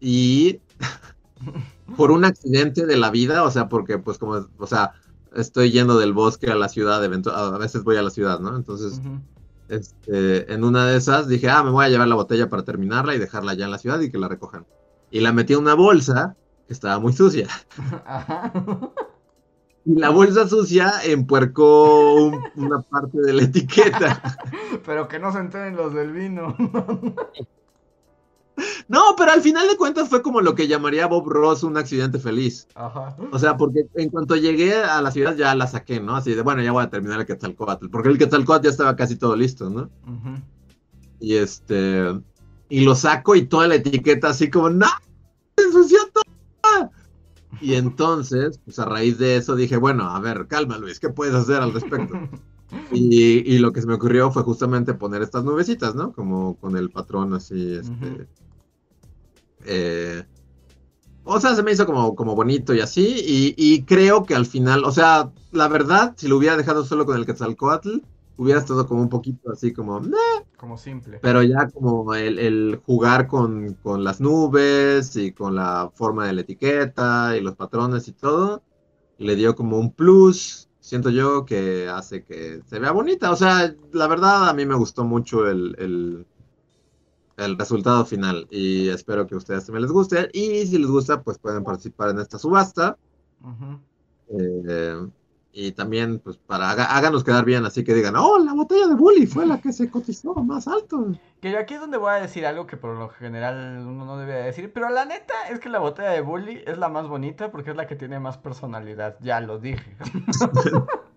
[0.00, 0.60] Y
[1.96, 4.92] por un accidente de la vida, o sea, porque pues como, o sea,
[5.34, 8.56] estoy yendo del bosque a la ciudad, a veces voy a la ciudad, ¿no?
[8.56, 9.00] Entonces,
[9.68, 13.14] este, en una de esas dije, ah, me voy a llevar la botella para terminarla
[13.14, 14.66] y dejarla ya en la ciudad y que la recojan.
[15.10, 16.36] Y la metí en una bolsa
[16.66, 17.48] que estaba muy sucia.
[18.06, 18.52] Ajá.
[19.84, 24.20] Y la bolsa sucia empuercó un- una parte de la etiqueta.
[24.86, 26.54] Pero que no se enteren los del vino.
[28.88, 32.18] No, pero al final de cuentas fue como lo que llamaría Bob Ross un accidente
[32.18, 32.66] feliz.
[32.74, 33.16] Ajá.
[33.32, 36.16] O sea, porque en cuanto llegué a la ciudad ya la saqué, ¿no?
[36.16, 37.88] Así de, bueno, ya voy a terminar el Quetzalcoatl.
[37.88, 39.90] Porque el Quetzalcoatl ya estaba casi todo listo, ¿no?
[41.20, 42.20] Y este.
[42.68, 44.86] Y lo saco y toda la etiqueta así como, ¡No!
[45.56, 46.90] ¡Se ensució todo!
[47.60, 51.34] Y entonces, pues a raíz de eso dije, bueno, a ver, calma Luis, ¿qué puedes
[51.34, 52.14] hacer al respecto?
[52.92, 56.12] Y, y lo que se me ocurrió fue justamente poner estas nubecitas, ¿no?
[56.12, 58.28] Como con el patrón así, este.
[59.64, 60.24] Eh,
[61.24, 63.02] o sea, se me hizo como, como bonito y así.
[63.26, 67.06] Y, y creo que al final, o sea, la verdad, si lo hubiera dejado solo
[67.06, 67.98] con el Quetzalcoatl,
[68.36, 70.16] hubiera estado como un poquito así como, "Meh",
[70.56, 71.18] Como simple.
[71.20, 76.32] pero ya como el, el jugar con, con las nubes y con la forma de
[76.34, 78.62] la etiqueta y los patrones y todo,
[79.18, 83.30] le dio como un plus, siento yo, que hace que se vea bonita.
[83.32, 86.26] O sea, la verdad a mí me gustó mucho el, el,
[87.44, 90.28] el resultado final y espero que a ustedes también les guste.
[90.32, 92.96] Y si les gusta, pues pueden participar en esta subasta.
[94.28, 94.96] Eh,
[95.52, 98.94] y también, pues, para haga- háganos quedar bien, así que digan, oh, la botella de
[98.94, 101.08] Bully fue la que se cotizó más alto.
[101.40, 104.16] Que yo aquí es donde voy a decir algo que por lo general uno no
[104.16, 107.50] debe decir, pero la neta es que la botella de Bully es la más bonita
[107.50, 109.96] porque es la que tiene más personalidad, ya lo dije.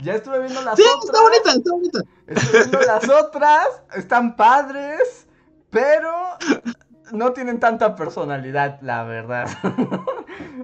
[0.00, 1.04] ya estuve viendo las Sí, otras.
[1.04, 1.98] está bonita, está bonita.
[2.26, 5.26] Estuve viendo las otras, están padres,
[5.70, 6.12] pero
[7.12, 9.48] no tienen tanta personalidad, la verdad.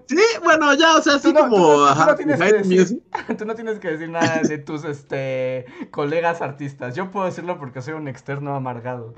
[0.06, 3.02] Sí, bueno, ya, o sea, así tú como, no- tú no tienes que decir.
[3.38, 6.94] Tú no tienes que decir nada de tus este colegas artistas.
[6.96, 9.14] Yo puedo decirlo porque soy un externo amargado.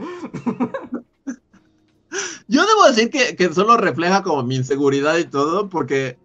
[2.48, 6.18] Yo debo decir que, que solo refleja como mi inseguridad y todo, porque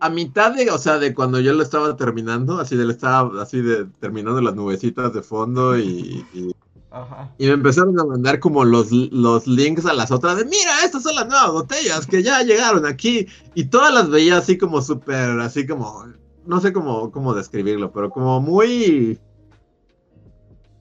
[0.00, 3.42] a mitad de, o sea, de cuando yo lo estaba terminando, así de, le estaba,
[3.42, 6.54] así de, terminando las nubecitas de fondo y, y,
[6.90, 7.30] Ajá.
[7.38, 11.02] y me empezaron a mandar como los, los links a las otras de, mira, estas
[11.02, 15.38] son las nuevas botellas que ya llegaron aquí, y todas las veía así como súper,
[15.40, 16.06] así como,
[16.46, 19.18] no sé cómo, cómo describirlo, pero como muy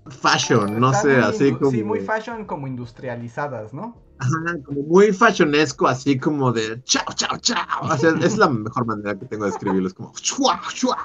[0.09, 1.71] fashion, no sé, muy así como...
[1.71, 4.06] Sí, muy fashion como industrializadas, ¿no?
[4.19, 7.81] Ajá, como muy fashionesco, así como de chao, chao, chao.
[7.83, 9.87] O sea, es la mejor manera que tengo de escribirlo.
[9.87, 10.97] Es como chua, chua.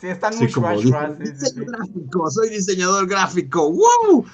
[0.00, 4.24] Sí, están muy como sí, sí, diseño gráfico, soy diseñador gráfico, ¡wow!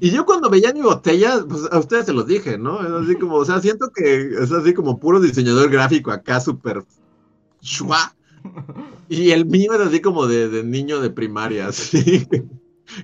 [0.00, 2.80] Y yo cuando veía mi botella, pues a ustedes se los dije, ¿no?
[2.80, 6.84] Es así como, o sea, siento que es así como puro diseñador gráfico acá, súper
[7.60, 8.14] chua.
[9.08, 12.26] Y el mío es así como de, de niño de primaria, así,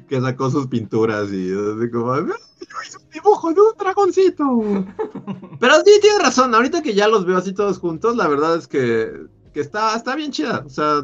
[0.08, 4.44] que, sacó sus pinturas y así como, "Ay, yo hice un dibujo de un dragoncito.
[5.60, 8.68] Pero sí, tiene razón, ahorita que ya los veo así todos juntos, la verdad es
[8.68, 10.62] que, que está, está bien chida.
[10.66, 11.02] O sea,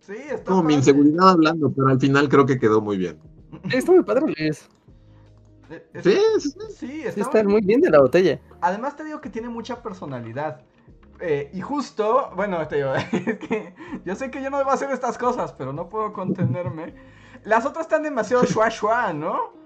[0.00, 3.18] Sí, está como mi inseguridad hablando, pero al final creo que quedó muy bien.
[3.70, 4.68] Está muy padre, Luis.
[5.70, 6.50] Eh, es- Sí, sí, sí.
[6.50, 8.40] Sí, Sí, está está muy- muy bien de la botella.
[8.60, 10.62] Además te digo que tiene mucha personalidad.
[11.20, 13.74] Eh, y justo, bueno, te digo, es que
[14.04, 16.94] yo sé que yo no debo hacer estas cosas, pero no puedo contenerme.
[17.44, 19.58] Las otras están demasiado shua shua, ¿no?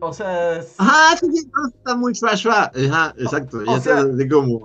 [0.00, 2.70] O sea, Ajá, sí, sí, no, está muy shua shua.
[2.90, 3.58] Ajá, exacto.
[3.58, 4.60] O Ya sea- así como.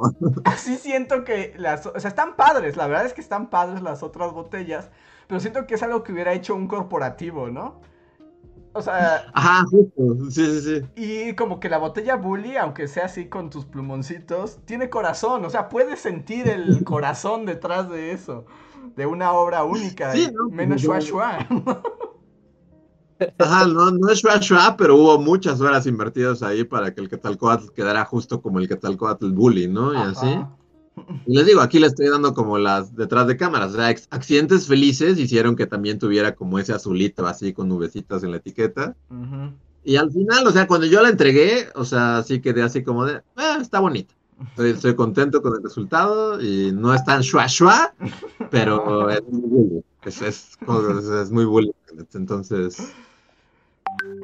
[0.57, 1.85] siento que las...
[1.85, 4.89] O sea, están padres, la verdad es que están padres las otras botellas,
[5.27, 7.79] pero siento que es algo que hubiera hecho un corporativo, ¿no?
[8.73, 10.29] O sea, Ajá, justo.
[10.29, 10.85] Sí, sí, sí.
[10.95, 15.49] y como que la botella Bully, aunque sea así con tus plumoncitos, tiene corazón, o
[15.49, 18.45] sea, puedes sentir el corazón detrás de eso,
[18.95, 20.49] de una obra única, Sí, ¿no?
[20.49, 21.47] menos shua shua.
[23.37, 27.09] Ajá, no, no es shua shua, pero hubo muchas horas invertidas ahí para que el
[27.09, 29.93] Quetzalcoatl quedara justo como el Quetzalcoatl Bully, ¿no?
[29.93, 30.27] Y así.
[31.25, 33.71] Y les digo, aquí le estoy dando como las detrás de cámaras.
[33.71, 38.31] O sea, accidentes felices hicieron que también tuviera como ese azulito así con nubecitas en
[38.31, 38.95] la etiqueta.
[39.83, 43.05] Y al final, o sea, cuando yo la entregué, o sea, sí quedé así como
[43.05, 44.13] de, "Ah, está bonita.
[44.49, 47.93] Estoy, estoy contento con el resultado y no es tan shua shua,
[48.49, 49.21] pero es.
[50.05, 50.57] Es, es,
[50.97, 51.71] es- es muy bully.
[52.13, 52.93] Entonces,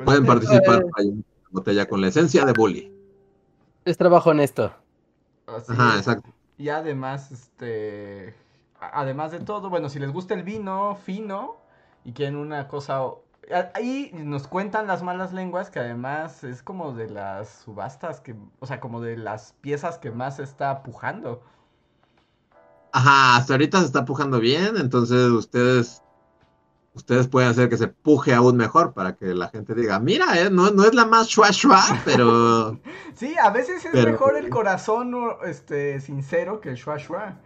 [0.03, 0.81] Pueden participar.
[0.81, 0.89] eh.
[0.97, 2.91] Hay una botella con la esencia de bully.
[3.85, 4.73] Es trabajo honesto.
[5.47, 5.99] así Ajá, es.
[5.99, 6.29] exacto.
[6.57, 8.35] Y además, este.
[8.79, 11.57] Además de todo, bueno, si les gusta el vino fino
[12.03, 13.01] y quieren una cosa.
[13.75, 18.35] Ahí nos cuentan las malas lenguas que además es como de las subastas que.
[18.59, 21.43] O sea, como de las piezas que más se está pujando.
[22.91, 26.01] Ajá, hasta ahorita se está pujando bien, entonces ustedes
[26.95, 30.49] ustedes pueden hacer que se puje aún mejor para que la gente diga, mira, eh,
[30.49, 32.79] no, no es la más shua shua, pero
[33.13, 35.13] Sí, a veces es Pero- mejor el corazón
[35.45, 37.37] este, sincero que el shua shua.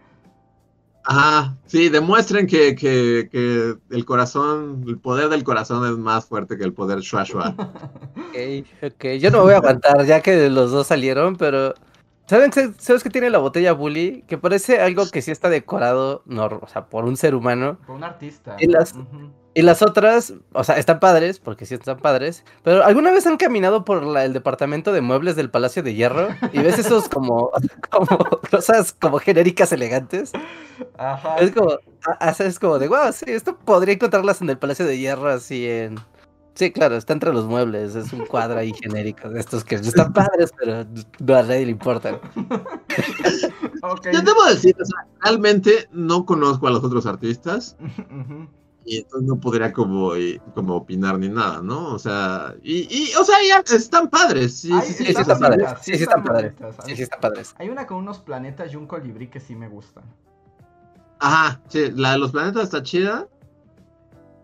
[1.04, 6.56] ajá, sí, demuestren que, que, que el corazón, el poder del corazón es más fuerte
[6.56, 7.54] que el poder shua shua.
[8.30, 8.36] Ok,
[8.84, 9.04] ok.
[9.18, 11.74] Yo no me voy a aguantar ya que los dos salieron, pero.
[12.26, 14.22] ¿Saben qué- ¿Sabes qué tiene la botella Bully?
[14.28, 17.76] Que parece algo que sí está decorado, no, o sea, por un ser humano.
[17.84, 18.54] Por un artista.
[18.60, 18.94] Y las-.
[19.52, 23.36] Y las otras, o sea, están padres, porque sí están padres, pero ¿alguna vez han
[23.36, 26.28] caminado por la- el departamento de muebles del Palacio de Hierro?
[26.52, 27.50] Y ves esos como,
[27.90, 28.06] como
[28.50, 30.30] cosas como genéricas elegantes.
[30.96, 31.36] Ajá.
[31.38, 31.72] Es como,
[32.06, 35.28] a- a- es como de, wow, sí, esto podría encontrarlas en el Palacio de Hierro
[35.30, 35.98] así en...
[36.54, 40.12] Sí, claro, está entre los muebles, es un cuadro ahí genérico de estos que están
[40.12, 40.84] padres, pero
[41.20, 42.20] no a nadie le importan.
[44.12, 48.48] Yo debo decir, o sea, realmente no conozco a los otros artistas Ujú.
[48.84, 51.94] Y entonces no podría como, y- como opinar ni nada, ¿no?
[51.94, 55.38] O sea, y, y o sea, ya están padres, sí, Ay, sí, sí, están están
[55.40, 56.52] padres, sí, sí están padres,
[56.86, 57.54] sí, sí están padres.
[57.58, 60.04] Hay una con unos planetas y un colibrí que sí me gustan.
[61.18, 63.28] Ajá, sí, la de los planetas está chida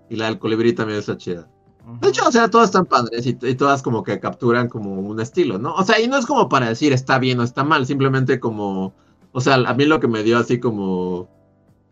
[0.09, 1.49] y la del colibrí también está chida.
[2.01, 5.21] De hecho, o sea, todas están padres y, y todas como que capturan como un
[5.21, 5.73] estilo, ¿no?
[5.75, 8.93] O sea, y no es como para decir está bien o está mal, simplemente como,
[9.33, 11.29] o sea, a mí lo que me dio así como,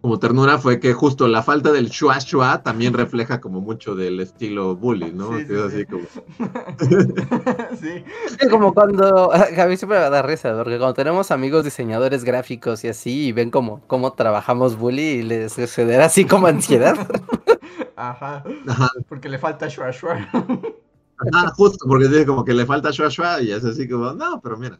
[0.04, 4.20] como ternura fue que justo la falta del shua shua también refleja como mucho del
[4.20, 5.34] estilo bully, ¿no?
[5.34, 5.54] Sí, es sí.
[5.56, 6.04] así como,
[7.80, 8.04] sí.
[8.38, 12.84] Es como cuando, a mí siempre me da risa, porque cuando tenemos amigos diseñadores gráficos
[12.84, 16.98] y así, y ven cómo, cómo trabajamos bully y les sucederá así como ansiedad.
[17.96, 18.44] Ajá.
[18.68, 20.28] ajá, Porque le falta shua shua.
[21.18, 24.40] Ajá, justo porque dice como que le falta shua shua y es así como, no,
[24.40, 24.78] pero mira,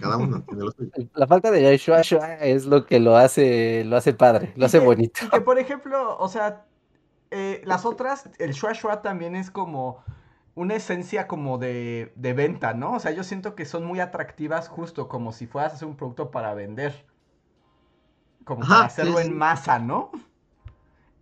[0.00, 0.90] cada uno tiene lo suyo.
[1.14, 4.66] La falta de shua shua es lo que lo hace, lo hace padre, lo Y
[4.66, 5.20] hace que- bonito.
[5.26, 6.64] y que por ejemplo, o sea,
[7.30, 10.04] eh, las otras, el shua shua también es como
[10.54, 12.94] una esencia como de, de venta, ¿no?
[12.94, 15.96] O sea, yo siento que son muy atractivas justo como si fueras a hacer un
[15.96, 17.06] producto para vender.
[18.44, 20.10] Como Ajá, para hacerlo sí, en masa, ¿no?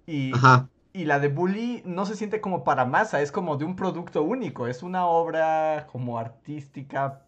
[0.07, 0.69] Y, Ajá,
[0.99, 4.23] y la de Bully no se siente como para masa, es como de un producto
[4.23, 7.25] único, es una obra como artística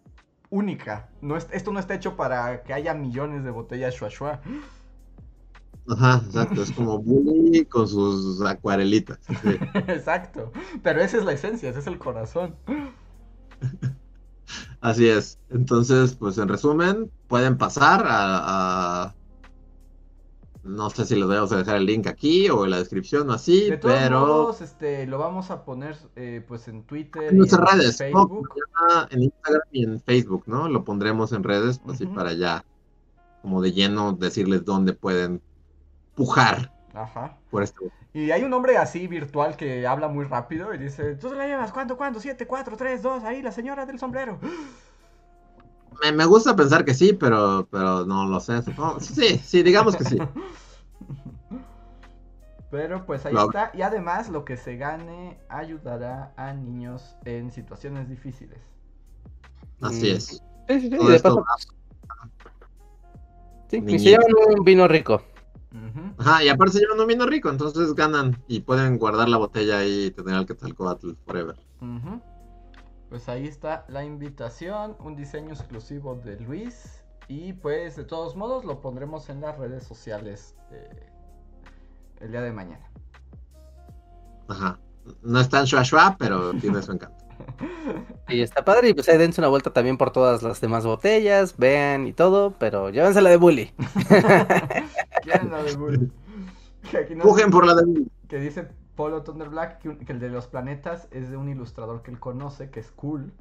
[0.51, 1.11] única.
[1.21, 4.41] No es, esto no está hecho para que haya millones de botellas shua shua.
[5.89, 9.19] ajá, exacto, es como bully con sus acuarelitas.
[9.43, 9.63] sí.
[9.89, 10.53] Exacto.
[10.83, 12.57] Pero esa es la esencia, ese es el corazón.
[14.81, 15.39] Así es.
[15.49, 19.17] Entonces, pues en resumen, pueden pasar a, a-
[20.63, 23.33] no sé si les vamos a dejar el link aquí o en la descripción o
[23.33, 27.39] así, De todos pero modos, este, lo vamos a poner eh, pues en Twitter en
[27.39, 28.29] nuestras en redes, ¿no?
[28.29, 28.49] Facebook.
[28.57, 30.69] Ya en Instagram y en Facebook, ¿no?
[30.69, 32.15] Lo pondremos en redes, pues así Ujú.
[32.15, 32.65] para ya,
[33.43, 35.41] como de lleno, decirles dónde pueden
[36.15, 37.39] pujar Ajá.
[37.51, 37.91] por este.
[38.13, 41.47] Y hay un hombre así virtual que habla muy rápido y dice, ¿tú te la
[41.47, 41.73] llevas?
[41.73, 42.21] ¿Cuánto, cuánto?
[42.21, 44.39] Siete, cuatro, tres, dos, ahí, la señora del sombrero.
[46.03, 48.63] Me, me gusta pensar que sí, pero, pero no lo sé.
[48.63, 50.19] supongo- Sí, sí, digamos que sí.
[52.71, 53.73] Pero pues ahí está.
[53.75, 58.59] Y además lo que se gane ayudará a niños en situaciones difíciles.
[59.81, 60.15] Así Mm.
[60.17, 60.25] es.
[60.27, 61.69] Sí, sí, sí, Todo de esto paso,
[63.69, 64.03] sí, y niñitos.
[64.05, 65.21] se llevan un vino rico.
[66.19, 69.79] Ajá, y aparte se llevan un vino rico, entonces ganan y pueden guardar la botella
[69.79, 71.57] ahí y tener al Quetzalcóatl forever.
[71.81, 72.21] Ujú.
[73.11, 77.03] Pues ahí está la invitación, un diseño exclusivo de Luis.
[77.27, 81.11] Y pues de todos modos lo pondremos en las redes sociales eh,
[82.21, 82.89] el día de mañana.
[84.49, 84.79] Ajá.
[85.23, 87.25] No es tan shua shua, pero tiene su encanto.
[88.29, 91.57] Y está padre, y pues ahí dense una vuelta también por todas las demás botellas,
[91.57, 93.73] vean y todo, pero llévensela de bully.
[95.23, 96.13] ¿Quieren la de Bull?
[96.91, 98.69] Que aquí Pujen por la de que dice
[99.01, 102.19] Polo Thunder Black que, que el de los planetas es de un ilustrador que él
[102.19, 103.33] conoce, que es cool.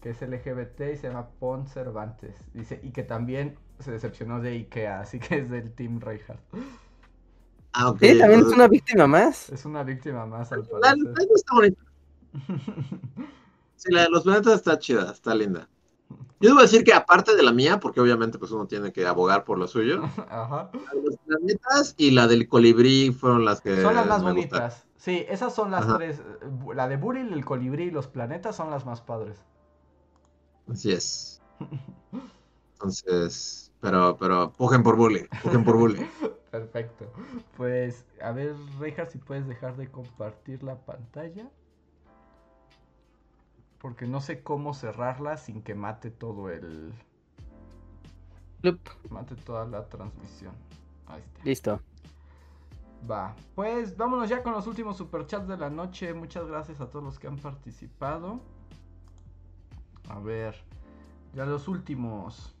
[0.00, 2.36] que es LGBT y se llama Pon Cervantes.
[2.52, 6.40] Dice, y que también se decepcionó de Ikea, así que es del Team Reinhardt.
[7.72, 7.98] Ah, ok.
[8.00, 9.48] Sí, también es una víctima más.
[9.50, 11.14] Es una víctima más al La, la- parecer.
[11.14, 11.82] la está bonita.
[13.76, 15.68] Sí, la de los planetas está chida, está linda.
[16.44, 19.44] Yo debo decir que aparte de la mía, porque obviamente pues uno tiene que abogar
[19.44, 20.70] por lo suyo, Ajá.
[20.74, 24.32] la de los planetas y la del colibrí fueron las que Son las más me
[24.32, 24.86] bonitas.
[24.98, 25.96] Sí, esas son las Ajá.
[25.96, 26.18] tres.
[26.20, 29.42] eh, La de Buril, el colibrí y los planetas son las más padres.
[30.70, 31.40] Así es.
[32.74, 36.06] Entonces, pero, pero, pujen por bully, pujen por bully.
[36.50, 37.06] Perfecto.
[37.56, 41.48] Pues, a ver, Reinhardt, si puedes dejar de compartir la pantalla.
[43.84, 46.94] Porque no sé cómo cerrarla sin que mate todo el.
[48.62, 48.80] Plup,
[49.10, 50.54] Mate toda la transmisión.
[51.06, 51.44] Ahí está.
[51.44, 51.80] Listo.
[53.10, 53.36] Va.
[53.54, 56.14] Pues vámonos ya con los últimos superchats de la noche.
[56.14, 58.40] Muchas gracias a todos los que han participado.
[60.08, 60.56] A ver.
[61.34, 62.56] Ya los últimos.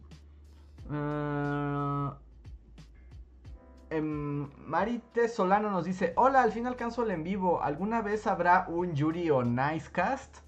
[3.88, 7.62] Em, Marite Solano nos dice: Hola, al fin alcanzo el en vivo.
[7.62, 10.44] ¿Alguna vez habrá un Yuri o Nicecast?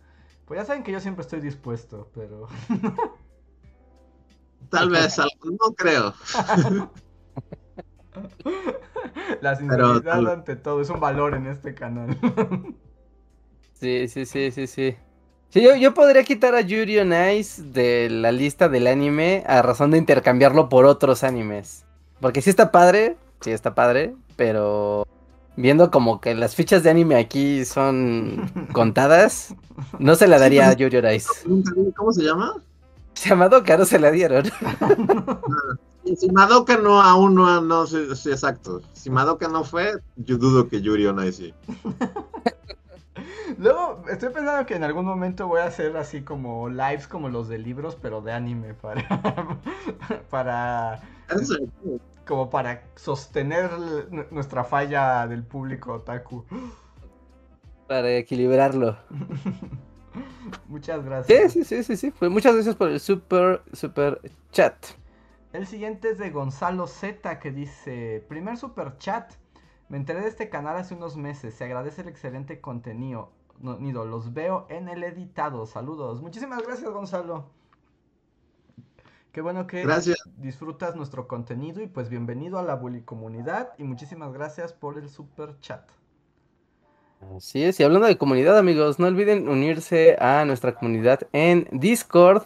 [0.46, 2.46] Pues ya saben que yo siempre estoy dispuesto, pero.
[4.70, 6.14] Tal vez, algo, no creo.
[9.40, 12.18] La sinceridad ante todo es un valor en este canal.
[13.78, 14.96] Sí, sí, sí, sí, sí.
[15.50, 19.60] Sí, yo, yo podría quitar a Yuri on Ice de la lista del anime a
[19.60, 21.84] razón de intercambiarlo por otros animes.
[22.22, 25.06] Porque sí está padre, sí está padre, pero
[25.56, 29.54] viendo como que las fichas de anime aquí son contadas,
[29.98, 31.28] no se la daría a Yuri on Ice.
[31.46, 32.54] Nunca vi, ¿Cómo se llama?
[33.14, 34.46] Se llamado Caro se la dieron.
[36.04, 38.82] Y Si Madoka no, aún no, no sé, sí, exacto.
[38.92, 41.54] Si Madoka no fue, yo dudo que Yuri on Ice sí.
[43.58, 47.48] Luego, estoy pensando que en algún momento voy a hacer así como lives como los
[47.48, 49.06] de libros, pero de anime para.
[50.30, 51.02] para.
[51.30, 51.56] Eso,
[52.26, 53.70] como para sostener
[54.30, 56.44] nuestra falla del público otaku.
[57.86, 58.96] Para equilibrarlo.
[60.68, 61.52] Muchas gracias.
[61.52, 62.10] sí, sí, sí, sí.
[62.10, 64.20] Pues muchas gracias por el super, super
[64.50, 64.74] chat.
[65.52, 69.32] El siguiente es de Gonzalo Z que dice: Primer super chat.
[69.88, 71.54] Me enteré de este canal hace unos meses.
[71.54, 73.30] Se agradece el excelente contenido.
[73.60, 75.66] Nido, los veo en el editado.
[75.66, 76.20] Saludos.
[76.20, 77.55] Muchísimas gracias, Gonzalo.
[79.36, 80.26] Qué bueno que Gracias.
[80.38, 85.10] disfrutas nuestro contenido y pues bienvenido a la Bully Comunidad y muchísimas gracias por el
[85.10, 85.82] super chat.
[87.36, 92.44] Así es, y hablando de comunidad, amigos, no olviden unirse a nuestra comunidad en Discord,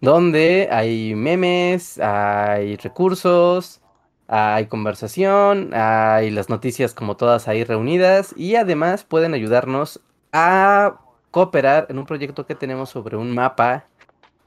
[0.00, 3.82] donde hay memes, hay recursos,
[4.26, 10.00] hay conversación, hay las noticias como todas ahí reunidas, y además pueden ayudarnos
[10.32, 10.98] a
[11.30, 13.84] cooperar en un proyecto que tenemos sobre un mapa.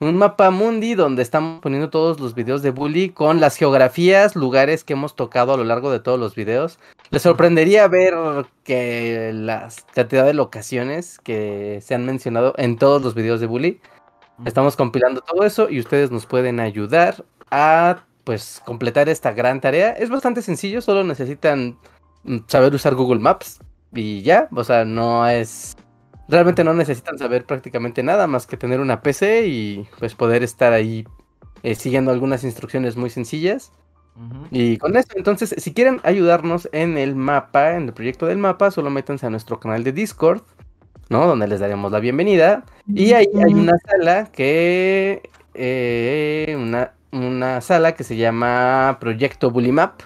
[0.01, 4.85] Un mapa mundi donde estamos poniendo todos los videos de Bully con las geografías, lugares
[4.85, 6.79] que hemos tocado a lo largo de todos los videos.
[7.09, 8.15] Les sorprendería ver
[8.63, 13.81] que la cantidad de locaciones que se han mencionado en todos los videos de Bully.
[14.45, 19.91] Estamos compilando todo eso y ustedes nos pueden ayudar a pues completar esta gran tarea.
[19.91, 21.77] Es bastante sencillo, solo necesitan
[22.23, 23.59] mm, saber usar Google Maps
[23.93, 25.75] y ya, o sea, no es
[26.29, 30.73] realmente no necesitan saber prácticamente nada más que tener una PC y pues poder estar
[30.73, 31.05] ahí
[31.63, 33.73] eh, siguiendo algunas instrucciones muy sencillas.
[34.51, 38.71] Y con esto, entonces, si quieren ayudarnos en el mapa, en el proyecto del mapa,
[38.71, 40.43] solo métanse a nuestro canal de Discord,
[41.09, 41.27] ¿no?
[41.27, 42.65] Donde les daremos la bienvenida.
[42.93, 45.29] Y ahí hay una sala que.
[45.55, 50.01] eh, una, una sala que se llama Proyecto Bullimap.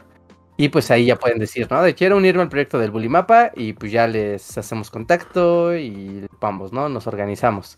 [0.56, 1.82] Y pues ahí ya pueden decir, ¿no?
[1.82, 3.52] De quiero unirme al proyecto del Bullimapa.
[3.56, 6.90] Y pues ya les hacemos contacto y vamos, ¿no?
[6.90, 7.78] Nos organizamos.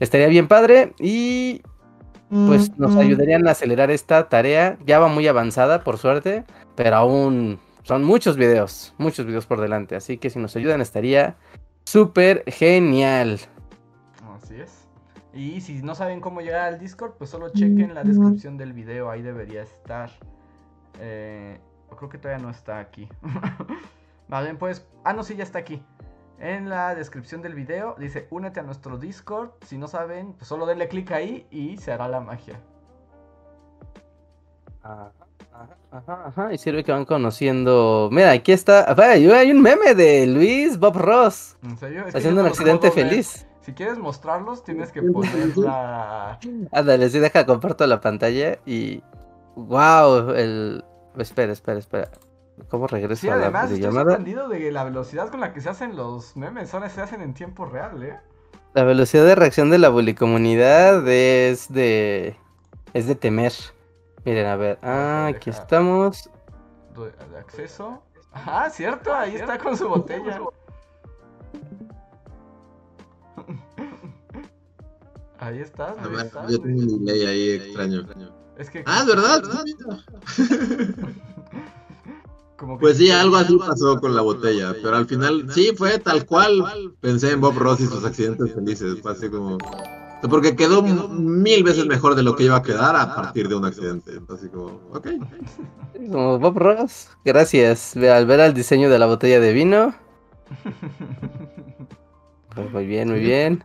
[0.00, 0.92] Estaría bien padre.
[0.98, 1.62] Y
[2.28, 4.78] pues nos ayudarían a acelerar esta tarea.
[4.84, 6.44] Ya va muy avanzada, por suerte,
[6.74, 9.94] pero aún son muchos videos, muchos videos por delante.
[9.94, 11.36] Así que si nos ayudan estaría
[11.84, 13.38] súper genial.
[14.34, 14.88] Así es.
[15.32, 19.10] Y si no saben cómo llegar al Discord, pues solo chequen la descripción del video,
[19.10, 20.10] ahí debería estar.
[20.98, 21.58] Eh,
[21.94, 23.08] creo que todavía no está aquí.
[24.28, 24.86] Vale, pues...
[25.04, 25.82] Ah, no, sí, ya está aquí.
[26.38, 29.50] En la descripción del video dice, únete a nuestro Discord.
[29.64, 32.60] Si no saben, pues solo denle clic ahí y se hará la magia.
[34.82, 35.12] Ajá,
[35.90, 38.08] ajá, ajá, Y sirve que van conociendo.
[38.12, 38.84] Mira, aquí está.
[38.88, 42.06] ah, Hay un meme de Luis Bob Ross ¿En serio?
[42.06, 43.46] Es haciendo un accidente feliz.
[43.62, 46.38] Si quieres mostrarlos, tienes que poner la...
[46.70, 49.02] Ándale, sí, deja comparto la pantalla y.
[49.56, 50.30] ¡Wow!
[50.30, 50.84] El.
[51.16, 52.10] Espera, espera, espera.
[52.68, 55.68] ¿Cómo regreso Sí, a la además estoy sorprendido de la velocidad con la que se
[55.68, 56.72] hacen los memes.
[56.72, 58.18] Ahora se hacen en tiempo real, ¿eh?
[58.74, 62.36] La velocidad de reacción de la bulicomunidad es de.
[62.94, 63.52] es de temer.
[64.24, 64.78] Miren, a ver.
[64.82, 66.30] Ah, aquí Deja- estamos.
[66.94, 68.02] De acceso.
[68.32, 70.40] Ah, cierto, ahí está con su botella.
[75.38, 76.50] Ahí estás, A ahí ver, estás.
[76.50, 78.06] yo tengo un delay ahí extraño.
[78.58, 79.42] Es que Ah, ¿es verdad?
[79.64, 80.04] mira.
[82.56, 85.98] como que Pues sí, algo así pasó con la botella, pero al final sí fue
[85.98, 86.94] tal cual.
[87.00, 89.00] Pensé en Bob Ross y sus accidentes felices.
[89.02, 89.58] Fue así como.
[90.30, 93.64] Porque quedó mil veces mejor de lo que iba a quedar a partir de un
[93.66, 94.12] accidente.
[94.34, 95.06] Así como, ok.
[96.10, 97.08] Como Bob Ross.
[97.24, 97.92] Gracias.
[97.94, 99.94] Ve- Al ver el diseño de la botella de vino.
[102.54, 103.62] Pues muy bien, muy bien.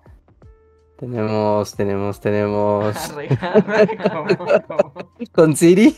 [1.02, 2.95] Tenemos, tenemos, tenemos.
[3.10, 4.94] Arre, arre, como- como-
[5.34, 5.95] Con Siri.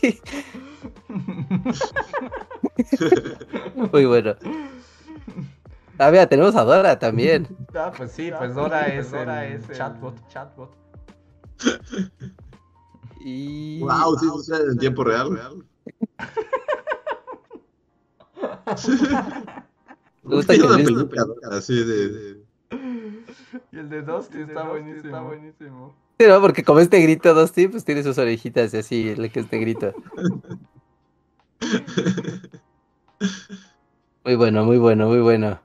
[3.92, 4.34] Muy bueno.
[5.98, 7.46] Ah, mira, tenemos a Dora también.
[7.74, 10.70] Ah, pues sí, pues Dora es el chatbot, chatbot.
[13.20, 13.80] Y.
[13.80, 15.30] Wow, sí sucede en tiempo real.
[20.22, 22.43] Me gusta que una Luis- película así de.
[23.72, 25.04] Y el de Dusty está buenísimo.
[25.06, 25.94] Está buenísimo.
[26.18, 26.40] Sí, ¿no?
[26.40, 29.92] Porque como este grito Dusty, pues tiene sus orejitas y así, el que este grito.
[34.24, 35.60] Muy bueno, muy bueno, muy bueno.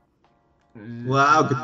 [0.76, 1.56] Wow, qué.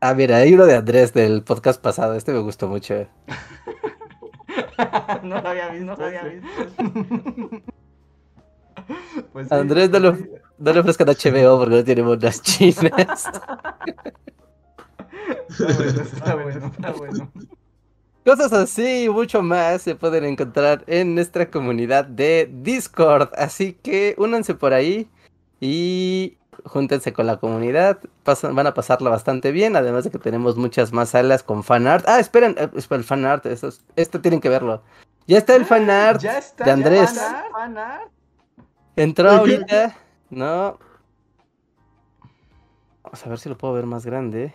[0.00, 2.14] Ah, mira, hay uno de Andrés del podcast pasado.
[2.14, 3.06] Este me gustó mucho.
[5.22, 5.84] no lo había visto.
[5.84, 6.48] No lo había visto.
[9.32, 10.30] Pues sí, Andrés, no pues lo, sí.
[10.58, 13.30] no le ofrezcan HBO porque no tiene monas chinas.
[15.48, 17.32] Está bueno, está bueno, está bueno.
[18.24, 23.28] Cosas así y mucho más se pueden encontrar en nuestra comunidad de Discord.
[23.36, 25.08] Así que únanse por ahí
[25.60, 27.98] y júntense con la comunidad.
[28.24, 29.76] Pasan- van a pasarla bastante bien.
[29.76, 32.08] Además de que tenemos muchas más salas con fanart.
[32.08, 33.44] Ah, esperen, eh, espera, el fanart.
[33.44, 34.82] Esto, es- esto tienen que verlo.
[35.26, 36.64] Ya está el fanart Ya está.
[36.64, 37.14] de Andrés.
[37.14, 38.08] ya fan art.
[38.96, 39.96] Entró ahorita.
[40.30, 40.78] No.
[43.02, 44.54] Vamos a ver si lo puedo ver más grande.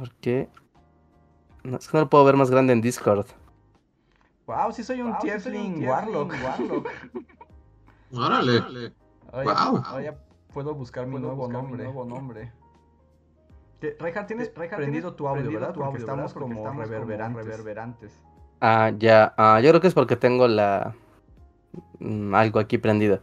[0.00, 0.48] Porque.
[1.62, 3.26] No, es que no lo puedo ver más grande en Discord.
[4.46, 6.32] Wow, sí soy un Wow, sí tiefling tiefling warlock.
[6.42, 6.88] warlock.
[8.12, 8.92] Órale.
[9.32, 9.82] Ahora, Guau.
[9.84, 10.14] ahora ya
[10.52, 11.84] puedo buscar mi Puedo nuevo buscar mi nombre.
[11.84, 12.52] nuevo nombre.
[13.80, 15.74] Que- Reinhardt, tienes prendido tienes tu audio, prendido ¿verdad?
[15.74, 16.34] tu Porque audio, estamos ¿verdad?
[16.34, 17.44] Porque como estamos como reverberantes.
[17.46, 18.22] reverberantes.
[18.60, 19.34] Ah, ya.
[19.36, 20.94] Ah, yo creo que es porque tengo la.
[22.00, 23.20] mm, algo aquí prendido.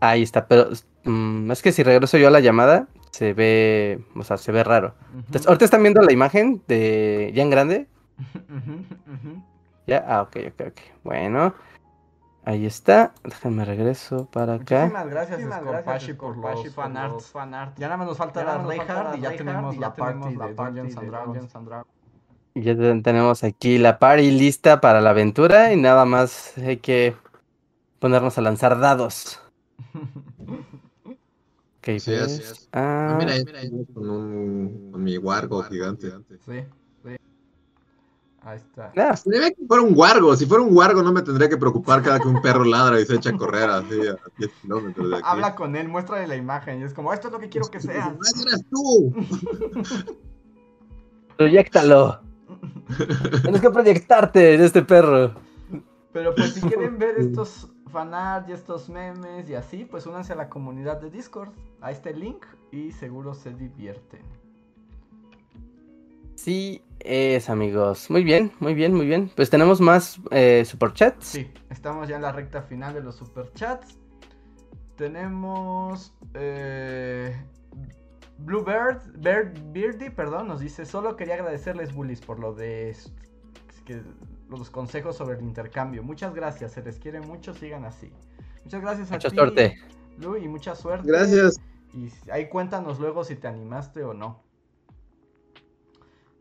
[0.00, 0.70] Ahí está, pero.
[1.04, 4.04] mm, es que si regreso yo a la llamada, se ve.
[4.14, 4.94] O sea, se ve raro.
[5.14, 7.30] Entonces, ahorita están viendo la imagen de.
[7.34, 7.86] Ya en grande.
[8.18, 8.72] Ujú,
[9.14, 9.42] ujú.
[9.86, 10.04] Ya.
[10.06, 10.80] Ah, ok, ok, ok.
[11.04, 11.54] Bueno.
[12.44, 13.12] Ahí está.
[13.22, 14.80] Déjame regreso para acá.
[14.86, 17.78] Muchísimas gracias, Muchísimas gracias, por los por fanarts.
[17.78, 20.96] Ya nada más nos falta la Reinhardt y ya tenemos la party de party Dungeons
[20.96, 21.08] and
[21.68, 21.86] Dragons.
[22.54, 27.14] Ya ten- tenemos aquí la party lista para la aventura y nada más hay que
[27.98, 29.40] ponernos a lanzar dados.
[31.80, 32.68] Ok, Sí, así pues, es.
[32.72, 36.10] ah, Ah, mira, ahí estoy con, un, con mi wargo gigante.
[36.28, 37.16] Sí, sí.
[38.42, 38.92] Ahí está.
[38.96, 40.34] ah, Se ve que fuera un wargo.
[40.36, 43.04] Si fuera un wargo, no me tendría que preocupar cada que un perro ladra y
[43.04, 45.24] se echa a correr así a 10 kilómetros de aquí.
[45.26, 47.80] Habla con él, muéstrale la imagen y es como, esto es lo que quiero que
[47.80, 48.08] seas.
[48.08, 49.14] ¡Ay, eres tú!
[51.36, 52.20] proyectalo.
[53.42, 55.34] Tienes que proyectarte en este perro.
[56.12, 60.36] Pero pues si quieren ver estos fanart y estos memes y así, pues únanse a
[60.36, 61.50] la comunidad de Discord.
[61.80, 64.22] Ahí está el link y seguro se divierten.
[66.36, 68.10] Sí, es amigos.
[68.10, 69.30] Muy bien, muy bien, muy bien.
[69.36, 71.26] Pues tenemos más eh, superchats.
[71.26, 73.98] Sí, estamos ya en la recta final de los superchats.
[74.96, 77.36] Tenemos eh,
[78.38, 82.96] Bluebird, Bird, Beardy, perdón, nos dice, solo quería agradecerles bullies por lo de
[83.84, 84.02] que-
[84.58, 86.02] los consejos sobre el intercambio.
[86.02, 88.12] Muchas gracias, se les quiere mucho, sigan así.
[88.64, 89.78] Muchas gracias a Mucha ti, suerte.
[90.18, 91.06] Lu, y mucha suerte.
[91.06, 91.60] Gracias.
[91.92, 94.42] Y ahí cuéntanos luego si te animaste o no.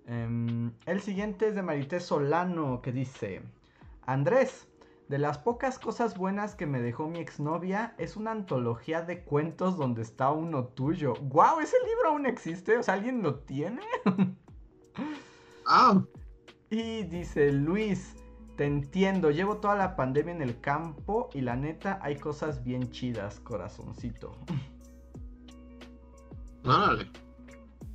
[0.06, 3.42] Em, el siguiente es de Marité Solano que dice:
[4.06, 4.68] Andrés,
[5.08, 9.76] de las pocas cosas buenas que me dejó mi exnovia es una antología de cuentos
[9.76, 11.14] donde está uno tuyo.
[11.22, 11.62] ¡Wow!
[11.62, 12.78] ¿Ese libro aún existe?
[12.78, 13.82] O sea, ¿alguien lo tiene?
[15.72, 16.02] Ah,
[16.70, 18.16] Y dice Luis,
[18.56, 22.92] te entiendo, llevo toda la pandemia en el campo y la neta hay cosas bien
[22.92, 24.36] chidas, corazoncito.
[26.66, 27.10] órale.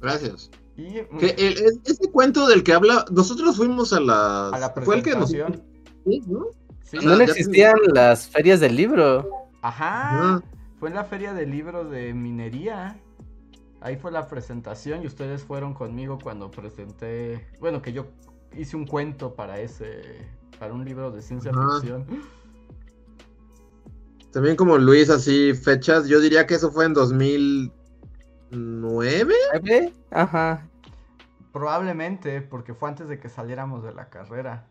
[0.01, 0.51] Gracias.
[0.77, 4.49] Y Que el- el- ese cuento del que habla, nosotros fuimos a la.
[4.49, 5.31] a la Fue el que nos.
[5.31, 5.63] presentación.
[6.05, 6.47] Sí, ¿no?
[6.83, 6.99] Sí.
[7.03, 9.29] No existían las ferias del libro.
[9.63, 10.35] Ajá.
[10.35, 10.43] Ajá.
[10.81, 13.01] Fue en la feria del libro de minería.
[13.81, 18.07] Ahí fue la presentación y ustedes fueron conmigo cuando presenté, bueno, que yo
[18.59, 20.03] hice un cuento para ese,
[20.59, 22.07] para un libro de ciencia ficción.
[24.33, 27.73] También como Luis, así fechas, yo diría que eso fue en 2009.
[28.51, 29.93] ¿Nueve?
[30.11, 30.69] Ajá.
[31.53, 34.67] Probablemente, porque fue antes de que saliéramos de la carrera.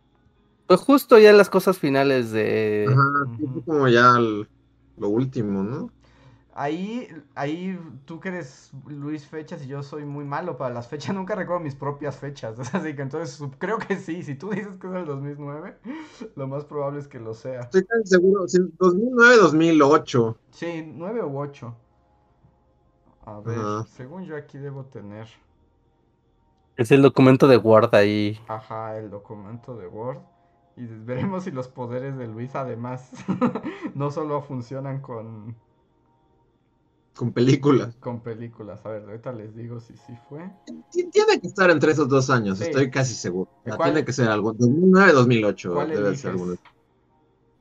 [0.68, 2.88] Pues justo ya las cosas finales de...
[2.90, 4.48] Ajá, fue como ya el-
[4.98, 5.90] lo último, ¿no?
[6.56, 11.16] Ahí, ahí tú que eres Luis fechas y yo soy muy malo para las fechas,
[11.16, 14.88] nunca recuerdo mis propias fechas, así que entonces creo que sí, si tú dices que
[14.88, 15.78] es el 2009,
[16.36, 17.62] lo más probable es que lo sea.
[17.62, 20.38] Estoy casi seguro, sí, 2009, 2008.
[20.52, 21.76] Sí, 9 u 8.
[23.26, 25.28] A ver, según yo aquí debo tener,
[26.76, 28.40] Es el documento de Word ahí.
[28.48, 30.20] ajá, el documento de Word.
[30.76, 33.12] Y veremos si los poderes de Luis además
[33.96, 35.56] no solo funcionan con,
[37.16, 37.96] Con películas.
[38.00, 38.84] con películas.
[38.86, 40.50] A ver, ahorita les digo si sí fue.
[40.90, 42.66] Ti- Tiene que estar entre esos dos años, Sí.
[42.66, 43.52] estoy casi seguro.
[43.62, 44.52] O sea, ¿Cuál- tiene que ser algo.
[44.54, 45.74] 2009, 2008.
[45.74, 46.56] ¿Cuál debe ser alguno.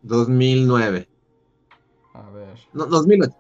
[0.02, 1.08] 2009.
[2.14, 3.36] A ver, No, 2008.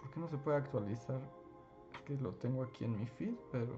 [0.00, 1.20] ¿por qué no se puede actualizar?
[1.94, 3.72] Es que lo tengo aquí en mi feed, pero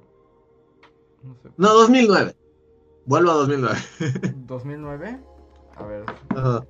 [1.22, 1.50] no sé.
[1.56, 2.34] No, 2009.
[3.06, 3.78] Vuelvo a 2009.
[4.46, 5.20] ¿2009?
[5.76, 6.64] A ver, Ajá.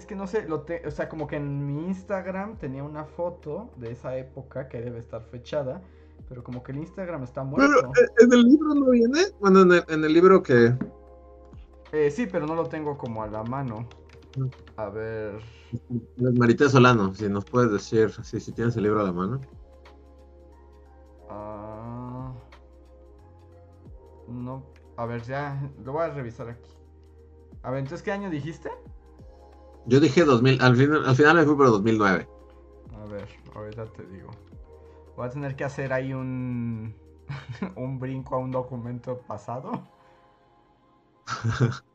[0.00, 3.04] Es que no sé, lo te- o sea, como que en mi Instagram tenía una
[3.04, 5.82] foto de esa época que debe estar fechada,
[6.26, 7.92] pero como que el Instagram está Pero muerto.
[8.00, 9.18] eh, en el libro no viene.
[9.40, 10.74] Bueno, en el, en el libro que.
[11.92, 13.86] Eh, sí, pero no lo tengo como a la mano.
[14.36, 14.46] Mm.
[14.78, 15.38] A ver,
[16.16, 19.38] Marité Solano, si nos puedes decir si, si tienes el libro a la mano.
[21.28, 22.32] ah,
[24.28, 24.62] no,
[24.96, 26.70] a ver, ya, lo voy a revisar aquí.
[27.62, 28.70] A ver, entonces, ¿qué año dijiste?
[29.86, 32.28] Yo dije 2000, al, final al final me fui por 2009.
[32.94, 34.30] A ver, ahorita te digo.
[35.16, 36.94] Voy a tener que hacer ahí un,
[37.76, 39.82] un brinco a un documento pasado.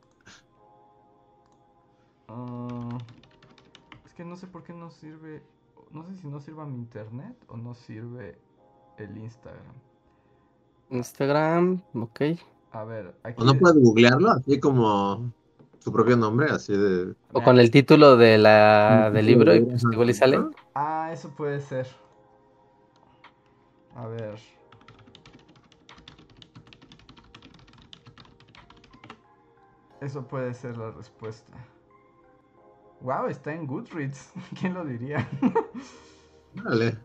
[2.27, 2.97] Ah,
[4.03, 5.43] es que no sé por qué no sirve.
[5.91, 8.35] No sé si no sirva mi internet o no sirve
[8.97, 9.75] el Instagram.
[10.89, 12.21] Instagram, ok.
[12.71, 13.41] A ver, aquí.
[13.41, 14.31] ¿O no puedes googlearlo?
[14.31, 15.31] Así como
[15.85, 17.13] su propio nombre, así de.
[17.31, 20.39] O con el título de la, del libro, y pues igual y sale.
[20.73, 21.85] Ah, eso puede ser.
[23.93, 24.39] A ver.
[30.01, 31.53] Eso puede ser la respuesta.
[33.01, 34.31] Wow, está en Goodreads.
[34.59, 35.29] ¿Quién lo diría?
[36.55, 36.97] Dale.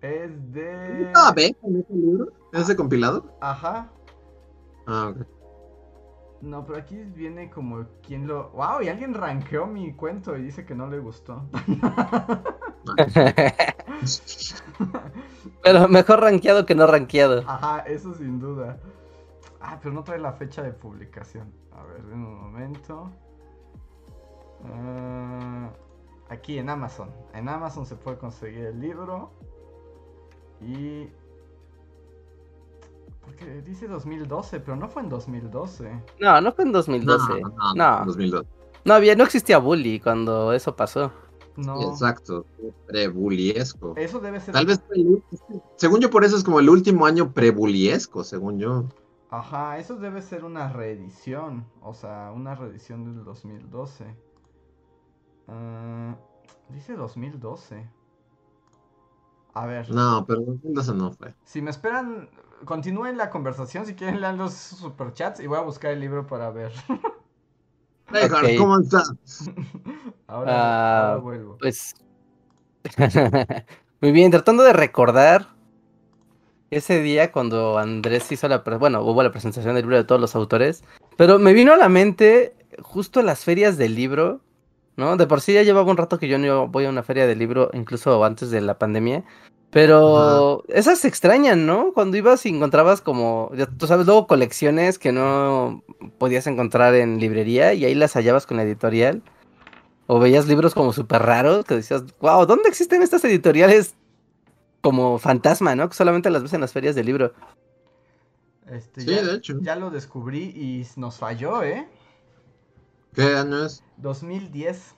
[0.00, 1.08] es de.
[1.14, 2.32] Ah, ve, con ese libro.
[2.52, 3.32] ¿Ese compilado?
[3.40, 3.92] Ajá.
[4.88, 5.24] Ah, ok.
[6.42, 8.50] No, pero aquí viene como quien lo.
[8.50, 11.48] Wow, y alguien rankeó mi cuento y dice que no le gustó.
[15.62, 17.44] Pero mejor rankeado que no rankeado.
[17.46, 18.80] Ajá, eso sin duda.
[19.60, 21.52] Ah, pero no trae la fecha de publicación.
[21.70, 23.12] A ver, en un momento.
[24.64, 25.70] Ah,
[26.28, 27.10] aquí en Amazon.
[27.32, 29.30] En Amazon se puede conseguir el libro.
[30.60, 31.08] Y.
[33.22, 36.02] Porque dice 2012, pero no fue en 2012.
[36.20, 37.40] No, no fue en 2012.
[37.40, 38.44] No, no, No, 2002.
[38.84, 41.12] no había, no existía bully cuando eso pasó.
[41.56, 41.80] No.
[41.90, 42.46] Exacto.
[42.86, 43.94] Prebuliesco.
[43.96, 44.54] Eso debe ser.
[44.54, 44.82] Tal vez,
[45.76, 48.84] según yo, por eso es como el último año prebuliesco, según yo.
[49.30, 51.66] Ajá, eso debe ser una reedición.
[51.82, 54.16] O sea, una reedición del 2012.
[55.48, 56.16] Ah,
[56.70, 57.88] dice 2012.
[59.54, 61.34] A ver, No, pero 2012 no fue.
[61.44, 62.30] si me esperan,
[62.64, 63.86] continúen la conversación.
[63.86, 66.72] Si quieren, lean los superchats y voy a buscar el libro para ver.
[68.08, 68.56] Reinhardt, Ok.
[68.58, 69.10] ¿cómo estás?
[70.26, 71.58] ahora, Ah, ahora vuelvo.
[71.58, 71.94] Pues.
[74.00, 75.48] Muy bien, tratando de recordar
[76.70, 78.64] ese día cuando Andrés hizo la.
[78.64, 80.82] pre- Bueno, hubo la presentación del libro de todos los autores.
[81.16, 84.40] Pero me vino a la mente justo las ferias del libro.
[84.96, 85.16] ¿No?
[85.16, 87.38] De por sí ya llevaba un rato que yo no voy a una feria del
[87.38, 89.24] libro, incluso antes de la pandemia.
[89.70, 91.94] Pero esas se extrañan, ¿no?
[91.94, 95.82] Cuando ibas y encontrabas como, ya tú sabes, luego colecciones que no
[96.18, 99.22] podías encontrar en librería y ahí las hallabas con la editorial.
[100.08, 103.94] O veías libros como súper raros que decías, wow, ¿dónde existen estas editoriales
[104.82, 105.88] como fantasma, ¿no?
[105.88, 107.32] Que solamente las ves en las ferias del libro.
[108.66, 109.54] Este, Sí, ya, de hecho.
[109.60, 111.88] ya lo descubrí y nos falló, ¿eh?
[113.14, 113.82] ¿Qué año es?
[114.02, 114.94] 2010.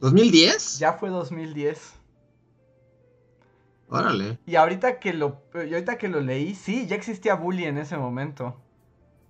[0.00, 0.78] ¿2010?
[0.78, 1.78] Ya fue 2010.
[3.88, 4.38] Órale.
[4.46, 7.96] Y ahorita que lo, y ahorita que lo leí, sí, ya existía bully en ese
[7.96, 8.56] momento.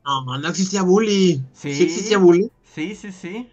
[0.04, 1.42] No, no existía bully.
[1.52, 1.74] Sí.
[1.74, 2.50] ¿Sí existía bully?
[2.62, 3.50] Sí, sí, sí.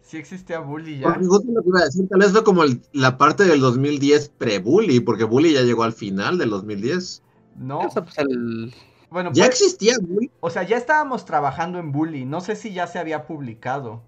[0.00, 1.08] Sí existía bully ya.
[1.08, 3.60] Porque justo lo que iba a decir, tal vez fue como el- la parte del
[3.60, 7.22] 2010 pre-bully, porque bully ya llegó al final del 2010.
[7.56, 7.80] No.
[7.80, 8.74] O sea, pues, el-
[9.10, 10.30] Bueno, Ya pues, existía bully.
[10.40, 12.24] o sea, ya estábamos trabajando en bully.
[12.24, 14.02] No sé si ya se había publicado.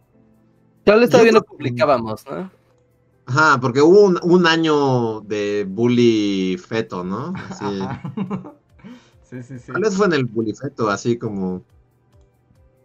[0.86, 2.50] Tal vez Yo todavía no creo que- publicábamos, ¿no?
[3.26, 7.34] Ajá, porque hubo un, un año de bully feto, ¿no?
[7.50, 7.64] Así,
[9.28, 9.72] sí, sí, sí.
[9.72, 11.62] Tal vez fue en el bully feto, así como.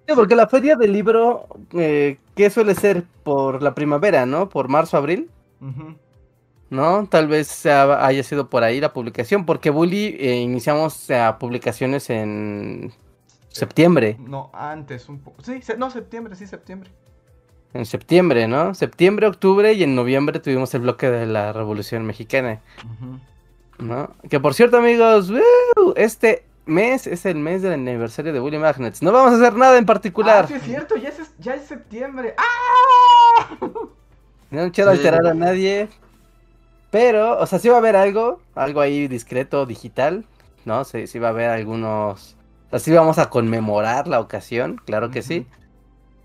[0.07, 3.03] Sí, porque la feria del libro, eh, ¿qué suele ser?
[3.23, 4.49] Por la primavera, ¿no?
[4.49, 5.29] Por marzo, abril.
[6.71, 7.05] ¿no?
[7.07, 12.09] Tal vez sea- haya sido por ahí la publicación, porque Bully eh, iniciamos eh, publicaciones
[12.09, 12.91] en
[13.49, 15.43] septiembre, No, antes un poco.
[15.43, 16.89] Sí, se- no, septiembre, sí, septiembre.
[17.73, 18.73] En septiembre, ¿no?
[18.73, 22.59] Septiembre, octubre y en noviembre tuvimos el bloque de la Revolución Mexicana.
[23.79, 24.11] ¿no?
[24.29, 25.93] Que por cierto, amigos, ¡woo!
[25.95, 29.01] este mes es el mes del aniversario de Bully Magnets.
[29.01, 30.43] No vamos a hacer nada en particular.
[30.45, 32.35] Ah, sí es cierto, ya es, ya es septiembre.
[32.37, 33.57] ¡Ah!
[34.51, 34.97] No quiero Sí.
[34.97, 35.89] alterar a nadie.
[36.91, 40.25] Pero, o sea, sí va a haber algo, algo ahí discreto, digital,
[40.65, 40.83] ¿no?
[40.83, 42.35] Sí, sí va a haber algunos...
[42.67, 45.47] O sea, sí vamos a conmemorar la ocasión, claro que sí.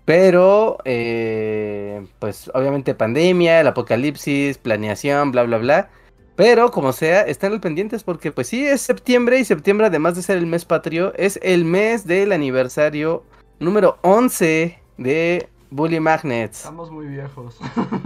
[0.07, 5.89] Pero, eh, pues obviamente pandemia, el apocalipsis, planeación, bla, bla, bla.
[6.37, 10.21] Pero, como sea, están al pendientes porque, pues sí, es septiembre y septiembre, además de
[10.21, 13.25] ser el mes patrio, es el mes del aniversario
[13.59, 16.59] número 11 de Bully Magnets.
[16.59, 17.57] Estamos muy viejos.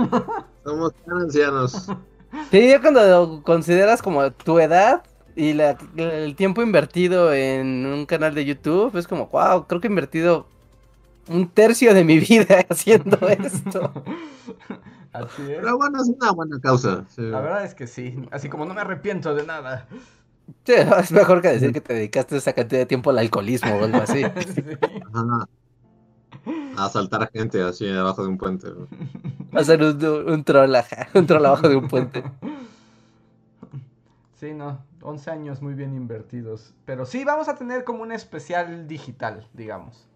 [0.66, 1.88] Somos tan ancianos.
[2.50, 5.04] Sí, ya cuando consideras como tu edad
[5.36, 9.88] y la- el tiempo invertido en un canal de YouTube, es como, wow, creo que
[9.88, 10.48] he invertido
[11.32, 13.92] un tercio de mi vida haciendo esto.
[15.14, 15.60] Así es.
[15.60, 17.06] Pero bueno, es una buena causa.
[17.10, 17.22] sí.
[17.22, 18.16] La verdad es que sí.
[18.32, 19.88] Así como no me arrepiento de nada.
[20.66, 23.84] Sí, es mejor que decir que te dedicaste esa cantidad de tiempo al alcoholismo o
[23.84, 24.24] algo así.
[24.56, 24.64] Sí.
[25.14, 25.48] Ajá.
[26.78, 28.68] A asaltar a gente así debajo de un puente.
[28.70, 28.88] ¿no?
[29.60, 30.74] Hacer un, un troll,
[31.14, 32.24] un troll abajo de un puente.
[34.36, 34.84] Sí, no.
[35.02, 36.74] 11 años muy bien invertidos.
[36.86, 40.08] Pero sí, vamos a tener como un especial digital, digamos.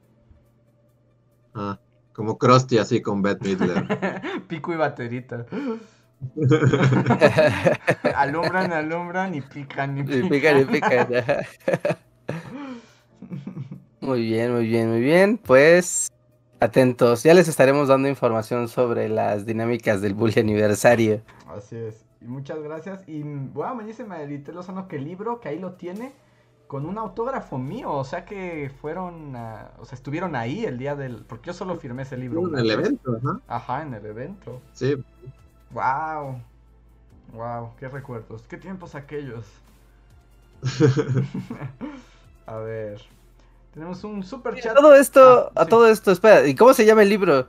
[1.56, 1.80] Ah,
[2.14, 3.86] como Krusty así con Beth Midler.
[4.48, 5.46] Pico y baterita.
[8.16, 10.60] alumbran, alumbran y pican y Y pican.
[10.62, 11.08] y pican.
[14.02, 15.38] Muy bien, muy bien, muy bien.
[15.38, 16.12] Pues
[16.60, 21.22] atentos, ya les estaremos dando información sobre las dinámicas del Bully aniversario.
[21.48, 22.06] Así es.
[22.22, 23.08] Y muchas gracias.
[23.08, 26.14] Y wow, me dice Madelite Lozano que el libro, que ahí lo tiene,
[26.68, 27.92] con un autógrafo mío.
[27.94, 31.24] O sea que fueron, a- o sea, estuvieron ahí el día del...
[31.26, 32.48] Porque yo solo firmé ese libro.
[32.50, 33.40] en el evento, ajá.
[33.48, 34.62] Ajá, en el evento.
[34.74, 34.96] Sí.
[35.72, 36.42] Wow.
[37.34, 38.44] Wow, qué recuerdos.
[38.48, 39.46] Qué tiempos aquellos.
[42.46, 43.02] a ver.
[43.74, 44.76] Tenemos un super A chat.
[44.76, 45.70] todo esto, Ah, a sí.
[45.70, 47.48] todo esto, espera, ¿y cómo se llama el libro?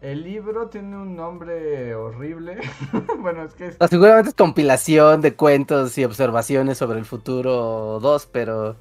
[0.00, 2.58] El libro tiene un nombre horrible.
[3.18, 3.76] bueno, es que es...
[3.90, 8.76] Seguramente es compilación de cuentos y observaciones sobre el futuro 2, pero,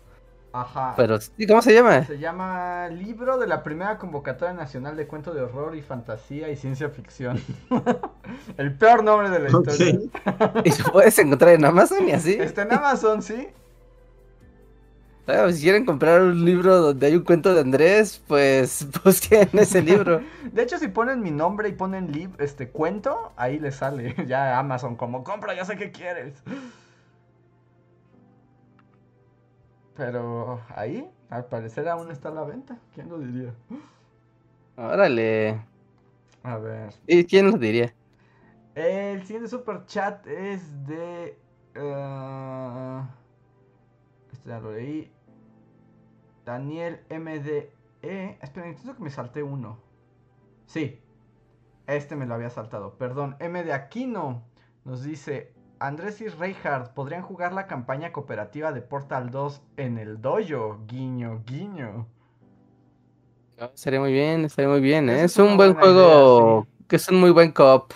[0.53, 0.93] Ajá.
[0.95, 2.05] pero, ¿y ¿cómo se llama?
[2.05, 6.55] Se llama Libro de la primera convocatoria nacional de cuento de horror y fantasía y
[6.55, 7.41] ciencia ficción.
[8.57, 9.67] El peor nombre de la Ok.
[9.69, 9.99] historia.
[10.65, 12.33] Y se puedes encontrar en Amazon y así.
[12.33, 13.47] Está en Amazon, ¿sí?
[15.27, 19.81] Ah, si quieren comprar un libro donde hay un cuento de Andrés, pues busquen ese
[19.81, 20.25] libro.
[20.53, 24.57] De hecho, si ponen mi nombre y ponen lib este cuento, ahí le sale ya
[24.59, 26.43] Amazon como compra, ya sé qué quieres.
[29.95, 32.79] Pero ahí, al parecer aún está a la venta.
[32.93, 33.53] ¿Quién lo diría?
[34.77, 35.59] Órale.
[36.43, 36.93] A ver.
[37.07, 37.93] ¿Y quién lo diría?
[38.75, 41.37] El siguiente super chat es de.
[41.75, 43.01] eh,
[44.31, 45.11] este ya lo leí.
[46.47, 47.69] Daniel MDE.
[48.41, 49.77] Esperen, entiendo que me salté uno.
[50.65, 51.01] Sí.
[51.87, 52.93] Este me lo había saltado.
[52.97, 53.35] Perdón.
[53.39, 54.43] M de Aquino
[54.85, 55.53] nos dice.
[55.79, 60.79] Andrés y Reinhardt podrían jugar la campaña cooperativa de Portal 2 en el dojo.
[60.87, 62.07] Guiño, guiño.
[63.57, 65.09] Estaría muy bien, estaría muy bien.
[65.09, 65.23] ¿eh?
[65.23, 67.91] Es un buen idea, juego, que es un muy buen co-op,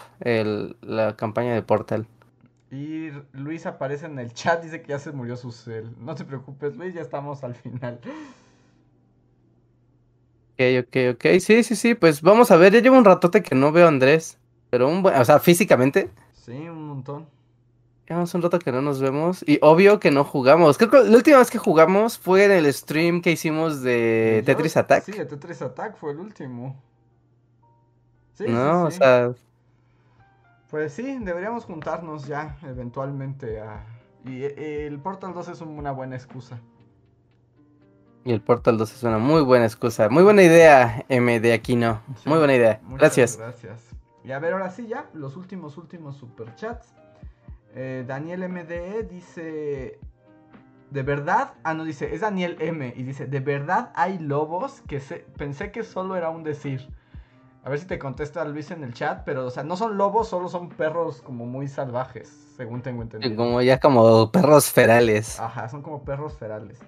[0.82, 2.06] la campaña de Portal.
[2.70, 5.96] Y Luis aparece en el chat, dice que ya se murió su cel.
[6.00, 8.00] No te preocupes, Luis, ya estamos al final.
[10.54, 11.40] Ok, ok, ok.
[11.40, 12.74] Sí, sí, sí, pues vamos a ver.
[12.74, 14.38] Ya llevo un ratote que no veo a Andrés.
[14.70, 16.10] Pero un buen, o sea, físicamente.
[16.34, 17.28] Sí, un montón.
[18.08, 19.44] Llevamos un rato que no nos vemos.
[19.48, 20.78] Y obvio que no jugamos.
[20.78, 24.46] Creo que la última vez que jugamos fue en el stream que hicimos de Yo-
[24.46, 25.04] Tetris Attack.
[25.04, 26.82] Sí, de Tetris Attack fue el último.
[28.34, 28.90] Sí, ¿No?
[28.90, 28.98] sí, sí.
[28.98, 29.32] O sea,
[30.70, 33.86] Pues sí, deberíamos juntarnos ya eventualmente a...
[34.26, 36.60] Y eh, el Portal 2 es un- una buena excusa.
[38.24, 40.10] Y el Portal 2 es una muy buena excusa.
[40.10, 42.02] Muy buena idea, M de Aquino.
[42.18, 42.80] Sí, Muy buena idea.
[42.84, 43.38] muchas Gracias.
[43.38, 43.82] Gracias.
[44.24, 46.94] Y a ver, ahora sí ya, los últimos, últimos superchats.
[47.74, 50.00] Eh, Daniel MDE dice...
[50.92, 51.54] ¿De verdad?
[51.64, 52.94] Ah, no, dice, es Daniel M.
[52.96, 54.82] Y dice, ¿de verdad hay lobos?
[54.88, 55.26] Que se...
[55.38, 56.90] pensé que solo era un decir.
[57.64, 60.28] A ver si te contesta Luis en el chat, pero, o sea, no son lobos,
[60.28, 62.28] solo son perros como muy salvajes,
[62.58, 63.36] según tengo entendido.
[63.36, 65.40] Como ya como perros ferales.
[65.40, 66.80] Ajá, son como perros ferales.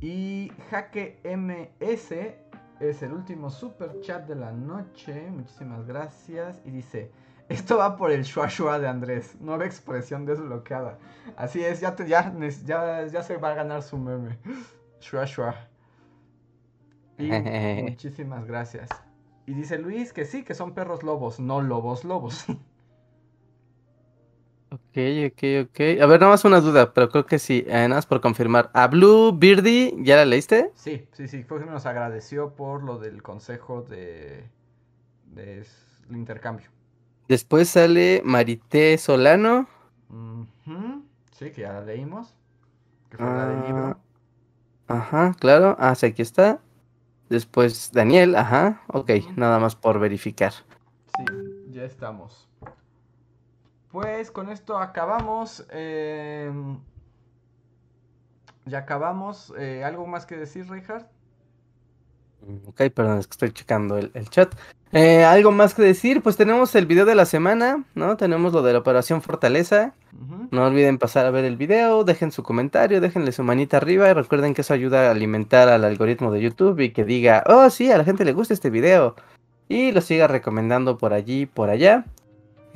[0.00, 2.12] Y Jaque MS
[2.80, 5.30] es el último super chat de la noche.
[5.30, 6.60] Muchísimas gracias.
[6.64, 7.10] Y dice:
[7.48, 9.36] Esto va por el shua shua de Andrés.
[9.40, 10.98] Nueva expresión desbloqueada.
[11.36, 12.32] Así es, ya, te- ya,
[12.66, 14.38] ya, ya se va a ganar su meme.
[15.00, 15.54] Shua shua.
[17.18, 17.30] Y
[17.82, 18.90] muchísimas gracias.
[19.46, 22.44] Y dice Luis que sí, que son perros lobos, no lobos lobos.
[24.70, 24.98] Ok,
[25.28, 25.80] ok, ok.
[26.02, 27.64] A ver, nada más una duda, pero creo que sí.
[27.66, 28.70] eh, nada más por confirmar.
[28.74, 30.72] ¿A Blue Birdie ya la leíste?
[30.74, 34.44] Sí, sí, sí, fue que nos agradeció por lo del consejo de,
[35.32, 35.64] de
[36.10, 36.68] el intercambio.
[37.28, 39.68] Después sale Marité Solano.
[41.32, 42.34] Sí, que ya la leímos.
[43.10, 43.98] Que fue la del libro.
[44.88, 45.76] Ajá, claro.
[45.78, 46.60] Ah, sí, aquí está.
[47.28, 48.82] Después Daniel, ajá.
[48.88, 50.52] Ok, nada más por verificar.
[50.52, 51.24] Sí,
[51.70, 52.48] ya estamos.
[53.96, 55.64] Pues con esto acabamos.
[55.70, 56.78] em,
[58.66, 59.54] ya acabamos.
[59.58, 61.06] eh, ¿Algo más que decir, Reinhardt?
[62.46, 64.54] Mm, Ok, perdón, es que estoy checando el, el chat.
[64.92, 66.22] Eh, ¿algo más que decir?
[66.22, 68.18] Pues tenemos el video de la semana, ¿no?
[68.18, 69.94] Tenemos lo de la Operación Fortaleza.
[70.50, 74.12] No olviden pasar a ver el video, dejen su comentario, déjenle su manita arriba y
[74.12, 77.90] recuerden que eso ayuda a alimentar al algoritmo de YouTube y que diga, oh sí,
[77.90, 79.16] a la gente le gusta este video
[79.70, 82.04] y lo siga recomendando por allí, por allá.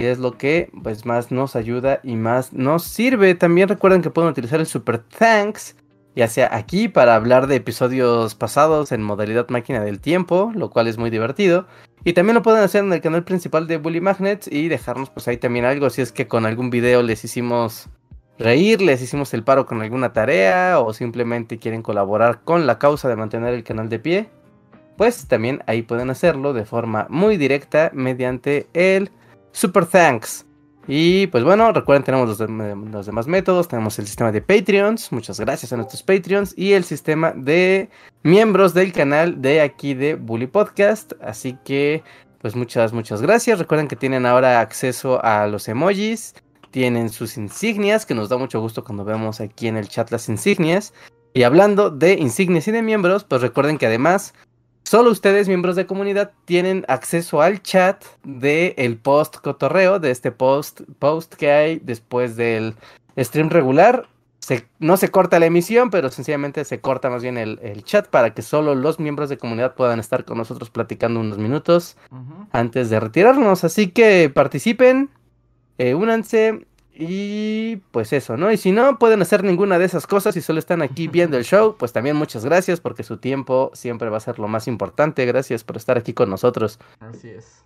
[0.01, 3.35] Y es lo que pues más nos ayuda y más nos sirve.
[3.35, 5.77] También recuerden que pueden utilizar el Super Thanks,
[6.17, 10.89] ya sea aquí para hablar de episodios pasados en modalidad máquina del tiempo, lo cual
[10.89, 11.67] es muy divertido.
[12.03, 15.29] Y también lo pueden hacer en el canal principal de Bully Magnets y dejarnos pues
[15.29, 17.91] ahí también algo si es que con algún video les hicimos
[18.39, 23.07] reír, les hicimos el paro con alguna tarea o simplemente quieren colaborar con la causa
[23.11, 24.31] de mantener el canal de pie.
[24.97, 29.11] Pues también ahí pueden hacerlo de forma muy directa mediante el
[29.53, 30.47] Super Thanks.
[30.87, 33.69] Y pues bueno, recuerden, tenemos los, los demás métodos.
[33.69, 35.13] Tenemos el sistema de Patreons.
[35.13, 36.53] Muchas gracias a nuestros Patreons.
[36.57, 37.91] Y el sistema de
[38.23, 41.13] miembros del canal de aquí de Bully Podcast.
[41.23, 42.03] Así que,
[42.41, 43.59] pues muchas, muchas gracias.
[43.59, 46.35] Recuerden que tienen ahora acceso a los emojis.
[46.71, 50.29] Tienen sus insignias, que nos da mucho gusto cuando vemos aquí en el chat las
[50.29, 50.93] insignias.
[51.35, 54.35] Y hablando de insignias y de miembros, pues recuerden que además
[54.91, 60.33] Solo ustedes, miembros de comunidad, tienen acceso al chat de el post cotorreo, de este
[60.33, 62.75] post, post que hay después del
[63.17, 64.09] stream regular.
[64.41, 68.09] Se- no se corta la emisión, pero sencillamente se corta más bien el, el chat
[68.09, 71.97] para que solo los miembros de comunidad puedan estar con nosotros platicando unos minutos
[72.51, 73.63] antes de retirarnos.
[73.63, 75.09] Así que participen,
[75.79, 76.67] eh, únanse
[77.03, 78.53] y pues eso, ¿no?
[78.53, 81.45] Y si no pueden hacer ninguna de esas cosas y solo están aquí viendo el
[81.45, 85.25] show, pues también muchas gracias porque su tiempo siempre va a ser lo más importante.
[85.25, 86.79] Gracias por estar aquí con nosotros.
[87.01, 87.65] Así es.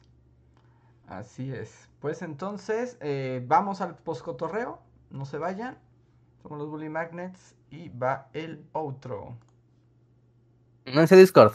[1.09, 1.89] Así es.
[1.99, 4.79] Pues entonces, eh, vamos al postcotorreo.
[5.11, 5.79] No se vayan.
[6.43, 9.37] Somos los Bully Magnets y va el outro.
[10.87, 11.55] Únanse a Discord.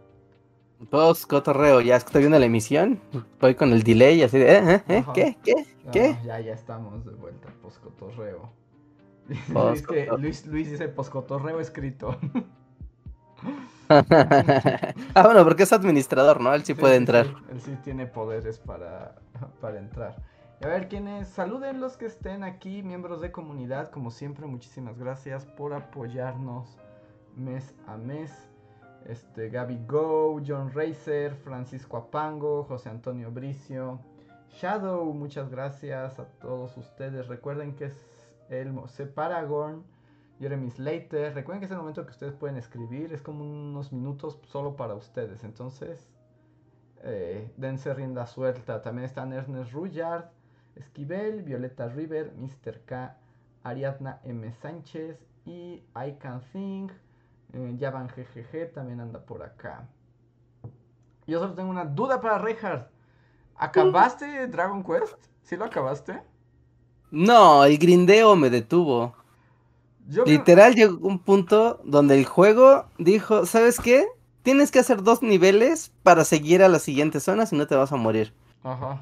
[0.89, 2.99] Post cotorreo, ya es que estoy viendo la emisión.
[3.39, 4.83] Voy con el delay así de, ¿eh?
[4.87, 4.97] ¿eh?
[4.97, 5.13] Ajá.
[5.13, 5.37] ¿Qué?
[5.43, 5.65] ¿Qué?
[5.91, 6.17] ¿Qué?
[6.25, 8.49] Ya, ya estamos de vuelta, postcotorreo.
[9.49, 10.07] Luis, que.
[10.17, 12.17] Luis, Luis dice postcotorreo escrito.
[13.89, 16.53] ah, bueno, porque es administrador, ¿no?
[16.53, 17.27] Él sí puede entrar.
[17.27, 19.15] sí, él sí tiene poderes para,
[19.59, 20.15] para entrar.
[20.61, 24.97] Y a ver, quienes saluden los que estén aquí, miembros de comunidad, como siempre, muchísimas
[24.97, 26.77] gracias por apoyarnos
[27.35, 28.31] mes a mes.
[29.07, 33.99] Este, Gaby Go, John Racer, Francisco Apango, José Antonio Bricio,
[34.53, 37.27] Shadow, muchas gracias a todos ustedes.
[37.27, 37.99] Recuerden que es
[38.49, 39.83] el Mose Paragon,
[40.39, 41.33] Jeremy Slater.
[41.33, 44.93] Recuerden que es el momento que ustedes pueden escribir, es como unos minutos solo para
[44.93, 45.43] ustedes.
[45.43, 46.09] Entonces,
[47.03, 48.81] eh, dense rienda suelta.
[48.81, 50.25] También están Ernest Rullard,
[50.75, 52.81] Esquivel, Violeta River, Mr.
[52.85, 53.17] K,
[53.63, 54.51] Ariadna M.
[54.51, 56.91] Sánchez y I Can Think.
[57.53, 59.87] Eh, Yavan GGG también anda por acá.
[61.27, 62.89] Yo solo tengo una duda para Reinhardt.
[63.55, 65.15] ¿Acabaste Dragon Quest?
[65.43, 66.21] ¿Sí lo acabaste?
[67.11, 69.13] No, el grindeo me detuvo.
[70.07, 74.07] Yo me- Literal llegó un punto donde el juego dijo, ¿sabes qué?
[74.43, 77.91] Tienes que hacer dos niveles para seguir a las siguientes zonas y no te vas
[77.91, 78.33] a morir.
[78.63, 79.01] Ajá.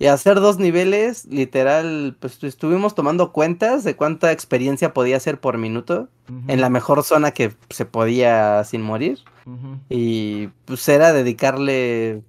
[0.00, 5.58] Y hacer dos niveles, literal, pues estuvimos tomando cuentas de cuánta experiencia podía hacer por
[5.58, 6.08] minuto
[6.48, 9.18] en la mejor zona que se podía sin morir.
[9.90, 12.22] Y pues era dedicarle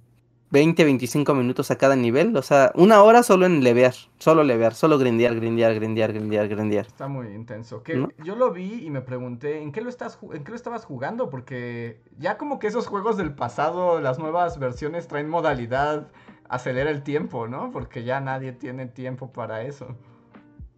[0.52, 2.36] 20, 25 minutos a cada nivel.
[2.36, 6.86] O sea, una hora solo en levear, solo levear, solo grindear, grindear, grindear, grindear, grindear.
[6.86, 7.82] Está muy intenso.
[7.82, 8.10] Que ¿No?
[8.22, 11.30] Yo lo vi y me pregunté, ¿en qué, lo estás, ¿en qué lo estabas jugando?
[11.30, 16.08] Porque ya como que esos juegos del pasado, las nuevas versiones traen modalidad
[16.52, 17.70] acelera el tiempo, ¿no?
[17.72, 19.96] Porque ya nadie tiene tiempo para eso.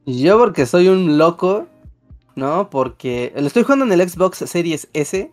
[0.06, 1.66] Yo porque soy un loco,
[2.36, 2.70] ¿no?
[2.70, 5.30] Porque lo estoy jugando en el Xbox Series S.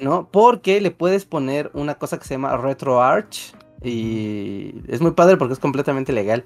[0.00, 0.28] ¿no?
[0.30, 3.54] Porque le puedes poner una cosa que se llama RetroArch.
[3.82, 6.44] Y es muy padre porque es completamente legal.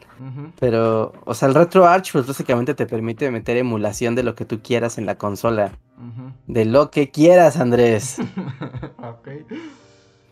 [0.59, 4.61] Pero, o sea, el RetroArch pues básicamente te permite meter emulación de lo que tú
[4.61, 5.73] quieras en la consola.
[6.47, 8.19] De lo que quieras, Andrés.
[8.99, 9.29] ok.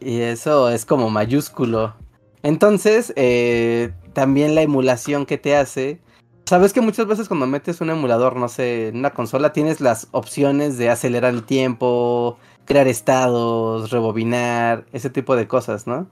[0.00, 1.94] Y eso es como mayúsculo.
[2.42, 6.00] Entonces, eh, también la emulación que te hace.
[6.46, 10.08] Sabes que muchas veces cuando metes un emulador, no sé, en una consola, tienes las
[10.12, 16.06] opciones de acelerar el tiempo, crear estados, rebobinar, ese tipo de cosas, ¿no?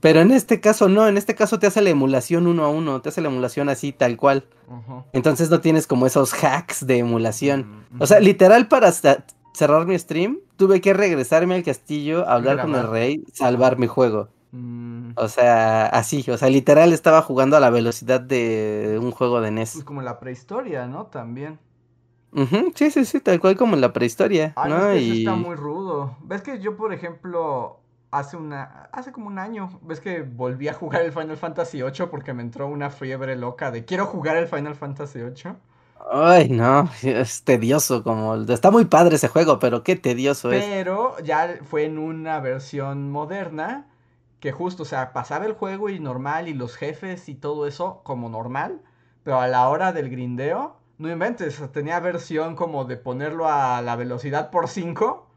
[0.00, 3.00] Pero en este caso no, en este caso te hace la emulación uno a uno,
[3.00, 4.44] te hace la emulación así tal cual.
[5.12, 7.84] Entonces no tienes como esos hacks de emulación.
[7.98, 12.88] O sea, literal para cerrar mi stream, tuve que regresarme al castillo, hablar con el
[12.88, 14.28] rey, salvar mi juego.
[14.52, 19.40] Mm, O sea, así, o sea, literal estaba jugando a la velocidad de un juego
[19.40, 19.84] de Pues NES.
[19.84, 21.06] como la prehistoria, ¿no?
[21.06, 21.58] También.
[22.74, 24.90] Sí, sí, sí, tal cual como en la prehistoria, Ah, no, ¿no?
[24.90, 26.16] es que eso Y está muy rudo.
[26.22, 27.80] ¿Ves que yo, por ejemplo,
[28.10, 32.08] hace una, hace como un año, ves que volví a jugar el Final Fantasy VIII
[32.10, 35.56] porque me entró una fiebre loca de quiero jugar el Final Fantasy VIII?
[36.10, 38.34] Ay, no, es tedioso como...
[38.36, 40.72] Está muy padre ese juego, pero qué tedioso es.
[40.72, 43.86] Pero ya fue en una versión moderna
[44.40, 48.00] que justo, o sea, pasaba el juego y normal y los jefes y todo eso
[48.04, 48.80] como normal,
[49.24, 53.96] pero a la hora del grindeo, no inventes, tenía versión como de ponerlo a la
[53.96, 55.28] velocidad por 5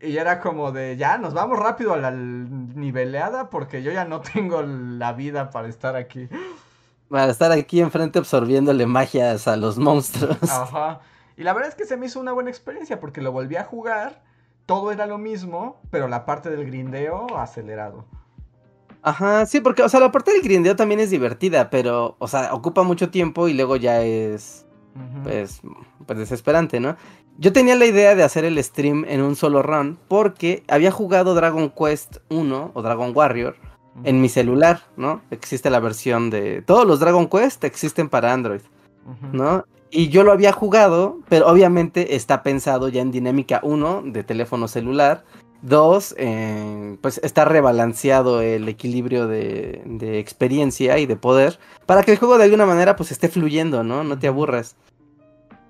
[0.00, 4.20] y era como de ya, nos vamos rápido a la niveleada porque yo ya no
[4.34, 6.28] tengo la vida para estar aquí.
[7.08, 10.42] Para estar aquí enfrente absorbiéndole magias a los monstruos.
[10.50, 11.00] Ajá.
[11.36, 13.64] Y la verdad es que se me hizo una buena experiencia porque lo volví a
[13.64, 14.22] jugar,
[14.66, 18.04] todo era lo mismo, pero la parte del grindeo acelerado.
[19.02, 22.54] Ajá, sí, porque, o sea, la parte del grindeo también es divertida, pero, o sea,
[22.54, 24.64] ocupa mucho tiempo y luego ya es,
[25.22, 25.60] pues,
[26.06, 26.96] pues desesperante, ¿no?
[27.36, 31.34] Yo tenía la idea de hacer el stream en un solo run porque había jugado
[31.34, 33.56] Dragon Quest 1 o Dragon Warrior
[34.04, 35.20] en mi celular, ¿no?
[35.30, 36.62] Existe la versión de...
[36.62, 38.62] Todos los Dragon Quest existen para Android.
[39.32, 39.64] ¿no?
[39.96, 44.66] Y yo lo había jugado, pero obviamente está pensado ya en dinámica 1 de teléfono
[44.66, 45.22] celular.
[45.62, 46.16] 2,
[47.00, 52.38] pues está rebalanceado el equilibrio de, de experiencia y de poder para que el juego
[52.38, 54.02] de alguna manera pues esté fluyendo, ¿no?
[54.02, 54.74] No te aburras.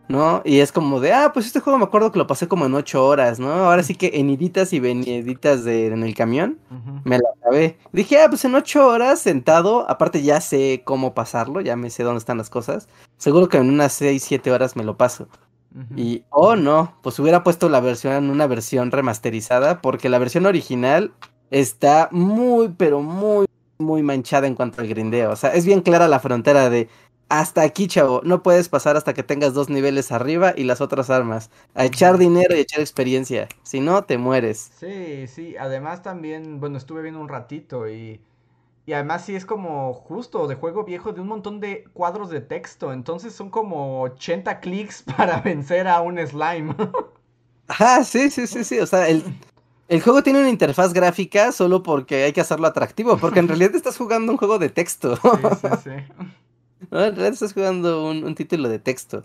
[0.06, 0.42] ¿No?
[0.44, 2.74] Y es como de, ah, pues este juego me acuerdo que lo pasé como en
[2.74, 3.50] 8 horas, ¿no?
[3.50, 6.58] Ahora sí que en iditas y veniditas de, en el camión.
[7.04, 7.78] Me la acabé.
[7.92, 12.02] Dije, ah, pues en ocho horas sentado, aparte ya sé cómo pasarlo, ya me sé
[12.02, 12.88] dónde están las cosas.
[13.16, 15.28] Seguro que en unas seis, siete horas me lo paso.
[15.96, 20.46] Y, oh no, pues hubiera puesto la versión en una versión remasterizada, porque la versión
[20.46, 21.12] original
[21.50, 23.46] está muy, pero muy,
[23.78, 25.32] muy manchada en cuanto al grindeo.
[25.32, 26.88] O sea, es bien clara la frontera de
[27.40, 31.10] hasta aquí, chavo, no puedes pasar hasta que tengas dos niveles arriba y las otras
[31.10, 31.50] armas.
[31.74, 33.48] A echar dinero y echar experiencia.
[33.62, 34.72] Si no, te mueres.
[34.78, 38.20] Sí, sí, además también, bueno, estuve viendo un ratito y,
[38.86, 42.40] y además sí es como justo de juego viejo de un montón de cuadros de
[42.42, 46.74] texto, entonces son como 80 clics para vencer a un slime.
[47.68, 48.78] Ajá, sí, sí, sí, sí.
[48.78, 49.24] O sea, el,
[49.88, 53.74] el juego tiene una interfaz gráfica solo porque hay que hacerlo atractivo, porque en realidad
[53.74, 55.18] estás jugando un juego de texto.
[55.22, 55.90] Sí, sí, sí.
[56.90, 56.98] ¿No?
[56.98, 59.24] En realidad estás jugando un, un título de texto.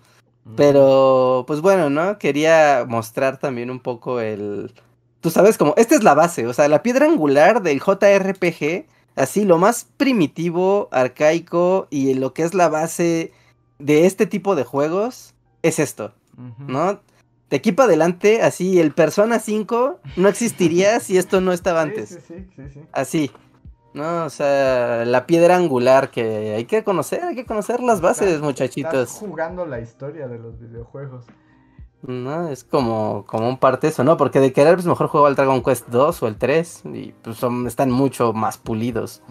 [0.56, 2.18] Pero, pues bueno, ¿no?
[2.18, 4.72] Quería mostrar también un poco el...
[5.22, 9.44] Tú sabes, como, esta es la base, o sea, la piedra angular del JRPG, así,
[9.44, 13.34] lo más primitivo, arcaico y lo que es la base
[13.80, 16.14] de este tipo de juegos, es esto.
[16.60, 17.02] ¿no?
[17.50, 22.10] De aquí para adelante, así, el Persona 5 no existiría si esto no estaba antes.
[22.10, 22.80] sí, sí, sí, sí.
[22.94, 23.32] Así.
[23.94, 28.40] No, o sea, la piedra angular que hay que conocer, hay que conocer las bases,
[28.40, 29.10] muchachitos.
[29.10, 31.26] Estás jugando la historia de los videojuegos.
[32.02, 34.16] No, es como, como un parte eso, ¿no?
[34.16, 37.38] Porque de querer, pues mejor juego al Dragon Quest 2 o el 3 y pues
[37.38, 39.22] son, están mucho más pulidos.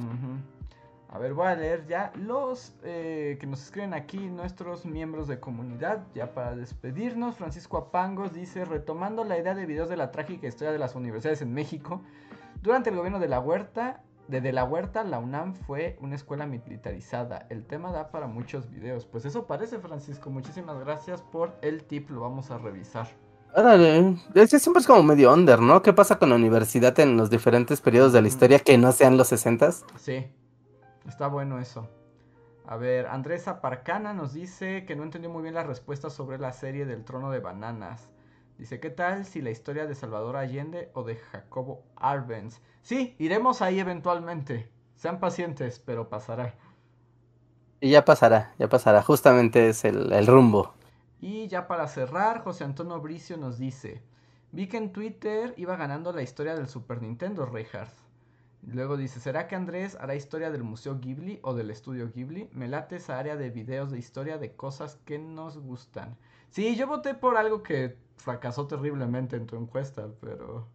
[1.09, 5.41] A ver, voy a leer ya los eh, que nos escriben aquí, nuestros miembros de
[5.41, 7.37] comunidad, ya para despedirnos.
[7.37, 11.41] Francisco Apangos dice, retomando la idea de videos de la trágica historia de las universidades
[11.41, 12.03] en México,
[12.61, 16.47] durante el gobierno de la Huerta, de De la Huerta, la UNAM fue una escuela
[16.47, 17.47] militarizada.
[17.49, 19.07] El tema da para muchos videos.
[19.07, 20.31] Pues eso parece, Francisco.
[20.31, 23.09] Muchísimas gracias por el tip, lo vamos a revisar.
[23.55, 25.83] Órale, ese siempre es como medio under, ¿no?
[25.83, 29.17] ¿Qué pasa con la universidad en los diferentes periodos de la historia que no sean
[29.17, 30.27] los 60 Sí,
[31.07, 31.89] está bueno eso.
[32.67, 36.53] A ver, Andrés Aparcana nos dice que no entendió muy bien la respuesta sobre la
[36.53, 38.11] serie del trono de bananas.
[38.59, 42.61] Dice, ¿qué tal si la historia de Salvador Allende o de Jacobo Arbenz?
[42.83, 44.69] Sí, iremos ahí eventualmente.
[44.97, 46.57] Sean pacientes, pero pasará.
[47.81, 49.01] Y ya pasará, ya pasará.
[49.03, 50.75] Justamente es el, el rumbo.
[51.21, 54.03] Y ya para cerrar, José Antonio Bricio nos dice,
[54.51, 57.97] vi que en Twitter iba ganando la historia del Super Nintendo, Reinhardt.
[58.63, 62.51] Luego dice, ¿será que Andrés hará historia del Museo Ghibli o del Estudio Ghibli?
[62.53, 66.17] Me late esa área de videos de historia de cosas que nos gustan.
[66.51, 70.69] Sí, yo voté por algo que fracasó terriblemente en tu encuesta, pero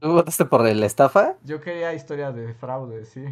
[0.00, 1.36] ¿Tú votaste por la estafa?
[1.40, 3.24] yo quería historia de fraude, sí.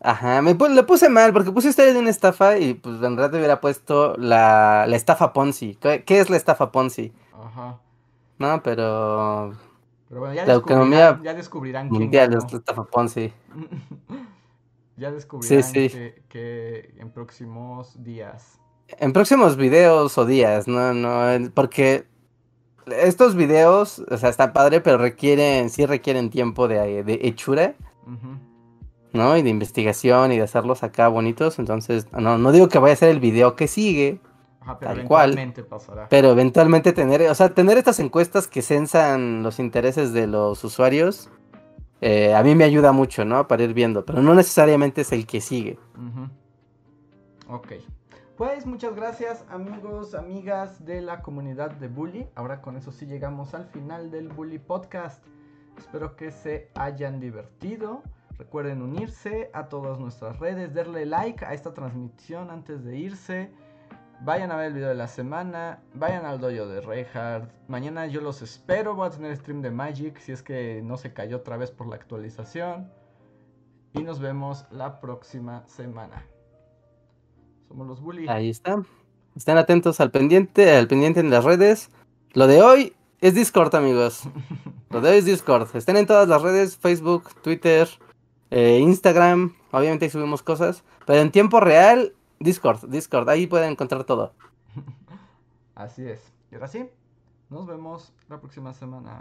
[0.00, 3.34] Ajá, me le puse mal porque puse historia de una estafa y pues en realidad
[3.34, 5.76] hubiera puesto la, la estafa Ponzi.
[5.76, 7.12] ¿Qué, qué es la estafa Ponzi?
[7.32, 7.82] Ajá.
[8.38, 9.52] No, pero
[10.08, 12.38] Pero bueno, ya La descubrirán, economía ya descubrirán quién mundial ganó.
[12.38, 13.32] es la estafa Ponzi.
[14.96, 15.88] ya descubrirán sí.
[15.88, 18.60] Que, que en próximos días.
[18.88, 22.04] En próximos videos o días, no, no, porque
[22.86, 27.74] estos videos, o sea, están padre, pero requieren, sí requieren tiempo de, de hechura.
[29.12, 29.36] ¿no?
[29.36, 31.58] Y de investigación y de hacerlos acá bonitos.
[31.60, 34.18] Entonces, no, no digo que vaya a ser el video que sigue,
[34.60, 35.52] Ajá, pero Tal cual.
[35.68, 36.08] pasará.
[36.08, 41.30] pero eventualmente tener, o sea, tener estas encuestas que censan los intereses de los usuarios,
[42.00, 43.46] eh, a mí me ayuda mucho, ¿no?
[43.46, 45.78] Para ir viendo, pero no necesariamente es el que sigue.
[47.48, 47.72] Ok.
[48.36, 52.26] Pues muchas gracias amigos, amigas de la comunidad de Bully.
[52.34, 55.24] Ahora con eso sí llegamos al final del Bully Podcast.
[55.78, 58.02] Espero que se hayan divertido.
[58.36, 63.52] Recuerden unirse a todas nuestras redes, darle like a esta transmisión antes de irse.
[64.22, 67.52] Vayan a ver el video de la semana, vayan al dojo de Reinhardt.
[67.68, 71.12] Mañana yo los espero, voy a tener stream de Magic si es que no se
[71.12, 72.90] cayó otra vez por la actualización.
[73.92, 76.24] Y nos vemos la próxima semana.
[77.74, 78.28] Somos los Bully.
[78.28, 78.84] Ahí está.
[79.34, 81.90] Estén atentos al pendiente, al pendiente en las redes.
[82.32, 84.28] Lo de hoy es Discord, amigos.
[84.90, 85.74] Lo de hoy es Discord.
[85.74, 87.88] Estén en todas las redes, Facebook, Twitter,
[88.52, 89.56] eh, Instagram.
[89.72, 90.84] Obviamente ahí subimos cosas.
[91.04, 93.28] Pero en tiempo real, Discord, Discord.
[93.28, 94.34] Ahí pueden encontrar todo.
[95.74, 96.20] Así es.
[96.52, 96.88] Y ahora sí,
[97.50, 99.20] nos vemos la próxima semana.